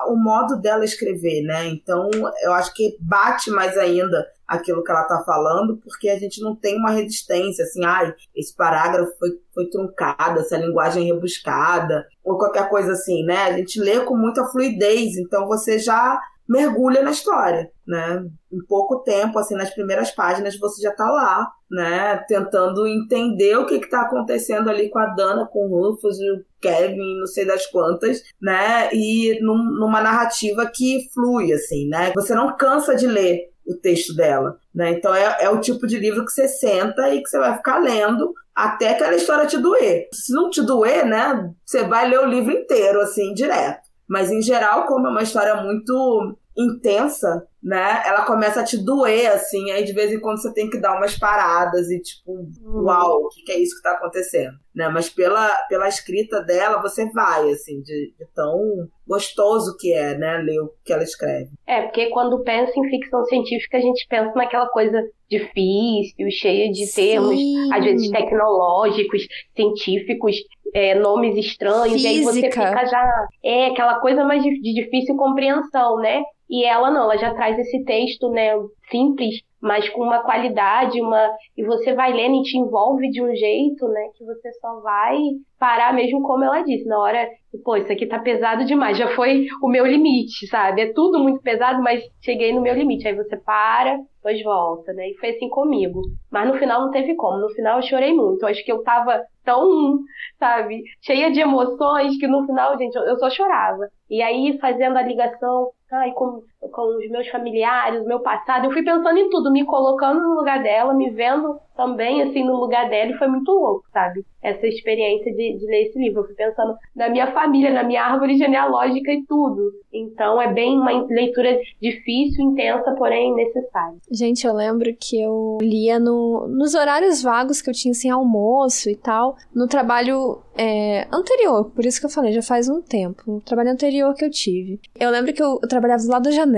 o 0.08 0.16
modo 0.16 0.60
dela 0.60 0.84
escrever, 0.84 1.42
né? 1.44 1.68
Então 1.68 2.10
eu 2.44 2.54
acho 2.54 2.74
que 2.74 2.98
bate 3.00 3.50
mais 3.50 3.78
ainda 3.78 4.26
aquilo 4.48 4.84
que 4.84 4.92
ela 4.92 5.06
tá 5.06 5.24
falando, 5.26 5.78
porque 5.78 6.10
a 6.10 6.20
gente 6.20 6.42
não 6.42 6.56
tem 6.56 6.78
uma 6.78 6.92
resistência, 6.92 7.64
assim, 7.64 7.84
ai, 7.86 8.14
esse 8.36 8.56
parágrafo 8.56 9.12
foi, 9.18 9.30
foi 9.54 9.70
truncado, 9.70 10.40
essa 10.40 10.58
linguagem 10.58 11.06
rebuscada, 11.06 12.06
ou 12.24 12.38
qualquer 12.38 12.70
coisa 12.70 12.92
assim, 12.92 13.24
né? 13.24 13.44
A 13.44 13.54
gente 13.54 13.80
lê 13.80 14.02
com 14.02 14.16
muita 14.16 14.46
fluidez, 14.46 15.18
então 15.18 15.48
você 15.48 15.80
já 15.80 16.20
mergulha 16.48 17.02
na 17.02 17.12
história, 17.12 17.72
né? 17.88 18.26
Em 18.52 18.64
pouco 18.66 19.00
tempo, 19.04 19.38
assim, 19.38 19.56
nas 19.56 19.74
primeiras 19.74 20.12
páginas, 20.12 20.58
você 20.58 20.82
já 20.82 20.92
tá 20.92 21.06
lá, 21.06 21.52
né? 21.70 22.18
Tentando 22.28 22.88
entender 22.88 23.58
o 23.58 23.66
que 23.66 23.80
que 23.80 23.90
tá 23.90 24.02
acontecendo 24.02 24.70
ali 24.70 24.90
com 24.90 25.00
a 25.00 25.08
Dana, 25.08 25.48
com 25.52 25.68
o 25.68 25.70
Rufus, 25.70 26.18
o 26.18 26.44
Kevin, 26.62 27.20
não 27.20 27.28
sei 27.28 27.46
das 27.46 27.66
quantas, 27.68 28.22
né? 28.42 28.90
E 28.94 29.40
num, 29.42 29.58
numa 29.58 30.02
narrativa 30.02 30.66
que 30.66 31.10
flui, 31.14 31.52
assim, 31.52 31.88
né? 31.90 32.12
Você 32.16 32.34
não 32.34 32.56
cansa 32.56 32.96
de 32.96 33.08
ler 33.08 33.52
o 33.66 33.76
texto 33.76 34.16
dela, 34.16 34.58
né? 34.74 34.92
Então 34.92 35.14
é, 35.14 35.38
é 35.42 35.50
o 35.50 35.60
tipo 35.60 35.88
de 35.88 35.98
livro 35.98 36.26
que 36.26 36.32
você 36.32 36.48
senta 36.48 37.14
e 37.14 37.22
que 37.22 37.30
você 37.30 37.40
vai 37.40 37.56
ficar 37.56 37.80
lendo 37.80 38.34
até 38.54 38.90
aquela 38.90 39.16
história 39.16 39.48
te 39.48 39.58
doer. 39.58 40.08
Se 40.14 40.34
não 40.34 40.50
te 40.50 40.62
doer, 40.62 41.06
né? 41.06 41.52
Você 41.66 41.84
vai 41.84 42.08
ler 42.08 42.20
o 42.20 42.28
livro 42.28 42.52
inteiro, 42.52 43.02
assim, 43.02 43.34
direto. 43.34 43.82
Mas 44.08 44.32
em 44.32 44.42
geral, 44.42 44.86
como 44.86 45.08
é 45.08 45.10
uma 45.10 45.24
história 45.24 45.56
muito 45.56 46.38
intensa, 46.56 47.48
né? 47.64 48.04
Ela 48.06 48.26
começa 48.26 48.60
a 48.60 48.64
te 48.64 48.78
doer, 48.78 49.32
assim, 49.32 49.72
aí 49.72 49.86
de 49.86 49.94
vez 49.94 50.12
em 50.12 50.20
quando 50.20 50.42
você 50.42 50.54
tem 50.54 50.70
que 50.70 50.80
dar 50.80 50.98
umas 50.98 51.18
paradas 51.18 51.90
e 51.90 52.02
tipo, 52.02 52.32
uhum. 52.32 52.84
uau, 52.84 53.24
o 53.24 53.30
que, 53.30 53.42
que, 53.44 53.52
é 53.54 53.60
isso 53.60 53.78
que 53.78 53.84
tá 53.84 53.92
acontecendo? 53.92 54.54
Né? 54.76 54.90
Mas 54.90 55.10
pela, 55.10 55.48
pela 55.70 55.88
escrita 55.88 56.42
dela, 56.42 56.82
você 56.82 57.10
vai, 57.12 57.50
assim, 57.52 57.82
de, 57.82 58.14
de, 58.18 58.26
tão 58.36 58.60
gostoso 59.08 59.78
que 59.80 59.94
é, 59.94 60.18
né, 60.18 60.40
ler 60.40 60.60
o 60.60 60.74
que 60.84 60.92
ela 60.92 61.04
escreve. 61.04 61.52
É, 61.66 61.84
porque 61.84 62.10
quando 62.10 62.44
pensa 62.44 62.74
em 62.78 62.90
ficção 62.90 63.24
científica, 63.26 63.78
a 63.78 63.82
gente 63.82 64.06
pensa 64.10 64.34
naquela 64.36 64.68
coisa 64.68 65.02
difícil, 65.30 66.30
cheia 66.32 66.70
de 66.70 66.86
Sim. 66.86 67.02
termos, 67.02 67.40
às 67.72 67.84
vezes 67.84 68.12
tecnológicos, 68.12 69.26
científicos, 69.56 70.36
é, 70.74 70.96
nomes 70.96 71.38
estranhos, 71.38 72.02
Física. 72.02 72.10
e 72.10 72.18
aí 72.18 72.24
você 72.24 72.42
fica 72.42 72.86
já. 72.86 73.28
É 73.44 73.68
aquela 73.68 74.00
coisa 74.00 74.26
mais 74.26 74.44
de, 74.44 74.60
de 74.60 74.74
difícil 74.74 75.16
compreensão, 75.16 75.98
né? 75.98 76.22
E 76.54 76.64
ela 76.66 76.92
não, 76.92 77.06
ela 77.06 77.18
já 77.18 77.34
traz 77.34 77.58
esse 77.58 77.84
texto, 77.84 78.30
né, 78.30 78.52
simples, 78.92 79.42
mas 79.60 79.90
com 79.90 80.04
uma 80.04 80.20
qualidade, 80.20 81.02
uma 81.02 81.32
e 81.58 81.64
você 81.64 81.96
vai 81.96 82.14
lendo 82.14 82.36
e 82.36 82.44
te 82.44 82.56
envolve 82.60 83.10
de 83.10 83.24
um 83.24 83.36
jeito, 83.36 83.88
né, 83.88 84.10
que 84.16 84.24
você 84.24 84.52
só 84.62 84.80
vai 84.82 85.18
parar 85.60 85.92
mesmo 85.94 86.22
como 86.22 86.44
ela 86.44 86.62
disse, 86.62 86.86
na 86.86 87.00
hora, 87.00 87.28
pô, 87.64 87.76
isso 87.76 87.92
aqui 87.92 88.06
tá 88.06 88.20
pesado 88.20 88.66
demais, 88.66 88.98
já 88.98 89.16
foi 89.16 89.48
o 89.64 89.68
meu 89.68 89.84
limite, 89.84 90.46
sabe? 90.46 90.82
É 90.82 90.94
tudo 90.94 91.18
muito 91.18 91.42
pesado, 91.42 91.82
mas 91.82 92.04
cheguei 92.22 92.54
no 92.54 92.62
meu 92.62 92.76
limite. 92.76 93.08
Aí 93.08 93.16
você 93.16 93.38
para, 93.38 93.98
depois 94.24 94.44
volta, 94.44 94.94
né? 94.94 95.10
E 95.10 95.18
foi 95.18 95.30
assim 95.30 95.50
comigo. 95.50 96.02
Mas 96.32 96.48
no 96.48 96.58
final 96.58 96.82
não 96.82 96.92
teve 96.92 97.16
como. 97.16 97.38
No 97.40 97.50
final 97.50 97.78
eu 97.78 97.84
chorei 97.84 98.14
muito. 98.14 98.44
Eu 98.44 98.50
acho 98.50 98.64
que 98.64 98.72
eu 98.72 98.82
tava 98.84 99.22
tão, 99.44 100.00
sabe, 100.40 100.84
cheia 101.02 101.32
de 101.32 101.42
emoções 101.42 102.18
que 102.18 102.28
no 102.28 102.46
final, 102.46 102.78
gente, 102.78 102.96
eu 102.96 103.18
só 103.18 103.30
chorava. 103.30 103.88
E 104.10 104.22
aí 104.22 104.58
fazendo 104.60 104.98
a 104.98 105.02
ligação 105.02 105.70
ai, 105.94 106.14
com, 106.14 106.44
com 106.72 106.98
os 106.98 107.10
meus 107.10 107.28
familiares, 107.30 108.02
o 108.02 108.08
meu 108.08 108.20
passado. 108.20 108.66
Eu 108.66 108.72
fui 108.72 108.84
pensando 108.84 109.18
em 109.18 109.30
tudo, 109.30 109.52
me 109.52 109.66
colocando 109.66 110.22
no 110.22 110.36
lugar 110.36 110.62
dela, 110.62 110.94
me 110.94 111.10
vendo 111.10 111.60
também, 111.76 112.22
assim, 112.22 112.44
no 112.44 112.56
lugar 112.56 112.90
dela, 112.90 113.12
e 113.12 113.18
foi 113.18 113.28
muito 113.28 113.52
louco, 113.52 113.86
sabe? 113.92 114.24
Essa 114.42 114.68
experiência 114.68 115.34
de, 115.34 115.58
de 115.58 115.66
ler 115.66 115.88
esse 115.88 115.98
livro. 115.98 116.22
Eu 116.22 116.26
fui 116.26 116.36
pensando 116.36 116.76
na 116.96 117.10
minha 117.10 117.32
família, 117.32 117.72
na 117.72 117.84
minha 117.84 118.04
árvore 118.04 118.38
genealógica 118.38 119.12
e 119.12 119.24
tudo. 119.26 119.72
Então 119.92 120.42
é 120.42 120.52
bem 120.52 120.78
uma 120.78 121.06
leitura 121.08 121.60
difícil, 121.82 122.44
intensa, 122.44 122.94
porém 122.96 123.34
necessária. 123.34 123.98
Gente, 124.12 124.46
eu 124.46 124.54
lembro 124.54 124.94
que 125.00 125.22
eu 125.22 125.58
lia 125.62 126.00
no, 126.00 126.48
nos 126.48 126.76
horários 126.76 127.24
vagos 127.24 127.62
que 127.62 127.70
eu 127.70 127.74
tinha, 127.74 127.92
assim, 127.92 128.10
almoço 128.10 128.90
e 128.90 128.96
tal, 128.96 129.36
no 129.54 129.68
trabalho 129.68 130.40
é, 130.56 131.08
anterior, 131.12 131.72
por 131.72 131.86
isso 131.86 132.00
que 132.00 132.06
eu 132.06 132.10
falei, 132.10 132.32
já 132.32 132.42
faz 132.42 132.70
um 132.70 132.82
tempo, 132.82 133.24
no 133.26 133.42
trabalho 133.42 133.72
anterior 133.72 134.14
que 134.14 134.24
eu 134.24 134.30
tive. 134.30 134.80
Eu 135.00 135.10
lembro 135.10 135.34
que 135.34 135.42
eu, 135.42 135.60
eu 135.62 135.68
trabalhava 135.68 136.04
do 136.04 136.10
lado 136.10 136.24
da 136.24 136.32
janela. 136.32 136.53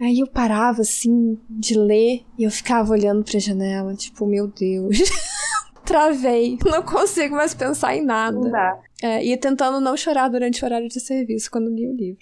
Aí 0.00 0.20
eu 0.20 0.26
parava, 0.26 0.82
assim, 0.82 1.38
de 1.48 1.78
ler, 1.78 2.24
e 2.38 2.44
eu 2.44 2.50
ficava 2.50 2.92
olhando 2.92 3.24
pra 3.24 3.38
janela, 3.38 3.94
tipo, 3.94 4.26
meu 4.26 4.46
Deus. 4.46 4.98
Travei. 5.84 6.58
Não 6.66 6.82
consigo 6.82 7.34
mais 7.34 7.54
pensar 7.54 7.96
em 7.96 8.04
nada. 8.04 8.38
Não 8.38 8.50
dá. 8.50 8.78
É, 9.02 9.24
e 9.24 9.36
tentando 9.36 9.80
não 9.80 9.96
chorar 9.96 10.28
durante 10.28 10.62
o 10.62 10.66
horário 10.66 10.88
de 10.88 11.00
serviço 11.00 11.50
quando 11.50 11.70
li 11.70 11.88
o 11.88 11.94
livro. 11.94 12.20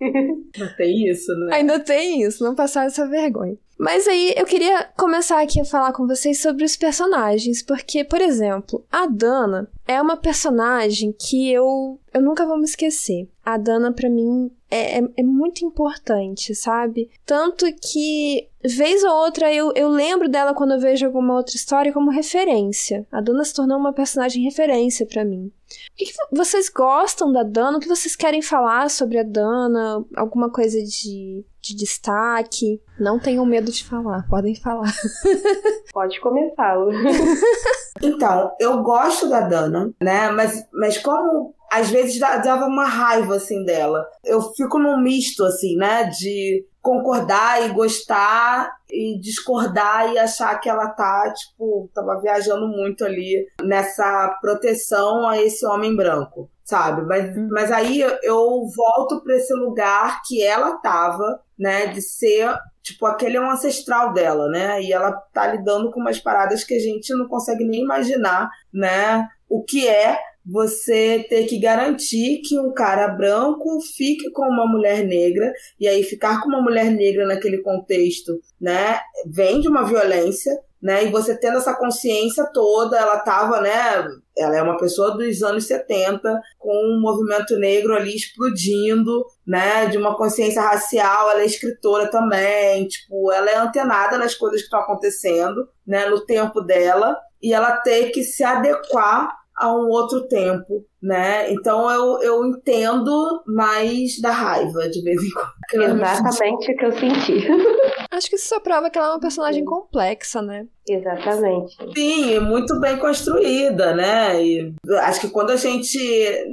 Ainda 0.00 0.74
tem 0.76 1.10
isso, 1.10 1.32
né? 1.34 1.56
Ainda 1.56 1.78
tem 1.80 2.22
isso, 2.22 2.44
não 2.44 2.54
passar 2.54 2.86
essa 2.86 3.06
vergonha. 3.06 3.56
Mas 3.78 4.06
aí 4.06 4.34
eu 4.36 4.44
queria 4.44 4.84
começar 4.96 5.42
aqui 5.42 5.60
a 5.60 5.64
falar 5.64 5.92
com 5.92 6.06
vocês 6.06 6.40
sobre 6.40 6.64
os 6.64 6.76
personagens, 6.76 7.62
porque, 7.62 8.04
por 8.04 8.20
exemplo, 8.20 8.84
a 8.90 9.06
Dana 9.06 9.68
é 9.86 10.00
uma 10.00 10.16
personagem 10.16 11.12
que 11.12 11.52
eu, 11.52 11.98
eu 12.12 12.22
nunca 12.22 12.46
vou 12.46 12.56
me 12.56 12.64
esquecer. 12.64 13.28
A 13.44 13.58
Dana, 13.58 13.92
para 13.92 14.08
mim, 14.08 14.50
é, 14.70 14.98
é, 14.98 15.02
é, 15.18 15.22
muito 15.22 15.64
importante, 15.64 16.54
sabe? 16.54 17.10
Tanto 17.26 17.66
que, 17.76 18.48
vez 18.64 19.04
ou 19.04 19.12
outra, 19.12 19.52
eu, 19.52 19.72
eu 19.76 19.88
lembro 19.88 20.28
dela 20.28 20.54
quando 20.54 20.72
eu 20.72 20.80
vejo 20.80 21.04
alguma 21.04 21.34
outra 21.34 21.54
história 21.54 21.92
como 21.92 22.10
referência. 22.10 23.06
A 23.12 23.20
Dana 23.20 23.44
se 23.44 23.52
tornou 23.52 23.78
uma 23.78 23.92
personagem 23.92 24.42
referência 24.42 25.04
para 25.04 25.24
mim. 25.24 25.46
O 25.46 25.96
que, 25.96 26.06
que, 26.06 26.12
vocês 26.32 26.70
gostam 26.70 27.30
da 27.30 27.42
Dana? 27.42 27.76
O 27.76 27.80
que 27.80 27.88
vocês 27.88 28.16
querem 28.16 28.40
falar 28.40 28.88
sobre 28.88 29.18
a 29.18 29.22
Dana? 29.22 30.02
Alguma 30.16 30.50
coisa 30.50 30.82
de, 30.82 31.44
de 31.64 31.76
destaque? 31.76 32.80
Não 32.98 33.18
tenham 33.18 33.44
medo 33.46 33.72
de 33.72 33.84
falar, 33.84 34.26
podem 34.28 34.54
falar. 34.54 34.92
Pode 35.92 36.20
começar. 36.20 36.76
então, 38.02 38.52
eu 38.60 38.82
gosto 38.82 39.28
da 39.28 39.40
Dana, 39.40 39.92
né? 40.00 40.30
Mas, 40.30 40.64
mas 40.72 40.98
como 40.98 41.54
às 41.74 41.90
vezes 41.90 42.20
dava 42.20 42.66
uma 42.66 42.86
raiva 42.86 43.34
assim 43.34 43.64
dela. 43.64 44.06
Eu 44.24 44.40
fico 44.54 44.78
num 44.78 45.00
misto 45.00 45.44
assim, 45.44 45.76
né, 45.76 46.04
de 46.04 46.64
concordar 46.80 47.66
e 47.66 47.72
gostar 47.72 48.70
e 48.90 49.18
discordar 49.18 50.12
e 50.12 50.18
achar 50.18 50.60
que 50.60 50.68
ela 50.68 50.88
tá, 50.90 51.32
tipo, 51.32 51.90
tava 51.92 52.20
viajando 52.20 52.68
muito 52.68 53.04
ali 53.04 53.44
nessa 53.62 54.38
proteção 54.40 55.26
a 55.26 55.42
esse 55.42 55.66
homem 55.66 55.96
branco, 55.96 56.48
sabe? 56.64 57.02
Mas, 57.02 57.36
uhum. 57.36 57.48
mas 57.50 57.70
aí 57.70 58.00
eu 58.00 58.62
volto 58.74 59.22
para 59.22 59.36
esse 59.36 59.54
lugar 59.54 60.22
que 60.26 60.42
ela 60.42 60.78
tava, 60.78 61.40
né, 61.58 61.86
de 61.88 62.02
ser 62.02 62.54
Tipo, 62.84 63.06
aquele 63.06 63.38
é 63.38 63.40
um 63.40 63.50
ancestral 63.50 64.12
dela, 64.12 64.46
né? 64.50 64.82
E 64.82 64.92
ela 64.92 65.10
tá 65.10 65.46
lidando 65.46 65.90
com 65.90 66.00
umas 66.00 66.18
paradas 66.20 66.62
que 66.62 66.74
a 66.74 66.78
gente 66.78 67.14
não 67.14 67.26
consegue 67.26 67.64
nem 67.64 67.80
imaginar, 67.80 68.50
né? 68.70 69.26
O 69.48 69.64
que 69.64 69.88
é 69.88 70.18
você 70.44 71.24
ter 71.28 71.46
que 71.46 71.58
garantir 71.58 72.42
que 72.44 72.58
um 72.58 72.72
cara 72.74 73.08
branco 73.08 73.80
fique 73.96 74.30
com 74.30 74.42
uma 74.42 74.66
mulher 74.66 75.02
negra, 75.02 75.50
e 75.80 75.88
aí 75.88 76.02
ficar 76.02 76.42
com 76.42 76.48
uma 76.48 76.60
mulher 76.60 76.90
negra 76.90 77.26
naquele 77.26 77.62
contexto, 77.62 78.38
né, 78.60 79.00
vem 79.26 79.60
de 79.60 79.68
uma 79.68 79.84
violência, 79.84 80.52
né, 80.84 81.02
e 81.02 81.10
você 81.10 81.34
tendo 81.34 81.56
essa 81.56 81.72
consciência 81.72 82.44
toda, 82.52 82.98
ela 82.98 83.18
tava, 83.20 83.58
né, 83.62 84.06
ela 84.36 84.54
é 84.54 84.62
uma 84.62 84.76
pessoa 84.76 85.12
dos 85.16 85.42
anos 85.42 85.66
70, 85.66 86.38
com 86.58 86.70
um 86.70 87.00
movimento 87.00 87.58
negro 87.58 87.94
ali 87.96 88.14
explodindo, 88.14 89.24
né, 89.46 89.86
de 89.86 89.96
uma 89.96 90.14
consciência 90.14 90.60
racial, 90.60 91.30
ela 91.30 91.40
é 91.40 91.46
escritora 91.46 92.10
também, 92.10 92.86
tipo, 92.86 93.32
ela 93.32 93.50
é 93.50 93.56
antenada 93.56 94.18
nas 94.18 94.34
coisas 94.34 94.60
que 94.60 94.66
estão 94.66 94.80
acontecendo, 94.80 95.66
né, 95.86 96.04
no 96.04 96.22
tempo 96.26 96.60
dela, 96.60 97.16
e 97.42 97.54
ela 97.54 97.78
tem 97.78 98.12
que 98.12 98.22
se 98.22 98.44
adequar 98.44 99.34
a 99.56 99.72
um 99.72 99.88
outro 99.88 100.26
tempo, 100.26 100.84
né? 101.02 101.52
Então 101.52 101.90
eu, 101.90 102.22
eu 102.22 102.46
entendo 102.46 103.42
mais 103.46 104.20
da 104.20 104.30
raiva 104.30 104.88
de 104.88 105.02
vez 105.02 105.22
em 105.22 105.30
quando. 105.30 105.82
Exatamente 105.82 106.72
o 106.72 106.76
que 106.76 106.84
eu 106.84 106.92
senti. 106.92 107.46
Acho 108.10 108.28
que 108.28 108.36
isso 108.36 108.48
só 108.48 108.60
prova 108.60 108.90
que 108.90 108.98
ela 108.98 109.08
é 109.08 109.10
uma 109.10 109.20
personagem 109.20 109.64
complexa, 109.64 110.40
né? 110.40 110.66
Exatamente. 110.88 111.76
Sim, 111.96 112.38
muito 112.40 112.78
bem 112.78 112.96
construída, 112.96 113.94
né? 113.94 114.42
E 114.42 114.74
acho 115.00 115.22
que 115.22 115.30
quando 115.30 115.50
a 115.50 115.56
gente 115.56 115.98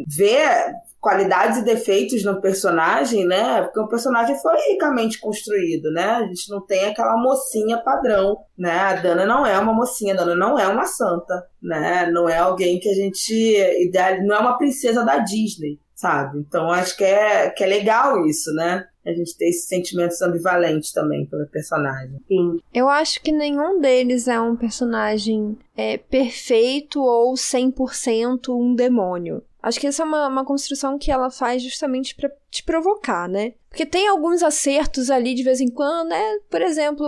vê 0.08 0.74
qualidades 1.02 1.58
e 1.58 1.66
defeitos 1.66 2.24
no 2.24 2.40
personagem, 2.40 3.26
né? 3.26 3.64
Porque 3.64 3.80
o 3.80 3.88
personagem 3.88 4.38
foi 4.40 4.56
ricamente 4.70 5.20
construído, 5.20 5.92
né? 5.92 6.04
A 6.04 6.28
gente 6.28 6.48
não 6.50 6.62
tem 6.62 6.86
aquela 6.86 7.18
mocinha 7.18 7.80
padrão, 7.80 8.38
né? 8.56 8.78
A 8.78 8.94
Dana 8.94 9.26
não 9.26 9.44
é 9.44 9.58
uma 9.58 9.74
mocinha, 9.74 10.14
a 10.14 10.18
Dana 10.18 10.36
não 10.36 10.60
é 10.60 10.68
uma 10.68 10.86
santa, 10.86 11.44
né? 11.62 12.10
Não 12.12 12.30
é 12.30 12.38
alguém 12.38 12.80
que 12.80 12.88
a 12.88 12.94
gente 12.94 13.34
ideal, 13.84 14.22
não 14.22 14.36
é 14.36 14.40
uma 14.40 14.58
princesa 14.60 15.04
da 15.04 15.18
Disney, 15.18 15.80
sabe? 15.96 16.38
Então 16.38 16.70
acho 16.70 16.96
que 16.96 17.04
é 17.04 17.50
que 17.50 17.64
é 17.64 17.68
legal 17.68 18.24
isso, 18.28 18.54
né? 18.54 18.86
A 19.04 19.12
gente 19.12 19.36
ter 19.36 19.50
esses 19.50 19.68
sentimentos 19.68 20.22
ambivalentes 20.22 20.92
também 20.92 21.26
pelo 21.26 21.48
personagem. 21.48 22.20
Sim. 22.28 22.60
Eu 22.72 22.88
acho 22.88 23.20
que 23.24 23.32
nenhum 23.32 23.80
deles 23.80 24.28
é 24.28 24.40
um 24.40 24.56
personagem 24.56 25.58
é, 25.76 25.98
perfeito 25.98 27.02
ou 27.02 27.34
100% 27.34 28.50
um 28.50 28.76
demônio. 28.76 29.42
Acho 29.62 29.80
que 29.80 29.88
essa 29.88 30.04
é 30.04 30.06
uma, 30.06 30.28
uma 30.28 30.45
construção 30.45 30.97
que 30.97 31.12
ela 31.12 31.30
faz 31.30 31.62
justamente 31.62 32.15
para 32.15 32.32
te 32.50 32.63
provocar, 32.63 33.30
né? 33.30 33.54
Porque 33.69 33.86
tem 33.86 34.08
alguns 34.08 34.43
acertos 34.43 35.10
ali 35.10 35.34
de 35.34 35.43
vez 35.43 35.62
em 35.62 35.69
quando, 35.69 36.10
né? 36.10 36.39
Por 36.50 36.62
exemplo, 36.62 37.06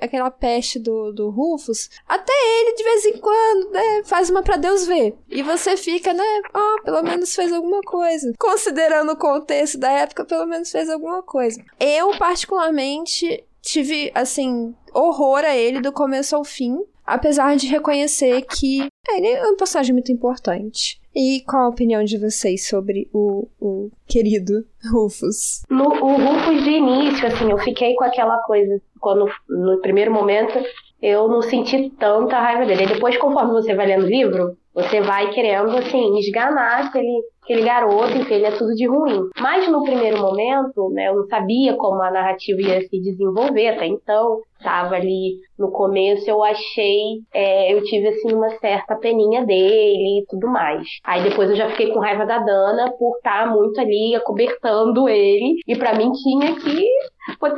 aquela 0.00 0.30
peste 0.30 0.78
do, 0.78 1.10
do 1.12 1.30
Rufus. 1.30 1.88
Até 2.06 2.32
ele, 2.32 2.74
de 2.74 2.84
vez 2.84 3.04
em 3.06 3.18
quando, 3.18 3.70
né? 3.70 4.02
Faz 4.04 4.28
uma 4.28 4.42
para 4.42 4.58
Deus 4.58 4.86
ver. 4.86 5.16
E 5.30 5.42
você 5.42 5.76
fica, 5.76 6.12
né? 6.12 6.24
Ó, 6.52 6.60
oh, 6.60 6.82
pelo 6.82 7.02
menos 7.02 7.34
fez 7.34 7.52
alguma 7.52 7.80
coisa. 7.80 8.32
Considerando 8.38 9.12
o 9.12 9.16
contexto 9.16 9.78
da 9.78 9.90
época, 9.90 10.24
pelo 10.24 10.46
menos 10.46 10.70
fez 10.70 10.90
alguma 10.90 11.22
coisa. 11.22 11.62
Eu, 11.80 12.18
particularmente, 12.18 13.42
tive, 13.62 14.12
assim, 14.14 14.74
horror 14.92 15.44
a 15.44 15.56
ele 15.56 15.80
do 15.80 15.92
começo 15.92 16.36
ao 16.36 16.44
fim. 16.44 16.78
Apesar 17.06 17.56
de 17.56 17.66
reconhecer 17.66 18.42
que 18.42 18.86
é, 19.08 19.16
ele 19.16 19.28
é 19.28 19.48
um 19.48 19.56
personagem 19.56 19.92
muito 19.92 20.12
importante. 20.12 21.01
E 21.14 21.42
qual 21.42 21.64
a 21.64 21.68
opinião 21.68 22.02
de 22.02 22.18
vocês 22.18 22.66
sobre 22.66 23.08
o, 23.12 23.46
o 23.60 23.90
querido 24.06 24.64
Rufus? 24.90 25.62
No, 25.68 25.88
o 25.88 26.16
Rufus 26.16 26.64
de 26.64 26.70
início, 26.70 27.26
assim, 27.26 27.50
eu 27.50 27.58
fiquei 27.58 27.94
com 27.94 28.04
aquela 28.04 28.38
coisa, 28.38 28.80
quando 28.98 29.26
no 29.48 29.80
primeiro 29.80 30.12
momento 30.12 30.58
eu 31.02 31.28
não 31.28 31.42
senti 31.42 31.90
tanta 31.98 32.38
raiva 32.38 32.64
dele. 32.64 32.84
E 32.84 32.94
depois, 32.94 33.16
conforme 33.18 33.52
você 33.52 33.74
vai 33.74 33.86
lendo 33.86 34.04
o 34.04 34.08
livro, 34.08 34.56
você 34.72 35.00
vai 35.00 35.30
querendo, 35.32 35.76
assim, 35.76 36.18
esganar 36.18 36.86
aquele, 36.86 37.22
aquele 37.42 37.62
garoto, 37.62 38.16
enfim, 38.16 38.34
ele 38.34 38.46
é 38.46 38.52
tudo 38.52 38.74
de 38.74 38.86
ruim. 38.86 39.28
Mas 39.38 39.68
no 39.68 39.82
primeiro 39.82 40.18
momento, 40.18 40.90
né, 40.90 41.08
eu 41.08 41.16
não 41.16 41.26
sabia 41.26 41.74
como 41.76 42.00
a 42.02 42.10
narrativa 42.10 42.60
ia 42.60 42.80
se 42.82 43.00
desenvolver 43.00 43.68
até 43.68 43.86
então. 43.86 44.40
Tava 44.62 44.94
ali 44.94 45.40
no 45.58 45.72
começo, 45.72 46.30
eu 46.30 46.42
achei, 46.42 47.20
é, 47.34 47.74
eu 47.74 47.82
tive 47.82 48.08
assim 48.08 48.32
uma 48.32 48.48
certa 48.60 48.94
peninha 48.94 49.44
dele 49.44 50.20
e 50.20 50.26
tudo 50.28 50.46
mais. 50.46 50.86
Aí 51.02 51.24
depois 51.24 51.50
eu 51.50 51.56
já 51.56 51.68
fiquei 51.70 51.92
com 51.92 51.98
raiva 51.98 52.24
da 52.24 52.38
Dana 52.38 52.92
por 52.96 53.16
estar 53.16 53.44
tá 53.44 53.50
muito 53.50 53.80
ali 53.80 54.14
acobertando 54.14 55.08
ele. 55.08 55.58
E 55.66 55.76
para 55.76 55.94
mim 55.94 56.12
tinha 56.12 56.54
que 56.54 56.92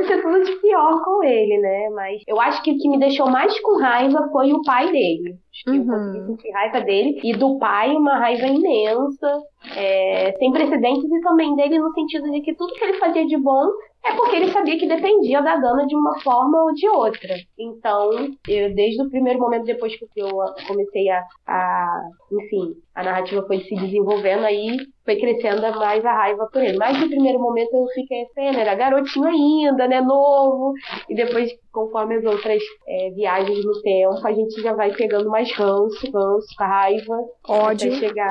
ser 0.07 0.23
tudo 0.23 0.45
de 0.45 0.53
pior 0.57 1.03
com 1.05 1.23
ele, 1.23 1.59
né? 1.59 1.91
Mas 1.95 2.23
eu 2.27 2.41
acho 2.41 2.63
que 2.63 2.73
o 2.73 2.79
que 2.79 2.89
me 2.89 2.99
deixou 2.99 3.29
mais 3.29 3.59
com 3.61 3.79
raiva 3.79 4.29
foi 4.33 4.53
o 4.53 4.63
pai 4.63 4.91
dele. 4.91 5.37
Acho 5.53 5.65
que 5.65 5.71
uhum. 5.71 5.77
eu 5.77 5.87
consegui 5.87 6.27
sentir 6.27 6.53
raiva 6.53 6.81
dele 6.81 7.21
e 7.23 7.33
do 7.37 7.59
pai 7.59 7.95
uma 7.95 8.19
raiva 8.19 8.47
imensa, 8.47 9.43
é, 9.77 10.33
sem 10.39 10.53
precedentes, 10.53 11.11
e 11.11 11.21
também 11.21 11.55
dele 11.57 11.79
no 11.79 11.93
sentido 11.93 12.31
de 12.31 12.41
que 12.41 12.55
tudo 12.55 12.75
que 12.75 12.85
ele 12.85 12.99
fazia 12.99 13.27
de 13.27 13.37
bom 13.37 13.67
é 14.05 14.15
porque 14.15 14.37
ele 14.37 14.53
sabia 14.53 14.79
que 14.79 14.87
dependia 14.87 15.41
da 15.41 15.57
Dana 15.57 15.87
de 15.87 15.97
uma 15.97 16.21
forma 16.21 16.63
ou 16.65 16.75
de 16.75 16.89
outra. 16.89 17.35
Então, 17.59 18.11
eu, 18.47 18.75
desde 18.75 19.03
o 19.03 19.09
primeiro 19.09 19.41
momento, 19.41 19.65
depois 19.65 19.97
que 19.97 20.07
eu 20.17 20.29
comecei 20.67 21.09
a, 21.09 21.25
a 21.47 22.01
enfim, 22.31 22.77
a 22.95 23.03
narrativa 23.03 23.45
foi 23.47 23.61
se 23.61 23.75
desenvolvendo, 23.75 24.45
aí 24.45 24.77
foi 25.05 25.17
crescendo 25.17 25.61
mais 25.79 26.05
a 26.05 26.13
raiva 26.13 26.49
por 26.53 26.63
ele. 26.63 26.79
Mas 26.79 26.99
no 27.01 27.09
primeiro 27.09 27.41
momento 27.41 27.75
eu 27.75 27.87
fiquei 27.95 28.23
assim, 28.23 28.57
era 28.57 28.75
garotinho 28.75 29.27
ainda, 29.27 29.89
né? 29.89 30.01
Novo. 30.01 30.73
E 31.09 31.15
depois, 31.15 31.51
conforme 31.73 32.17
as 32.17 32.25
outras 32.25 32.63
é, 32.87 33.11
viagens 33.11 33.65
no 33.65 33.83
tempo, 33.83 34.27
a 34.27 34.33
gente 34.33 34.63
já 34.63 34.73
vai 34.75 34.93
pegando 34.93 35.29
mais 35.29 35.53
ranço, 35.53 36.11
ranço, 36.13 36.47
raiva. 36.59 37.19
Ódio. 37.49 37.93
Até 37.93 38.07
chegar 38.07 38.29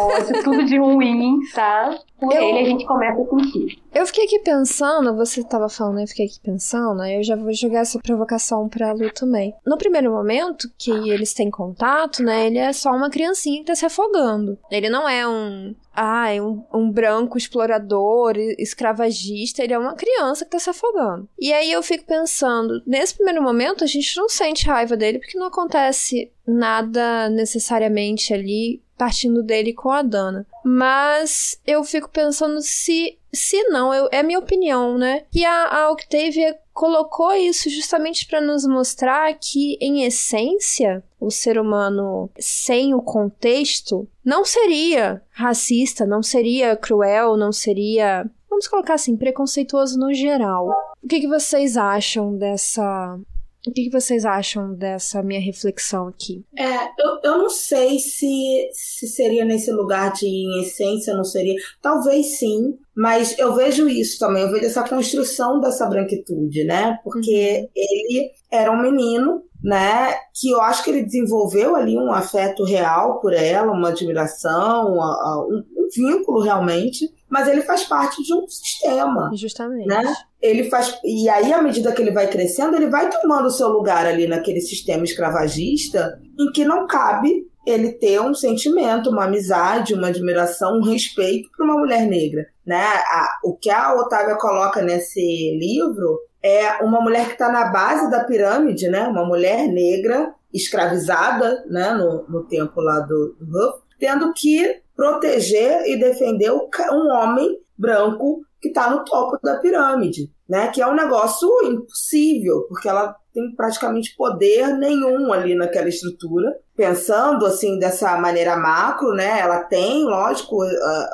ódio, 0.00 0.42
tudo 0.44 0.64
de 0.64 0.78
ruim, 0.78 1.40
tá? 1.54 1.98
Por 2.18 2.32
eu... 2.32 2.42
ele 2.42 2.58
a 2.58 2.64
gente 2.64 2.86
começa 2.86 3.20
a 3.20 3.26
sentir. 3.26 3.78
Eu 3.94 4.06
fiquei 4.06 4.24
aqui 4.24 4.38
pensando, 4.40 5.16
você 5.16 5.42
tava 5.42 5.68
falando, 5.68 6.00
eu 6.00 6.06
fiquei 6.06 6.26
aqui 6.26 6.40
pensando, 6.42 7.04
eu 7.04 7.22
já 7.22 7.36
vou 7.36 7.52
jogar 7.52 7.80
essa 7.80 7.98
provocação 7.98 8.68
pra 8.68 8.92
Lu 8.92 9.10
também. 9.12 9.54
No 9.66 9.78
primeiro 9.78 10.10
momento 10.12 10.68
que 10.78 10.90
eles 10.90 11.32
têm 11.32 11.50
contato, 11.50 12.22
né, 12.22 12.46
ele 12.46 12.58
é 12.58 12.72
só 12.72 12.90
uma 12.90 13.10
criancinha 13.10 13.60
que 13.60 13.66
tá 13.66 13.74
se 13.74 13.86
afogando. 13.88 14.58
Ele 14.70 14.88
não 14.88 15.08
é 15.08 15.26
um 15.26 15.74
ah, 15.94 16.28
um, 16.40 16.64
um, 16.72 16.90
branco 16.90 17.36
explorador, 17.36 18.34
escravagista, 18.56 19.64
ele 19.64 19.72
é 19.72 19.78
uma 19.78 19.96
criança 19.96 20.44
que 20.44 20.52
tá 20.52 20.58
se 20.58 20.70
afogando. 20.70 21.28
E 21.38 21.52
aí 21.52 21.72
eu 21.72 21.82
fico 21.82 22.04
pensando, 22.04 22.80
nesse 22.86 23.14
primeiro 23.14 23.42
momento 23.42 23.82
a 23.82 23.86
gente 23.86 24.16
não 24.16 24.28
sente 24.28 24.66
raiva 24.66 24.96
dele 24.96 25.18
porque 25.18 25.36
não 25.36 25.48
acontece 25.48 26.30
nada 26.46 27.28
necessariamente 27.28 28.32
ali 28.32 28.80
partindo 28.96 29.42
dele 29.42 29.72
com 29.72 29.90
a 29.90 30.02
Dana. 30.02 30.46
Mas 30.64 31.60
eu 31.66 31.82
fico 31.84 32.08
pensando 32.08 32.60
se 32.60 33.18
se 33.32 33.62
não, 33.64 33.92
eu, 33.92 34.08
é 34.10 34.22
minha 34.22 34.38
opinião, 34.38 34.96
né? 34.96 35.24
Que 35.30 35.44
a, 35.44 35.82
a 35.82 35.90
Octavia 35.90 36.56
colocou 36.78 37.32
isso 37.32 37.68
justamente 37.68 38.24
para 38.24 38.40
nos 38.40 38.64
mostrar 38.64 39.34
que, 39.34 39.76
em 39.80 40.04
essência, 40.04 41.02
o 41.18 41.28
ser 41.28 41.58
humano 41.58 42.30
sem 42.38 42.94
o 42.94 43.02
contexto 43.02 44.08
não 44.24 44.44
seria 44.44 45.20
racista, 45.32 46.06
não 46.06 46.22
seria 46.22 46.76
cruel, 46.76 47.36
não 47.36 47.50
seria, 47.50 48.30
vamos 48.48 48.68
colocar 48.68 48.94
assim, 48.94 49.16
preconceituoso 49.16 49.98
no 49.98 50.14
geral. 50.14 50.68
O 51.02 51.08
que, 51.08 51.18
que 51.18 51.26
vocês 51.26 51.76
acham 51.76 52.38
dessa 52.38 53.18
o 53.66 53.72
que, 53.72 53.84
que, 53.84 53.90
vocês 53.90 54.24
acham 54.24 54.72
dessa 54.72 55.20
minha 55.20 55.40
reflexão 55.40 56.06
aqui? 56.06 56.44
É, 56.56 56.84
eu, 56.96 57.20
eu 57.24 57.38
não 57.38 57.50
sei 57.50 57.98
se, 57.98 58.70
se 58.72 59.08
seria 59.08 59.44
nesse 59.44 59.72
lugar 59.72 60.12
de 60.12 60.26
em 60.26 60.62
essência, 60.62 61.12
não 61.12 61.24
seria. 61.24 61.54
Talvez 61.82 62.38
sim, 62.38 62.78
mas 62.98 63.38
eu 63.38 63.54
vejo 63.54 63.88
isso 63.88 64.18
também, 64.18 64.42
eu 64.42 64.50
vejo 64.50 64.66
essa 64.66 64.82
construção 64.82 65.60
dessa 65.60 65.86
branquitude, 65.86 66.64
né? 66.64 66.98
Porque 67.04 67.60
uhum. 67.60 67.68
ele 67.76 68.30
era 68.50 68.72
um 68.72 68.82
menino, 68.82 69.44
né? 69.62 70.16
Que 70.34 70.50
eu 70.50 70.60
acho 70.60 70.82
que 70.82 70.90
ele 70.90 71.04
desenvolveu 71.04 71.76
ali 71.76 71.96
um 71.96 72.10
afeto 72.10 72.64
real 72.64 73.20
por 73.20 73.32
ela, 73.32 73.70
uma 73.70 73.90
admiração, 73.90 74.96
um, 74.96 75.58
um 75.58 75.88
vínculo 75.94 76.40
realmente 76.40 77.06
mas 77.30 77.46
ele 77.46 77.62
faz 77.62 77.84
parte 77.84 78.22
de 78.22 78.32
um 78.32 78.48
sistema. 78.48 79.30
Justamente. 79.34 79.86
Né? 79.86 80.02
Ele 80.40 80.64
faz 80.70 80.98
e 81.04 81.28
aí 81.28 81.52
à 81.52 81.60
medida 81.60 81.92
que 81.92 82.00
ele 82.00 82.10
vai 82.10 82.26
crescendo, 82.28 82.74
ele 82.74 82.88
vai 82.88 83.10
tomando 83.10 83.46
o 83.46 83.50
seu 83.50 83.68
lugar 83.68 84.06
ali 84.06 84.26
naquele 84.26 84.60
sistema 84.60 85.04
escravagista 85.04 86.18
em 86.38 86.50
que 86.52 86.64
não 86.64 86.86
cabe 86.86 87.46
ele 87.66 87.92
ter 87.92 88.18
um 88.20 88.32
sentimento, 88.32 89.10
uma 89.10 89.24
amizade, 89.24 89.92
uma 89.92 90.08
admiração, 90.08 90.78
um 90.78 90.82
respeito 90.82 91.50
para 91.54 91.66
uma 91.66 91.78
mulher 91.78 92.06
negra, 92.06 92.46
né? 92.68 92.84
A, 92.84 93.38
o 93.42 93.56
que 93.56 93.70
a 93.70 93.94
Otávia 93.94 94.36
coloca 94.36 94.82
nesse 94.82 95.20
livro 95.58 96.20
é 96.42 96.84
uma 96.84 97.00
mulher 97.00 97.26
que 97.26 97.32
está 97.32 97.50
na 97.50 97.70
base 97.70 98.10
da 98.10 98.24
pirâmide, 98.24 98.88
né? 98.88 99.08
Uma 99.08 99.24
mulher 99.24 99.66
negra 99.66 100.34
escravizada, 100.52 101.64
né? 101.66 101.94
No, 101.94 102.26
no 102.28 102.44
tempo 102.44 102.82
lá 102.82 103.00
do, 103.00 103.34
do 103.40 103.46
Huff, 103.46 103.80
tendo 103.98 104.34
que 104.34 104.82
proteger 104.94 105.86
e 105.86 105.98
defender 105.98 106.52
um 106.52 107.10
homem 107.10 107.58
branco 107.76 108.42
que 108.60 108.68
está 108.68 108.90
no 108.90 109.02
topo 109.02 109.38
da 109.42 109.56
pirâmide, 109.56 110.30
né? 110.48 110.68
Que 110.68 110.80
é 110.80 110.86
um 110.86 110.94
negócio 110.94 111.48
impossível, 111.64 112.64
porque 112.68 112.88
ela 112.88 113.14
tem 113.34 113.54
praticamente 113.54 114.16
poder 114.16 114.76
nenhum 114.78 115.32
ali 115.32 115.54
naquela 115.54 115.88
estrutura. 115.88 116.56
Pensando 116.74 117.44
assim 117.44 117.78
dessa 117.78 118.16
maneira 118.16 118.56
macro, 118.56 119.12
né? 119.12 119.40
Ela 119.40 119.64
tem, 119.64 120.04
lógico, 120.04 120.62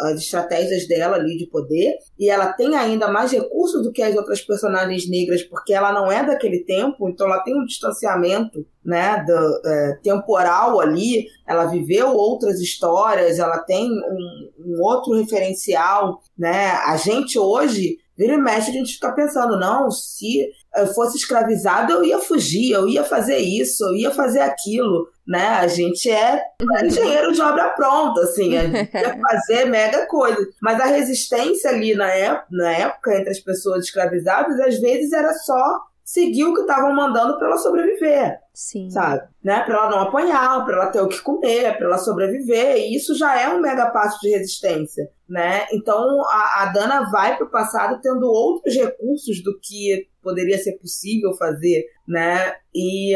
as 0.00 0.20
estratégias 0.20 0.86
dela 0.86 1.16
ali 1.16 1.36
de 1.36 1.46
poder 1.46 1.94
e 2.18 2.28
ela 2.30 2.52
tem 2.52 2.76
ainda 2.76 3.08
mais 3.08 3.32
recursos 3.32 3.82
do 3.82 3.90
que 3.90 4.02
as 4.02 4.14
outras 4.14 4.42
personagens 4.42 5.08
negras, 5.08 5.42
porque 5.42 5.72
ela 5.72 5.90
não 5.90 6.12
é 6.12 6.24
daquele 6.24 6.64
tempo, 6.64 7.08
então 7.08 7.26
ela 7.26 7.42
tem 7.42 7.58
um 7.58 7.64
distanciamento, 7.64 8.64
né? 8.84 9.24
Do, 9.26 9.68
é, 9.68 9.98
temporal 10.02 10.80
ali. 10.80 11.26
Ela 11.48 11.64
viveu 11.64 12.14
outras 12.14 12.60
histórias, 12.60 13.38
ela 13.38 13.58
tem 13.58 13.90
um, 13.90 14.50
um 14.66 14.82
outro 14.82 15.14
referencial, 15.14 16.20
né? 16.38 16.72
A 16.86 16.96
gente 16.96 17.38
hoje 17.38 17.96
Vira 18.16 18.34
e 18.34 18.36
mexe, 18.36 18.70
a 18.70 18.72
gente 18.72 18.94
fica 18.94 19.12
pensando, 19.12 19.58
não, 19.58 19.90
se 19.90 20.48
eu 20.76 20.86
fosse 20.88 21.16
escravizado, 21.16 21.92
eu 21.92 22.04
ia 22.04 22.18
fugir, 22.18 22.70
eu 22.70 22.88
ia 22.88 23.02
fazer 23.02 23.38
isso, 23.38 23.84
eu 23.84 23.94
ia 23.94 24.10
fazer 24.10 24.40
aquilo, 24.40 25.08
né? 25.26 25.48
A 25.48 25.66
gente 25.66 26.08
é 26.08 26.40
engenheiro 26.84 27.32
de 27.32 27.40
obra 27.40 27.70
pronta, 27.70 28.20
assim, 28.20 28.56
a 28.56 28.66
gente 28.66 28.94
ia 28.94 29.18
fazer 29.18 29.64
mega 29.66 30.06
coisa. 30.06 30.38
Mas 30.62 30.80
a 30.80 30.86
resistência 30.86 31.70
ali 31.70 31.94
na 31.94 32.10
época, 32.10 32.46
na 32.50 32.72
época 32.72 33.18
entre 33.18 33.30
as 33.30 33.40
pessoas 33.40 33.84
escravizadas, 33.84 34.60
às 34.60 34.78
vezes 34.78 35.12
era 35.12 35.32
só 35.32 35.80
seguir 36.04 36.44
o 36.44 36.54
que 36.54 36.60
estavam 36.60 36.94
mandando 36.94 37.38
para 37.38 37.48
ela 37.48 37.56
sobreviver. 37.56 38.38
Sim. 38.52 38.90
Sabe? 38.90 39.26
Né? 39.42 39.60
Para 39.62 39.74
ela 39.74 39.90
não 39.90 40.00
apanhar, 40.00 40.64
para 40.64 40.76
ela 40.76 40.86
ter 40.86 41.00
o 41.00 41.08
que 41.08 41.20
comer, 41.20 41.76
para 41.76 41.86
ela 41.86 41.98
sobreviver. 41.98 42.76
E 42.76 42.94
isso 42.94 43.14
já 43.14 43.40
é 43.40 43.48
um 43.48 43.60
mega 43.60 43.90
passo 43.90 44.20
de 44.20 44.28
resistência, 44.28 45.10
né? 45.28 45.66
Então 45.72 46.22
a, 46.28 46.62
a 46.62 46.66
Dana 46.66 47.10
vai 47.10 47.36
para 47.36 47.46
o 47.46 47.50
passado 47.50 48.00
tendo 48.02 48.26
outros 48.26 48.74
recursos 48.74 49.42
do 49.42 49.58
que 49.60 50.06
poderia 50.22 50.58
ser 50.58 50.72
possível 50.72 51.34
fazer, 51.34 51.86
né? 52.06 52.54
E 52.74 53.14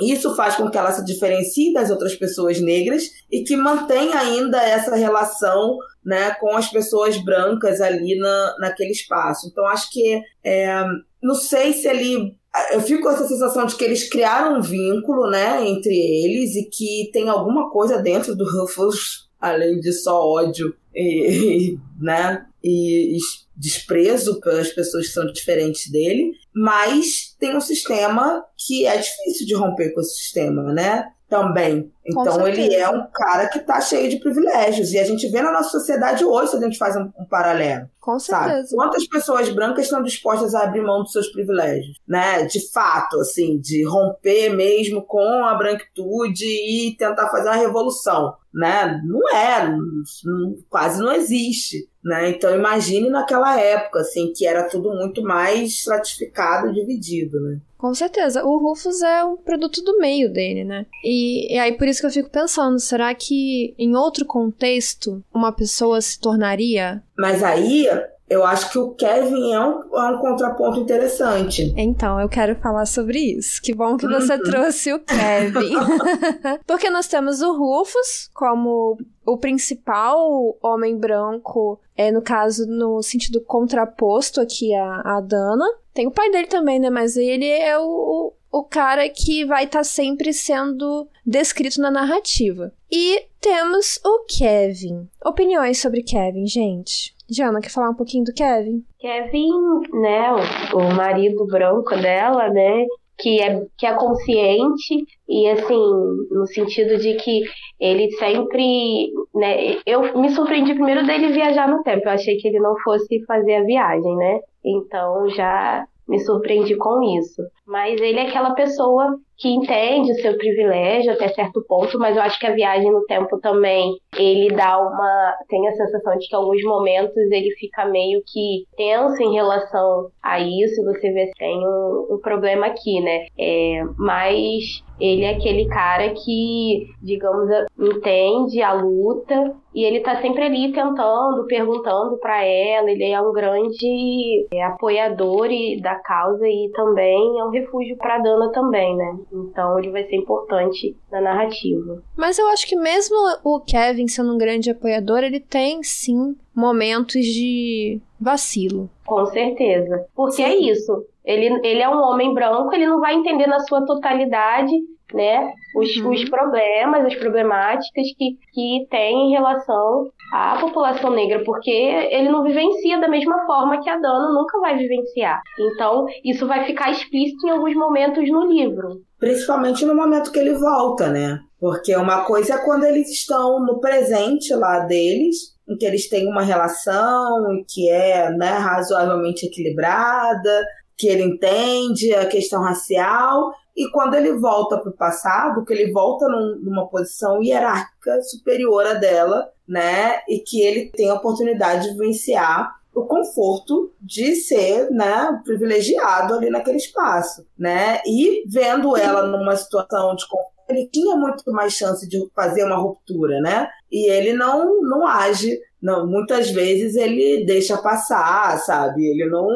isso 0.00 0.36
faz 0.36 0.56
com 0.56 0.70
que 0.70 0.76
ela 0.76 0.92
se 0.92 1.04
diferencie 1.04 1.72
das 1.72 1.90
outras 1.90 2.14
pessoas 2.14 2.60
negras 2.60 3.04
e 3.32 3.42
que 3.42 3.56
mantenha 3.56 4.18
ainda 4.18 4.62
essa 4.62 4.94
relação 4.94 5.78
né, 6.04 6.32
com 6.34 6.54
as 6.54 6.70
pessoas 6.70 7.16
brancas 7.16 7.80
ali 7.80 8.16
na, 8.18 8.56
naquele 8.60 8.92
espaço. 8.92 9.48
Então, 9.48 9.66
acho 9.66 9.90
que 9.90 10.20
é, 10.44 10.84
não 11.26 11.34
sei 11.34 11.72
se 11.72 11.88
ele. 11.88 12.36
Eu 12.72 12.80
fico 12.80 13.02
com 13.02 13.10
essa 13.10 13.26
sensação 13.26 13.66
de 13.66 13.76
que 13.76 13.84
eles 13.84 14.08
criaram 14.08 14.58
um 14.58 14.62
vínculo 14.62 15.28
né, 15.28 15.68
entre 15.68 15.92
eles 15.92 16.54
e 16.54 16.70
que 16.70 17.10
tem 17.12 17.28
alguma 17.28 17.70
coisa 17.70 18.00
dentro 18.00 18.34
do 18.34 18.44
Ruffles, 18.44 19.28
além 19.38 19.78
de 19.78 19.92
só 19.92 20.24
ódio 20.24 20.74
e, 20.94 21.72
e 21.72 21.78
né, 22.00 22.46
e 22.64 23.18
desprezo 23.54 24.40
pelas 24.40 24.70
pessoas 24.70 25.08
que 25.08 25.12
são 25.12 25.26
diferentes 25.26 25.90
dele, 25.90 26.32
mas 26.54 27.34
tem 27.38 27.56
um 27.56 27.60
sistema 27.60 28.44
que 28.56 28.86
é 28.86 28.96
difícil 28.96 29.46
de 29.46 29.54
romper 29.54 29.92
com 29.92 30.00
esse 30.00 30.16
sistema, 30.16 30.72
né? 30.72 31.08
Também. 31.28 31.90
Então 32.08 32.46
ele 32.46 32.74
é 32.74 32.88
um 32.88 33.06
cara 33.12 33.48
que 33.48 33.58
tá 33.60 33.80
cheio 33.80 34.08
de 34.08 34.18
privilégios. 34.18 34.92
E 34.92 34.98
a 34.98 35.04
gente 35.04 35.28
vê 35.28 35.42
na 35.42 35.52
nossa 35.52 35.70
sociedade 35.70 36.24
hoje, 36.24 36.50
se 36.50 36.56
a 36.56 36.60
gente 36.60 36.78
faz 36.78 36.96
um, 36.96 37.10
um 37.18 37.24
paralelo. 37.24 37.88
Com 38.00 38.20
certeza. 38.20 38.68
Sabe? 38.68 38.76
Quantas 38.76 39.06
pessoas 39.08 39.48
brancas 39.48 39.86
estão 39.86 40.00
dispostas 40.00 40.54
a 40.54 40.62
abrir 40.62 40.80
mão 40.80 41.02
dos 41.02 41.10
seus 41.10 41.26
privilégios? 41.28 41.96
Né? 42.06 42.44
De 42.44 42.70
fato, 42.70 43.18
assim, 43.18 43.58
de 43.58 43.84
romper 43.84 44.50
mesmo 44.50 45.02
com 45.02 45.44
a 45.44 45.54
branquitude 45.54 46.44
e 46.44 46.96
tentar 46.96 47.28
fazer 47.28 47.48
uma 47.48 47.56
revolução. 47.56 48.36
Né? 48.54 49.02
Não 49.04 49.36
é, 49.36 49.68
não, 49.68 50.56
quase 50.70 51.02
não 51.02 51.12
existe. 51.12 51.88
Né? 52.04 52.30
Então 52.30 52.54
imagine 52.54 53.10
naquela 53.10 53.60
época, 53.60 53.98
assim, 53.98 54.32
que 54.32 54.46
era 54.46 54.68
tudo 54.68 54.94
muito 54.94 55.22
mais 55.22 55.70
estratificado 55.70 56.68
e 56.68 56.74
dividido, 56.74 57.40
né? 57.40 57.58
Com 57.76 57.92
certeza. 57.92 58.44
O 58.44 58.58
Rufus 58.58 59.02
é 59.02 59.22
um 59.24 59.36
produto 59.36 59.82
do 59.82 59.98
meio 59.98 60.32
dele, 60.32 60.64
né? 60.64 60.86
E, 61.04 61.54
e, 61.54 61.58
aí 61.58 61.76
por 61.76 61.86
isso 61.86 61.95
que 62.00 62.06
eu 62.06 62.10
fico 62.10 62.30
pensando, 62.30 62.78
será 62.78 63.14
que 63.14 63.74
em 63.78 63.96
outro 63.96 64.24
contexto 64.24 65.22
uma 65.32 65.52
pessoa 65.52 66.00
se 66.00 66.18
tornaria? 66.18 67.02
Mas 67.16 67.42
aí 67.42 67.88
eu 68.28 68.44
acho 68.44 68.70
que 68.72 68.78
o 68.78 68.90
Kevin 68.90 69.52
é 69.52 69.60
um, 69.60 69.96
é 69.96 70.10
um 70.10 70.18
contraponto 70.18 70.80
interessante. 70.80 71.72
Então, 71.76 72.20
eu 72.20 72.28
quero 72.28 72.56
falar 72.56 72.84
sobre 72.84 73.18
isso. 73.18 73.62
Que 73.62 73.72
bom 73.72 73.96
que 73.96 74.06
você 74.08 74.34
uhum. 74.34 74.42
trouxe 74.42 74.92
o 74.92 74.98
Kevin. 74.98 75.74
Porque 76.66 76.90
nós 76.90 77.06
temos 77.06 77.40
o 77.40 77.56
Rufus 77.56 78.28
como 78.34 78.98
o 79.24 79.38
principal 79.38 80.56
homem 80.60 80.96
branco, 80.96 81.80
é 81.96 82.10
no 82.10 82.20
caso, 82.20 82.66
no 82.66 83.00
sentido 83.00 83.40
contraposto 83.40 84.40
aqui 84.40 84.74
a, 84.74 85.02
a 85.04 85.20
Dana. 85.20 85.64
Tem 85.94 86.08
o 86.08 86.12
pai 86.12 86.28
dele 86.30 86.48
também, 86.48 86.80
né? 86.80 86.90
Mas 86.90 87.16
ele 87.16 87.48
é 87.48 87.78
o, 87.78 88.32
o 88.56 88.64
cara 88.64 89.06
que 89.10 89.44
vai 89.44 89.64
estar 89.64 89.80
tá 89.80 89.84
sempre 89.84 90.32
sendo 90.32 91.06
descrito 91.26 91.78
na 91.78 91.90
narrativa. 91.90 92.72
E 92.90 93.26
temos 93.38 94.00
o 94.02 94.24
Kevin. 94.24 95.06
Opiniões 95.22 95.78
sobre 95.78 96.02
Kevin, 96.02 96.46
gente? 96.46 97.14
Jana, 97.28 97.60
quer 97.60 97.68
falar 97.68 97.90
um 97.90 97.94
pouquinho 97.94 98.24
do 98.24 98.32
Kevin? 98.32 98.82
Kevin, 98.98 99.50
né, 99.92 100.32
o, 100.72 100.78
o 100.78 100.94
marido 100.94 101.46
branco 101.46 101.94
dela, 101.96 102.48
né, 102.48 102.86
que 103.18 103.42
é, 103.42 103.62
que 103.76 103.84
é 103.84 103.92
consciente 103.92 105.04
e 105.28 105.50
assim, 105.50 105.82
no 106.30 106.46
sentido 106.46 106.96
de 106.96 107.14
que 107.16 107.42
ele 107.78 108.10
sempre, 108.12 109.12
né, 109.34 109.76
eu 109.84 110.18
me 110.18 110.30
surpreendi 110.30 110.72
primeiro 110.72 111.04
dele 111.06 111.30
viajar 111.30 111.68
no 111.68 111.82
tempo, 111.82 112.06
eu 112.06 112.12
achei 112.12 112.38
que 112.38 112.48
ele 112.48 112.60
não 112.60 112.74
fosse 112.78 113.22
fazer 113.26 113.56
a 113.56 113.64
viagem, 113.64 114.16
né? 114.16 114.40
Então 114.64 115.28
já 115.28 115.86
me 116.08 116.18
surpreendi 116.20 116.76
com 116.76 117.02
isso. 117.18 117.42
Mas 117.66 118.00
ele 118.00 118.18
é 118.18 118.28
aquela 118.28 118.54
pessoa 118.54 119.18
que 119.38 119.48
entende 119.48 120.12
o 120.12 120.14
seu 120.16 120.36
privilégio 120.36 121.12
até 121.12 121.28
certo 121.28 121.62
ponto, 121.68 121.98
mas 121.98 122.16
eu 122.16 122.22
acho 122.22 122.38
que 122.38 122.46
a 122.46 122.54
viagem 122.54 122.90
no 122.90 123.04
tempo 123.04 123.38
também, 123.40 123.96
ele 124.16 124.54
dá 124.54 124.78
uma. 124.78 125.34
tem 125.48 125.66
a 125.68 125.72
sensação 125.72 126.16
de 126.16 126.26
que 126.26 126.34
em 126.34 126.38
alguns 126.38 126.62
momentos 126.62 127.16
ele 127.16 127.50
fica 127.58 127.84
meio 127.84 128.22
que 128.26 128.64
tenso 128.76 129.22
em 129.22 129.34
relação 129.34 130.08
a 130.22 130.40
isso, 130.40 130.82
você 130.84 131.12
vê 131.12 131.26
que 131.26 131.38
tem 131.38 131.58
um, 131.58 132.08
um 132.12 132.20
problema 132.22 132.66
aqui, 132.66 133.00
né? 133.00 133.26
É, 133.38 133.82
mas 133.98 134.82
ele 134.98 135.24
é 135.24 135.30
aquele 135.30 135.66
cara 135.68 136.14
que, 136.14 136.86
digamos, 137.02 137.50
entende 137.78 138.62
a 138.62 138.72
luta 138.72 139.54
e 139.74 139.84
ele 139.84 140.00
tá 140.00 140.22
sempre 140.22 140.42
ali 140.42 140.72
tentando, 140.72 141.46
perguntando 141.46 142.16
para 142.18 142.42
ela. 142.42 142.90
Ele 142.90 143.04
é 143.04 143.20
um 143.20 143.32
grande 143.32 144.46
é, 144.50 144.62
apoiador 144.62 145.48
da 145.82 145.96
causa 145.96 146.48
e 146.48 146.70
também 146.72 147.38
é 147.38 147.44
um 147.44 147.50
refúgio 147.60 147.96
para 147.96 148.18
Dana 148.18 148.50
também, 148.50 148.96
né? 148.96 149.18
Então 149.32 149.78
ele 149.78 149.90
vai 149.90 150.04
ser 150.04 150.16
importante 150.16 150.96
na 151.10 151.20
narrativa. 151.20 152.02
Mas 152.16 152.38
eu 152.38 152.48
acho 152.48 152.66
que 152.66 152.76
mesmo 152.76 153.16
o 153.44 153.60
Kevin 153.60 154.08
sendo 154.08 154.34
um 154.34 154.38
grande 154.38 154.70
apoiador, 154.70 155.18
ele 155.18 155.40
tem 155.40 155.82
sim 155.82 156.36
momentos 156.54 157.24
de 157.24 158.00
vacilo. 158.20 158.90
Com 159.04 159.26
certeza. 159.26 160.06
Porque 160.14 160.42
é 160.42 160.56
é 160.56 160.56
isso. 160.56 161.04
Ele, 161.24 161.60
ele 161.66 161.82
é 161.82 161.88
um 161.88 162.00
homem 162.00 162.32
branco, 162.32 162.72
ele 162.72 162.86
não 162.86 163.00
vai 163.00 163.14
entender 163.14 163.46
na 163.46 163.60
sua 163.60 163.84
totalidade 163.84 164.72
né, 165.12 165.52
os, 165.74 165.96
uhum. 165.96 166.10
os 166.10 166.28
problemas, 166.28 167.04
as 167.04 167.14
problemáticas 167.14 168.06
que, 168.16 168.38
que 168.52 168.86
tem 168.90 169.28
em 169.28 169.32
relação 169.32 170.10
à 170.32 170.58
população 170.60 171.10
negra, 171.10 171.42
porque 171.44 171.70
ele 171.70 172.28
não 172.28 172.42
vivencia 172.42 173.00
da 173.00 173.08
mesma 173.08 173.44
forma 173.46 173.80
que 173.80 173.88
a 173.88 173.98
Dana 173.98 174.32
nunca 174.32 174.58
vai 174.60 174.76
vivenciar. 174.76 175.40
Então, 175.58 176.06
isso 176.24 176.46
vai 176.46 176.64
ficar 176.64 176.90
explícito 176.90 177.46
em 177.46 177.50
alguns 177.50 177.74
momentos 177.74 178.28
no 178.30 178.46
livro. 178.46 179.00
Principalmente 179.18 179.84
no 179.84 179.94
momento 179.94 180.30
que 180.30 180.38
ele 180.38 180.54
volta, 180.54 181.08
né? 181.08 181.38
Porque 181.58 181.94
uma 181.96 182.24
coisa 182.24 182.54
é 182.54 182.64
quando 182.64 182.84
eles 182.84 183.08
estão 183.10 183.64
no 183.64 183.80
presente 183.80 184.54
lá 184.54 184.80
deles, 184.80 185.56
em 185.68 185.76
que 185.76 185.86
eles 185.86 186.08
têm 186.08 186.28
uma 186.28 186.42
relação 186.42 187.42
que 187.68 187.88
é 187.90 188.30
né, 188.30 188.50
razoavelmente 188.50 189.46
equilibrada, 189.46 190.64
que 190.96 191.08
ele 191.08 191.22
entende 191.22 192.14
a 192.14 192.26
questão 192.26 192.62
racial, 192.62 193.52
e 193.76 193.90
quando 193.90 194.14
ele 194.14 194.32
volta 194.32 194.78
para 194.78 194.90
o 194.90 194.96
passado, 194.96 195.64
que 195.64 195.72
ele 195.72 195.92
volta 195.92 196.26
num, 196.28 196.58
numa 196.62 196.88
posição 196.88 197.42
hierárquica 197.42 198.22
superior 198.22 198.86
à 198.86 198.94
dela, 198.94 199.50
né? 199.68 200.20
E 200.26 200.38
que 200.38 200.62
ele 200.62 200.90
tem 200.90 201.10
a 201.10 201.14
oportunidade 201.14 201.88
de 201.88 201.92
vivenciar 201.92 202.74
o 202.94 203.04
conforto 203.04 203.92
de 204.00 204.34
ser, 204.34 204.90
né, 204.90 205.38
privilegiado 205.44 206.32
ali 206.32 206.48
naquele 206.48 206.78
espaço, 206.78 207.46
né? 207.58 208.00
E 208.06 208.42
vendo 208.48 208.96
ela 208.96 209.26
numa 209.26 209.54
situação 209.54 210.16
de 210.16 210.26
conforto, 210.26 210.56
ele 210.70 210.88
tinha 210.90 211.14
muito 211.14 211.52
mais 211.52 211.74
chance 211.74 212.08
de 212.08 212.18
fazer 212.34 212.64
uma 212.64 212.76
ruptura, 212.76 213.38
né? 213.42 213.68
E 213.92 214.10
ele 214.10 214.32
não 214.32 214.80
não 214.80 215.06
age, 215.06 215.60
não, 215.82 216.06
muitas 216.06 216.50
vezes 216.50 216.96
ele 216.96 217.44
deixa 217.44 217.76
passar, 217.76 218.58
sabe? 218.60 219.04
Ele 219.06 219.26
não 219.26 219.46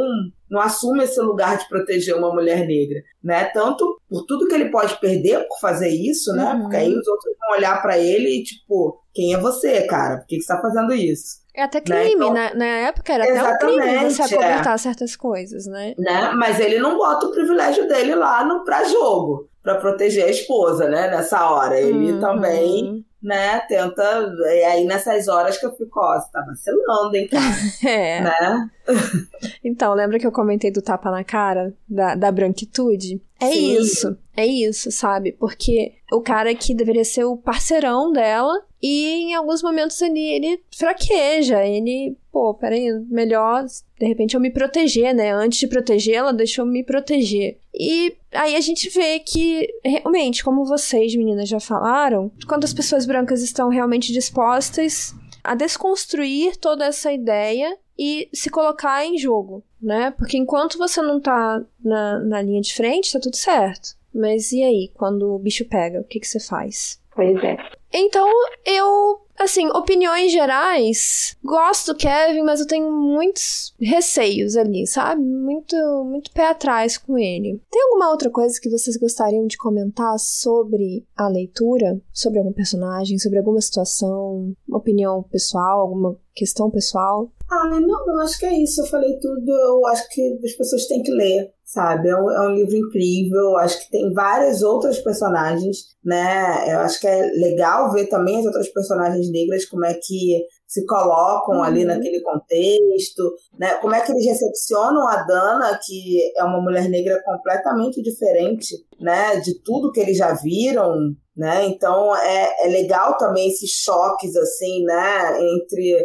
não 0.51 0.61
assume 0.61 1.05
esse 1.05 1.21
lugar 1.21 1.57
de 1.57 1.69
proteger 1.69 2.17
uma 2.17 2.33
mulher 2.33 2.67
negra, 2.67 3.01
né? 3.23 3.45
Tanto 3.45 4.01
por 4.09 4.27
tudo 4.27 4.49
que 4.49 4.55
ele 4.55 4.71
pode 4.71 4.99
perder 4.99 5.47
por 5.47 5.61
fazer 5.61 5.89
isso, 5.89 6.33
né? 6.33 6.53
Uhum. 6.53 6.63
Porque 6.63 6.77
aí 6.77 6.89
os 6.89 7.07
outros 7.07 7.35
vão 7.39 7.57
olhar 7.57 7.81
para 7.81 7.99
ele 7.99 8.41
e 8.41 8.43
tipo, 8.43 9.01
quem 9.15 9.33
é 9.33 9.39
você, 9.39 9.87
cara? 9.87 10.19
Por 10.19 10.27
que, 10.27 10.41
você 10.41 10.53
tá 10.53 10.61
fazendo 10.61 10.93
isso? 10.93 11.41
É 11.55 11.63
até 11.63 11.79
né? 11.79 11.85
crime, 11.85 12.03
né? 12.03 12.13
então, 12.15 12.35
na, 12.35 12.55
na, 12.55 12.67
época 12.89 13.13
era 13.13 13.25
até 13.25 13.67
um 13.67 13.77
crime 13.79 14.11
você 14.11 14.23
acobertar 14.23 14.75
é. 14.75 14.79
certas 14.79 15.15
coisas, 15.15 15.67
né? 15.67 15.95
né? 15.99 16.33
Mas 16.35 16.59
ele 16.59 16.79
não 16.79 16.97
bota 16.97 17.27
o 17.27 17.33
privilégio 17.33 17.87
dele 17.87 18.15
lá 18.15 18.45
no 18.45 18.65
pra 18.65 18.85
jogo, 18.85 19.49
para 19.63 19.77
proteger 19.77 20.25
a 20.25 20.31
esposa, 20.31 20.89
né? 20.89 21.09
Nessa 21.11 21.49
hora. 21.49 21.79
Ele 21.79 22.13
uhum. 22.13 22.21
também 22.21 23.05
né, 23.23 23.61
tenta. 23.61 24.03
E 24.47 24.65
aí 24.65 24.85
nessas 24.85 25.29
horas 25.29 25.59
que 25.59 25.67
eu 25.67 25.73
fico, 25.73 26.01
ó, 26.01 26.19
você 26.19 26.31
tá 26.31 26.41
vacilando, 26.43 27.17
hein, 27.17 27.29
cara? 27.29 27.55
é. 27.89 28.21
Né? 28.21 28.71
então, 29.65 29.95
lembra 29.95 30.19
que 30.19 30.27
eu 30.27 30.33
comentei 30.33 30.71
do 30.71 30.83
tapa 30.83 31.11
na 31.11 31.25
cara, 31.25 31.75
da, 31.89 32.15
da 32.15 32.33
branquitude? 32.33 33.21
É 33.41 33.51
Sim. 33.51 33.77
isso, 33.79 34.19
é 34.37 34.47
isso, 34.47 34.91
sabe? 34.91 35.33
Porque 35.33 35.95
o 36.13 36.21
cara 36.21 36.55
que 36.55 36.75
deveria 36.75 37.05
ser 37.05 37.25
o 37.25 37.37
parceirão 37.37 38.13
dela, 38.13 38.53
e 38.83 39.31
em 39.31 39.35
alguns 39.35 39.63
momentos 39.63 40.01
ali 40.03 40.33
ele 40.33 40.63
fraqueja, 40.77 41.65
ele, 41.65 42.17
pô, 42.33 42.55
peraí, 42.55 42.91
melhor 43.09 43.65
de 43.65 44.07
repente 44.07 44.35
eu 44.35 44.41
me 44.41 44.51
proteger, 44.51 45.15
né? 45.15 45.33
Antes 45.33 45.59
de 45.59 45.67
protegê-la, 45.67 46.33
deixa 46.33 46.63
eu 46.63 46.67
me 46.67 46.83
proteger. 46.83 47.59
E 47.75 48.15
aí 48.33 48.57
a 48.57 48.61
gente 48.61 48.89
vê 48.89 49.19
que, 49.19 49.69
realmente, 49.85 50.43
como 50.43 50.65
vocês, 50.65 51.15
meninas, 51.15 51.49
já 51.49 51.61
falaram, 51.61 52.31
quando 52.49 52.65
as 52.65 52.73
pessoas 52.73 53.05
brancas 53.05 53.43
estão 53.43 53.69
realmente 53.69 54.13
dispostas 54.13 55.15
a 55.43 55.55
desconstruir 55.55 56.57
toda 56.57 56.85
essa 56.87 57.13
ideia 57.13 57.77
e 57.99 58.29
se 58.33 58.49
colocar 58.49 59.05
em 59.05 59.19
jogo, 59.19 59.63
né? 59.81 60.11
Porque 60.13 60.39
enquanto 60.39 60.79
você 60.79 61.03
não 61.03 61.21
tá 61.21 61.63
na, 61.85 62.19
na 62.21 62.43
linha 62.43 62.61
de 62.61 62.75
frente, 62.75 63.13
tá 63.13 63.21
tudo 63.21 63.37
certo. 63.37 63.97
Mas 64.15 64.53
e 64.53 64.63
aí, 64.63 64.91
quando 64.95 65.35
o 65.35 65.39
bicho 65.39 65.65
pega, 65.67 66.01
o 66.01 66.05
que, 66.05 66.21
que 66.21 66.27
você 66.27 66.41
faz? 66.41 67.01
Pois 67.15 67.37
é. 67.45 67.57
Então, 67.93 68.29
eu 68.65 69.21
Assim, 69.41 69.69
opiniões 69.69 70.31
gerais, 70.31 71.35
gosto 71.43 71.95
do 71.95 71.99
Kevin, 71.99 72.43
mas 72.43 72.61
eu 72.61 72.67
tenho 72.67 72.93
muitos 72.93 73.75
receios 73.81 74.55
ali, 74.55 74.87
sabe? 74.87 75.23
Muito, 75.23 75.75
muito 76.05 76.31
pé 76.31 76.49
atrás 76.49 76.99
com 76.99 77.17
ele. 77.17 77.59
Tem 77.71 77.83
alguma 77.85 78.11
outra 78.11 78.29
coisa 78.29 78.61
que 78.61 78.69
vocês 78.69 78.99
gostariam 78.99 79.47
de 79.47 79.57
comentar 79.57 80.19
sobre 80.19 81.07
a 81.17 81.27
leitura? 81.27 81.99
Sobre 82.13 82.39
algum 82.39 82.53
personagem, 82.53 83.19
sobre 83.19 83.39
alguma 83.39 83.63
situação, 83.63 84.53
opinião 84.71 85.23
pessoal, 85.23 85.81
alguma 85.81 86.19
questão 86.35 86.71
pessoal? 86.71 87.33
Ah, 87.51 87.81
não, 87.81 88.21
acho 88.21 88.39
que 88.39 88.47
é 88.47 88.63
isso. 88.63 88.83
Eu 88.83 88.87
falei 88.87 89.19
tudo. 89.19 89.51
Eu 89.51 89.87
acho 89.87 90.07
que 90.11 90.39
as 90.45 90.53
pessoas 90.53 90.87
têm 90.87 91.03
que 91.03 91.11
ler, 91.11 91.51
sabe? 91.71 92.09
É 92.09 92.17
um, 92.17 92.31
é 92.31 92.41
um 92.49 92.55
livro 92.55 92.77
incrível. 92.77 93.57
Acho 93.59 93.81
que 93.85 93.91
tem 93.91 94.13
várias 94.13 94.61
outras 94.61 94.99
personagens, 94.99 95.85
né? 96.05 96.73
Eu 96.73 96.81
acho 96.81 97.01
que 97.01 97.07
é 97.07 97.27
legal 97.27 97.93
ver 97.93 98.07
também 98.09 98.41
as 98.41 98.47
outras 98.47 98.69
personagens 98.69 99.31
negras, 99.31 99.67
como 99.67 99.85
é 99.85 99.95
que 99.95 100.45
se 100.67 100.85
colocam 100.85 101.57
uhum. 101.57 101.63
ali 101.63 101.85
naquele 101.85 102.21
contexto, 102.23 103.23
né? 103.57 103.77
Como 103.77 103.95
é 103.95 104.01
que 104.01 104.11
eles 104.11 104.27
recepcionam 104.27 105.07
a 105.07 105.23
Dana, 105.23 105.79
que 105.85 106.33
é 106.37 106.43
uma 106.43 106.61
mulher 106.61 106.89
negra 106.89 107.23
completamente 107.25 108.03
diferente, 108.03 108.75
né? 109.01 109.37
De 109.37 109.63
tudo 109.63 109.93
que 109.93 110.01
eles 110.01 110.17
já 110.17 110.35
viram, 110.35 110.97
né? 111.37 111.67
Então 111.67 112.17
é, 112.17 112.67
é 112.67 112.69
legal 112.69 113.17
também 113.17 113.49
esses 113.49 113.71
choques, 113.71 114.35
assim, 114.35 114.83
né? 114.85 115.41
Entre 115.41 116.05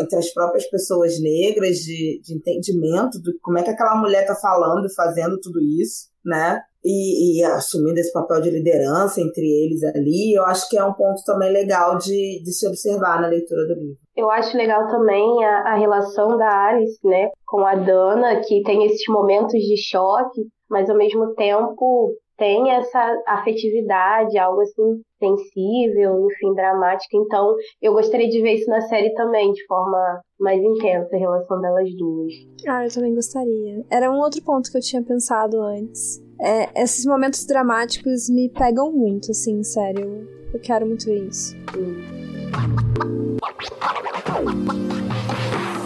entre 0.00 0.18
as 0.18 0.32
próprias 0.32 0.68
pessoas 0.68 1.20
negras 1.20 1.76
de, 1.78 2.20
de 2.22 2.34
entendimento 2.34 3.20
do 3.20 3.32
como 3.42 3.58
é 3.58 3.62
que 3.62 3.70
aquela 3.70 3.96
mulher 3.96 4.22
está 4.22 4.34
falando 4.34 4.86
e 4.86 4.94
fazendo 4.94 5.38
tudo 5.40 5.60
isso, 5.60 6.08
né? 6.24 6.60
E, 6.84 7.40
e, 7.40 7.44
assumindo 7.44 7.98
esse 7.98 8.12
papel 8.12 8.40
de 8.40 8.50
liderança 8.50 9.20
entre 9.20 9.44
eles 9.44 9.82
ali, 9.82 10.32
eu 10.32 10.44
acho 10.44 10.68
que 10.68 10.78
é 10.78 10.84
um 10.84 10.92
ponto 10.92 11.22
também 11.24 11.52
legal 11.52 11.98
de, 11.98 12.40
de 12.42 12.52
se 12.52 12.68
observar 12.68 13.20
na 13.20 13.26
leitura 13.26 13.66
do 13.66 13.74
livro. 13.74 13.98
Eu 14.16 14.30
acho 14.30 14.56
legal 14.56 14.86
também 14.86 15.44
a, 15.44 15.72
a 15.72 15.76
relação 15.76 16.36
da 16.36 16.68
Alice, 16.68 16.98
né, 17.04 17.30
com 17.46 17.66
a 17.66 17.74
Dana, 17.74 18.40
que 18.46 18.62
tem 18.62 18.86
esses 18.86 19.02
momentos 19.08 19.60
de 19.60 19.76
choque, 19.76 20.42
mas 20.70 20.88
ao 20.88 20.96
mesmo 20.96 21.34
tempo 21.34 22.14
tem 22.38 22.70
essa 22.70 23.22
afetividade, 23.26 24.38
algo 24.38 24.62
assim 24.62 25.02
sensível, 25.18 26.26
enfim, 26.26 26.54
dramática. 26.54 27.16
Então, 27.16 27.54
eu 27.82 27.92
gostaria 27.92 28.28
de 28.28 28.40
ver 28.40 28.54
isso 28.54 28.70
na 28.70 28.80
série 28.82 29.12
também, 29.14 29.52
de 29.52 29.66
forma 29.66 30.22
mais 30.38 30.62
intensa, 30.62 31.16
a 31.16 31.18
relação 31.18 31.60
delas 31.60 31.90
duas. 31.96 32.32
Ah, 32.66 32.86
eu 32.86 32.94
também 32.94 33.14
gostaria. 33.14 33.84
Era 33.90 34.10
um 34.10 34.18
outro 34.18 34.40
ponto 34.44 34.70
que 34.70 34.78
eu 34.78 34.82
tinha 34.82 35.02
pensado 35.02 35.60
antes. 35.60 36.22
É, 36.40 36.82
esses 36.82 37.04
momentos 37.04 37.44
dramáticos 37.44 38.30
me 38.30 38.48
pegam 38.48 38.92
muito, 38.92 39.32
assim, 39.32 39.62
sério. 39.64 40.28
Eu 40.54 40.60
quero 40.60 40.86
muito 40.86 41.06
ver 41.06 41.24
isso. 41.24 41.56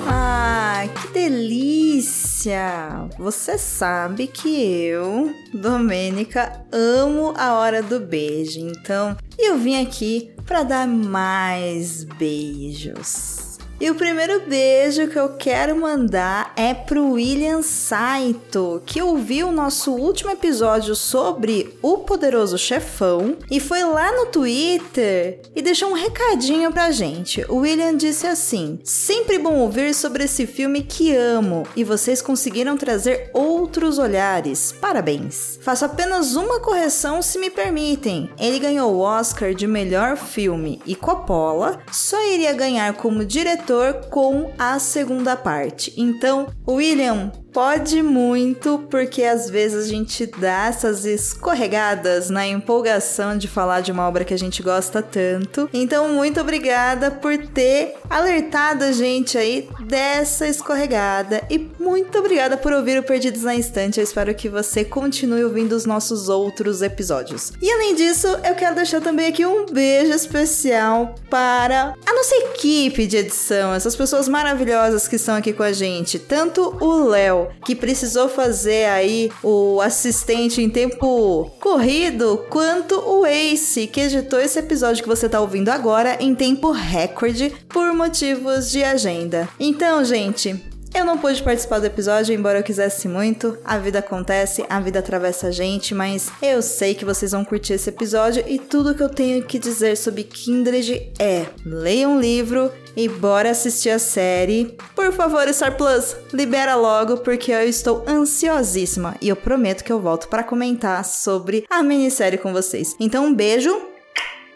Ah, 0.07 0.85
que 0.89 1.09
delícia! 1.13 3.09
Você 3.19 3.57
sabe 3.57 4.27
que 4.27 4.49
eu, 4.49 5.33
Domênica, 5.53 6.65
amo 6.73 7.33
a 7.37 7.55
hora 7.55 7.83
do 7.83 8.01
beijo, 8.01 8.61
então 8.61 9.17
eu 9.39 9.59
vim 9.59 9.81
aqui 9.81 10.33
para 10.45 10.63
dar 10.63 10.87
mais 10.87 12.05
beijos. 12.05 13.52
E 13.83 13.91
o 13.91 13.97
primeiro 13.97 14.43
beijo 14.47 15.09
que 15.09 15.19
eu 15.19 15.31
quero 15.31 15.75
mandar 15.75 16.53
é 16.55 16.73
pro 16.73 17.15
William 17.15 17.63
Saito, 17.63 18.81
que 18.87 19.03
ouviu 19.03 19.49
o 19.49 19.53
nosso 19.53 19.91
último 19.91 20.31
episódio 20.31 20.95
sobre 20.95 21.77
o 21.83 21.99
poderoso 21.99 22.57
chefão 22.57 23.37
e 23.51 23.59
foi 23.59 23.83
lá 23.83 24.13
no 24.13 24.27
Twitter 24.27 25.41
e 25.53 25.61
deixou 25.61 25.91
um 25.91 25.95
recadinho 25.95 26.71
pra 26.71 26.93
gente. 26.93 27.45
O 27.49 27.57
William 27.57 27.97
disse 27.97 28.25
assim: 28.25 28.79
"Sempre 28.85 29.37
bom 29.37 29.57
ouvir 29.57 29.93
sobre 29.95 30.23
esse 30.23 30.47
filme 30.47 30.85
que 30.85 31.13
amo 31.17 31.67
e 31.75 31.83
vocês 31.83 32.23
conseguiram 32.23 32.77
trazer 32.77 33.33
outros 33.35 33.99
olhares. 33.99 34.71
Parabéns. 34.81 35.59
Faço 35.61 35.85
apenas 35.85 36.37
uma 36.37 36.61
correção 36.61 37.21
se 37.21 37.37
me 37.37 37.51
permitem. 37.51 38.31
Ele 38.39 38.61
ganhou 38.61 38.95
o 38.95 39.01
Oscar 39.01 39.53
de 39.53 39.67
melhor 39.67 40.17
filme 40.17 40.81
e 40.87 40.95
Coppola 40.95 41.81
só 41.91 42.25
iria 42.33 42.53
ganhar 42.53 42.93
como 42.95 43.25
diretor 43.25 43.72
com 44.11 44.53
a 44.59 44.79
segunda 44.79 45.37
parte. 45.37 45.93
Então, 45.97 46.49
William, 46.69 47.33
Pode 47.53 48.03
muito, 48.03 48.79
porque 48.91 49.23
às 49.25 49.51
vezes 49.51 49.85
a 49.85 49.89
gente 49.89 50.25
dá 50.25 50.69
essas 50.69 51.05
escorregadas 51.05 52.31
na 52.31 52.47
empolgação 52.47 53.37
de 53.37 53.47
falar 53.47 53.83
de 53.83 53.93
uma 53.93 54.09
obra 54.09 54.25
que 54.25 54.33
a 54.33 54.39
gente 54.39 54.63
gosta 54.63 55.03
tanto. 55.03 55.69
Então, 55.71 56.09
muito 56.09 56.41
obrigada 56.41 57.11
por 57.11 57.37
ter 57.49 57.95
alertado 58.09 58.85
a 58.85 58.93
gente 58.93 59.37
aí 59.37 59.69
dessa 59.81 60.49
escorregada 60.49 61.43
e 61.51 61.71
muito 61.79 62.19
obrigada 62.19 62.57
por 62.57 62.73
ouvir 62.73 62.99
o 62.99 63.03
Perdidos 63.03 63.43
na 63.43 63.55
Instante. 63.55 64.01
Eu 64.01 64.05
espero 64.05 64.35
que 64.35 64.49
você 64.49 64.83
continue 64.83 65.45
ouvindo 65.45 65.73
os 65.73 65.85
nossos 65.85 66.31
outros 66.31 66.81
episódios. 66.81 67.53
E 67.61 67.71
além 67.71 67.95
disso, 67.95 68.29
eu 68.29 68.55
quero 68.55 68.77
deixar 68.77 69.03
também 69.03 69.27
aqui 69.27 69.45
um 69.45 69.67
beijo 69.67 70.13
especial 70.13 71.15
para 71.29 71.95
a 72.07 72.15
nossa 72.15 72.35
equipe 72.37 73.07
de 73.07 73.19
edição, 73.19 73.75
essas 73.75 73.95
pessoas 73.95 74.27
maravilhosas 74.27 75.07
que 75.07 75.17
estão 75.17 75.35
aqui 75.35 75.53
com 75.53 75.63
a 75.63 75.73
gente, 75.73 76.19
tanto 76.19 76.79
o 76.81 77.05
Léo 77.05 77.42
que 77.65 77.75
precisou 77.75 78.29
fazer 78.29 78.87
aí 78.87 79.31
o 79.43 79.81
assistente 79.81 80.61
em 80.61 80.69
tempo 80.69 81.51
corrido, 81.61 82.45
quanto 82.51 82.99
o 82.99 83.27
Ace, 83.27 83.87
que 83.87 84.01
editou 84.01 84.41
esse 84.41 84.59
episódio 84.59 85.03
que 85.03 85.09
você 85.09 85.29
tá 85.29 85.41
ouvindo 85.41 85.69
agora 85.69 86.17
em 86.21 86.35
tempo 86.35 86.71
recorde 86.71 87.53
por 87.69 87.93
motivos 87.93 88.71
de 88.71 88.83
agenda. 88.83 89.49
Então, 89.59 90.05
gente, 90.05 90.72
eu 90.95 91.05
não 91.05 91.19
pude 91.19 91.43
participar 91.43 91.79
do 91.79 91.87
episódio, 91.87 92.35
embora 92.35 92.59
eu 92.59 92.63
quisesse 92.63 93.09
muito. 93.09 93.59
A 93.65 93.79
vida 93.79 93.99
acontece, 94.01 94.65
a 94.69 94.81
vida 94.81 94.99
atravessa 94.99 95.49
a 95.49 95.51
gente, 95.51 95.95
mas 95.95 96.31
eu 96.41 96.61
sei 96.63 96.95
que 96.95 97.05
vocês 97.05 97.33
vão 97.33 97.45
curtir 97.45 97.75
esse 97.75 97.89
episódio 97.89 98.45
e 98.47 98.59
tudo 98.59 98.95
que 98.95 99.03
eu 99.03 99.09
tenho 99.09 99.43
que 99.43 99.59
dizer 99.59 99.97
sobre 99.97 100.25
Kindred 100.25 101.13
é: 101.19 101.47
leia 101.65 102.09
um 102.09 102.21
livro 102.21 102.71
e 102.97 103.09
bora 103.09 103.51
assistir 103.51 103.91
a 103.91 103.99
série. 103.99 104.77
Por 104.95 105.13
favor, 105.13 105.49
Star 105.53 105.77
Plus, 105.77 106.17
libera 106.33 106.75
logo 106.75 107.19
porque 107.19 107.53
eu 107.53 107.69
estou 107.69 108.05
ansiosíssima 108.07 109.17
e 109.21 109.29
eu 109.29 109.37
prometo 109.37 109.85
que 109.85 109.93
eu 109.93 110.01
volto 110.01 110.29
para 110.29 110.45
comentar 110.45 111.05
sobre 111.05 111.65
a 111.71 111.83
minissérie 111.83 112.39
com 112.39 112.53
vocês. 112.53 112.95
Então, 113.01 113.27
um 113.27 113.35
beijo 113.35 113.75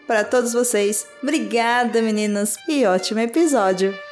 para 0.05 0.23
todos 0.23 0.53
vocês. 0.53 1.05
Obrigada, 1.21 2.01
meninas, 2.01 2.55
e 2.67 2.85
ótimo 2.85 3.19
episódio. 3.19 4.06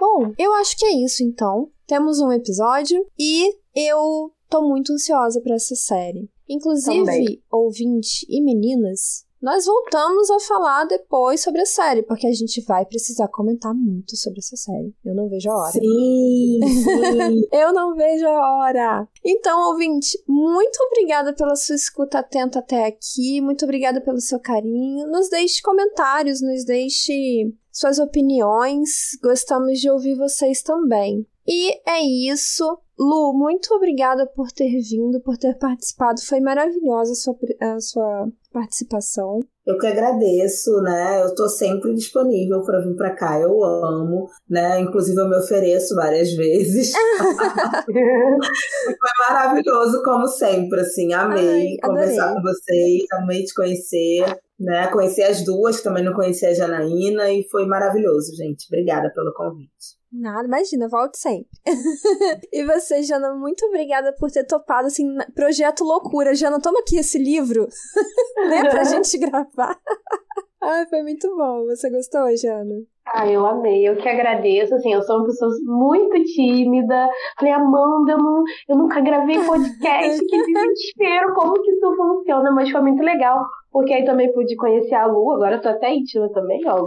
Bom, 0.00 0.32
eu 0.38 0.54
acho 0.54 0.78
que 0.78 0.86
é 0.86 1.04
isso 1.04 1.22
então. 1.22 1.68
Temos 1.86 2.20
um 2.20 2.32
episódio 2.32 3.06
e 3.18 3.54
eu 3.74 4.32
tô 4.48 4.62
muito 4.62 4.94
ansiosa 4.94 5.42
para 5.42 5.56
essa 5.56 5.76
série. 5.76 6.30
Inclusive, 6.48 7.04
Também. 7.04 7.42
ouvinte 7.52 8.26
e 8.28 8.42
meninas, 8.42 9.26
nós 9.42 9.64
voltamos 9.64 10.28
a 10.30 10.38
falar 10.40 10.84
depois 10.84 11.40
sobre 11.40 11.62
a 11.62 11.66
série, 11.66 12.02
porque 12.02 12.26
a 12.26 12.32
gente 12.32 12.60
vai 12.62 12.84
precisar 12.84 13.26
comentar 13.28 13.72
muito 13.72 14.14
sobre 14.16 14.38
essa 14.38 14.54
série. 14.54 14.94
Eu 15.02 15.14
não 15.14 15.30
vejo 15.30 15.50
a 15.50 15.56
hora. 15.56 15.72
Sim, 15.72 16.60
sim. 16.62 17.48
Eu 17.52 17.72
não 17.72 17.94
vejo 17.94 18.26
a 18.26 18.58
hora. 18.58 19.08
Então, 19.24 19.70
ouvinte, 19.70 20.22
muito 20.28 20.78
obrigada 20.86 21.32
pela 21.32 21.56
sua 21.56 21.74
escuta 21.74 22.18
atenta 22.18 22.58
até 22.58 22.86
aqui. 22.86 23.40
Muito 23.40 23.64
obrigada 23.64 24.00
pelo 24.02 24.20
seu 24.20 24.38
carinho. 24.38 25.06
Nos 25.08 25.30
deixe 25.30 25.62
comentários, 25.62 26.42
nos 26.42 26.64
deixe 26.64 27.50
suas 27.72 27.98
opiniões. 27.98 29.18
Gostamos 29.22 29.78
de 29.78 29.90
ouvir 29.90 30.16
vocês 30.16 30.62
também. 30.62 31.26
E 31.46 31.72
é 31.88 32.00
isso. 32.30 32.78
Lu, 32.98 33.32
muito 33.32 33.74
obrigada 33.74 34.26
por 34.26 34.52
ter 34.52 34.70
vindo, 34.82 35.20
por 35.22 35.36
ter 35.38 35.58
participado. 35.58 36.20
Foi 36.20 36.38
maravilhosa 36.38 37.12
a 37.12 37.14
sua, 37.14 37.34
a 37.60 37.80
sua 37.80 38.28
participação. 38.52 39.40
Eu 39.66 39.78
que 39.78 39.86
agradeço, 39.86 40.80
né? 40.82 41.22
Eu 41.22 41.34
tô 41.34 41.48
sempre 41.48 41.94
disponível 41.94 42.62
para 42.62 42.80
vir 42.80 42.94
para 42.94 43.14
cá. 43.14 43.40
Eu 43.40 43.64
amo, 43.64 44.28
né? 44.48 44.80
Inclusive 44.80 45.18
eu 45.18 45.28
me 45.28 45.36
ofereço 45.36 45.94
várias 45.94 46.32
vezes. 46.34 46.92
Foi 47.86 49.28
maravilhoso 49.28 50.02
como 50.04 50.28
sempre, 50.28 50.80
assim. 50.80 51.12
Amei 51.12 51.48
Ai, 51.48 51.76
conversar 51.82 52.34
com 52.34 52.42
vocês, 52.42 53.04
amei 53.12 53.44
te 53.44 53.54
conhecer 53.54 54.24
né? 54.60 54.88
Conheci 54.88 55.22
as 55.22 55.42
duas, 55.42 55.82
também 55.82 56.04
não 56.04 56.12
conhecia 56.12 56.50
a 56.50 56.54
Janaína, 56.54 57.30
e 57.30 57.48
foi 57.48 57.66
maravilhoso, 57.66 58.36
gente. 58.36 58.66
Obrigada 58.68 59.10
pelo 59.14 59.32
convite. 59.32 59.98
Nada, 60.12 60.46
imagina, 60.46 60.88
volte 60.88 61.18
sempre. 61.18 61.48
e 62.52 62.64
você, 62.64 63.02
Jana, 63.02 63.32
muito 63.34 63.64
obrigada 63.66 64.12
por 64.12 64.30
ter 64.30 64.44
topado, 64.44 64.88
assim, 64.88 65.06
projeto 65.34 65.82
loucura. 65.82 66.34
Jana, 66.34 66.60
toma 66.60 66.80
aqui 66.80 66.98
esse 66.98 67.16
livro, 67.16 67.66
né, 68.50 68.68
pra 68.68 68.84
gente 68.84 69.16
gravar. 69.16 69.78
Ai, 70.62 70.86
foi 70.88 71.02
muito 71.02 71.34
bom. 71.34 71.64
Você 71.66 71.88
gostou, 71.88 72.36
Jana? 72.36 72.84
Ah, 73.12 73.26
eu 73.26 73.44
amei, 73.46 73.88
eu 73.88 73.96
que 73.96 74.08
agradeço, 74.08 74.74
assim, 74.74 74.92
eu 74.92 75.02
sou 75.02 75.16
uma 75.16 75.26
pessoa 75.26 75.50
muito 75.64 76.22
tímida, 76.22 77.08
falei, 77.36 77.52
Amanda, 77.52 78.12
eu, 78.12 78.18
não, 78.18 78.44
eu 78.68 78.76
nunca 78.76 79.00
gravei 79.00 79.36
podcast, 79.44 80.24
que 80.26 80.42
desespero, 80.44 81.34
como 81.34 81.60
que 81.60 81.72
isso 81.72 81.96
funciona, 81.96 82.52
mas 82.52 82.70
foi 82.70 82.82
muito 82.82 83.02
legal, 83.02 83.44
porque 83.70 83.92
aí 83.92 84.04
também 84.04 84.32
pude 84.32 84.54
conhecer 84.56 84.94
a 84.94 85.06
Lu, 85.06 85.32
agora 85.32 85.56
eu 85.56 85.62
tô 85.62 85.68
até 85.68 85.92
íntima 85.94 86.30
também, 86.32 86.60
ó, 86.66 86.76
Lu, 86.76 86.86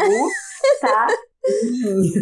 tá? 0.82 1.08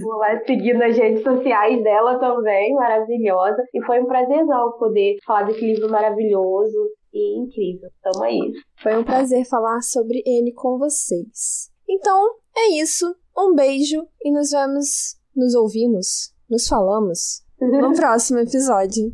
Vou 0.01 0.17
lá 0.17 0.39
seguir 0.45 0.73
nas 0.73 0.97
redes 0.97 1.23
sociais 1.23 1.83
dela 1.83 2.17
também, 2.19 2.73
maravilhosa. 2.73 3.63
E 3.73 3.83
foi 3.85 4.01
um 4.01 4.07
prazerzão 4.07 4.71
poder 4.79 5.17
falar 5.25 5.43
desse 5.43 5.61
livro 5.61 5.89
maravilhoso 5.89 6.89
e 7.13 7.39
incrível. 7.39 7.89
Tamo 8.01 8.23
aí. 8.23 8.39
Foi 8.81 8.97
um 8.97 9.03
prazer 9.03 9.45
falar 9.47 9.81
sobre 9.81 10.23
ele 10.25 10.51
com 10.53 10.79
vocês. 10.79 11.69
Então, 11.87 12.35
é 12.57 12.81
isso. 12.81 13.15
Um 13.37 13.53
beijo 13.53 14.07
e 14.23 14.31
nos 14.31 14.49
vemos, 14.49 15.17
nos 15.35 15.53
ouvimos, 15.53 16.33
nos 16.49 16.67
falamos 16.67 17.43
no 17.59 17.93
próximo 17.95 18.39
episódio. 18.39 19.13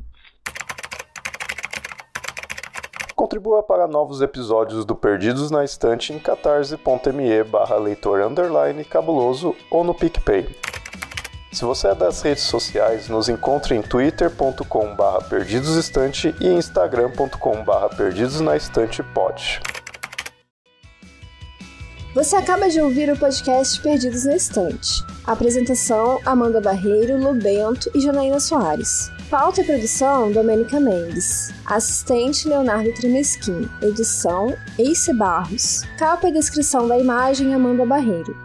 Contribua 3.38 3.62
para 3.62 3.88
novos 3.88 4.20
episódios 4.20 4.84
do 4.84 4.96
Perdidos 4.96 5.52
na 5.52 5.64
Estante 5.64 6.12
em 6.12 6.18
catarse.me 6.18 7.44
barra 7.44 7.78
leitor 7.78 8.24
underline 8.24 8.84
cabuloso 8.84 9.56
ou 9.70 9.84
no 9.84 9.94
PicPay. 9.94 10.50
Se 11.54 11.64
você 11.64 11.90
é 11.90 11.94
das 11.94 12.20
redes 12.24 12.46
sociais, 12.46 13.08
nos 13.08 13.30
encontre 13.30 13.76
em 13.76 13.84
twitter.com 13.84 14.96
barra 14.96 15.22
perdidosestante 15.22 16.34
e 16.42 16.48
instagram.com 16.48 17.64
barra 17.64 17.90
perdidosnaestantepod. 17.90 19.62
Você 22.16 22.36
acaba 22.38 22.70
de 22.70 22.82
ouvir 22.82 23.12
o 23.12 23.20
podcast 23.20 23.80
Perdidos 23.84 24.26
na 24.26 24.36
Estante. 24.36 25.06
Apresentação: 25.28 26.20
Amanda 26.26 26.60
Barreiro, 26.60 27.16
Lu 27.20 27.36
Bento 27.36 27.92
e 27.94 28.00
Janaína 28.00 28.40
Soares. 28.40 29.12
Pauta 29.30 29.60
e 29.60 29.66
produção: 29.66 30.32
Domênica 30.32 30.80
Mendes. 30.80 31.52
Assistente: 31.66 32.48
Leonardo 32.48 32.94
Tremesquim. 32.94 33.70
Edição: 33.82 34.56
Ace 34.80 35.14
Barros. 35.14 35.84
Capa 35.98 36.30
e 36.30 36.32
descrição 36.32 36.88
da 36.88 36.98
imagem: 36.98 37.54
Amanda 37.54 37.86
Barreiro. 37.86 38.36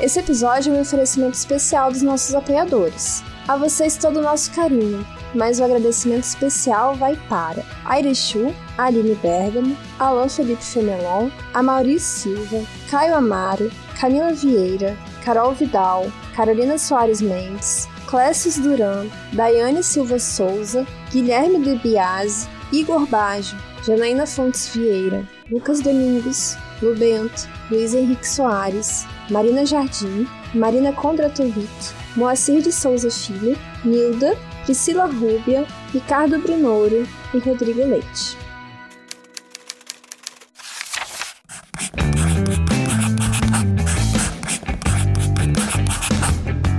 Esse 0.00 0.20
episódio 0.20 0.72
é 0.72 0.78
um 0.78 0.80
oferecimento 0.80 1.34
especial 1.34 1.92
dos 1.92 2.00
nossos 2.00 2.34
apoiadores. 2.34 3.22
A 3.46 3.56
vocês 3.56 3.98
todo 3.98 4.20
o 4.20 4.22
nosso 4.22 4.50
carinho, 4.52 5.06
mas 5.34 5.60
o 5.60 5.64
agradecimento 5.64 6.24
especial 6.24 6.94
vai 6.94 7.14
para 7.28 7.62
Airechu, 7.84 8.54
Aline 8.78 9.14
Bergamo, 9.16 9.76
Alain 9.98 10.30
Felipe 10.30 10.64
Femelon, 10.64 11.28
Amaury 11.52 12.00
Silva, 12.00 12.64
Caio 12.90 13.14
Amaro, 13.14 13.70
Camila 14.00 14.32
Vieira, 14.32 14.96
Carol 15.22 15.52
Vidal, 15.52 16.10
Carolina 16.34 16.76
Soares 16.76 17.20
Mendes, 17.20 17.88
Clécio 18.06 18.62
Duran, 18.62 19.08
Daiane 19.32 19.82
Silva 19.82 20.18
Souza, 20.18 20.86
Guilherme 21.10 21.58
de 21.58 21.76
Biase, 21.76 22.48
Igor 22.72 23.06
Baggio, 23.06 23.56
Janaína 23.84 24.26
Fontes 24.26 24.68
Vieira, 24.68 25.26
Lucas 25.50 25.80
Domingos, 25.80 26.56
Lu 26.80 26.94
Bento, 26.94 27.48
Luiz 27.70 27.94
Henrique 27.94 28.26
Soares, 28.26 29.06
Marina 29.30 29.66
Jardim, 29.66 30.26
Marina 30.54 30.92
Kondratovic, 30.92 31.68
Moacir 32.16 32.62
de 32.62 32.70
Souza 32.70 33.10
Filho, 33.10 33.58
Nilda, 33.84 34.36
Priscila 34.64 35.06
Rúbia, 35.06 35.66
Ricardo 35.92 36.38
Brunoro 36.38 37.06
e 37.34 37.38
Rodrigo 37.38 37.84
Leite. 37.84 38.45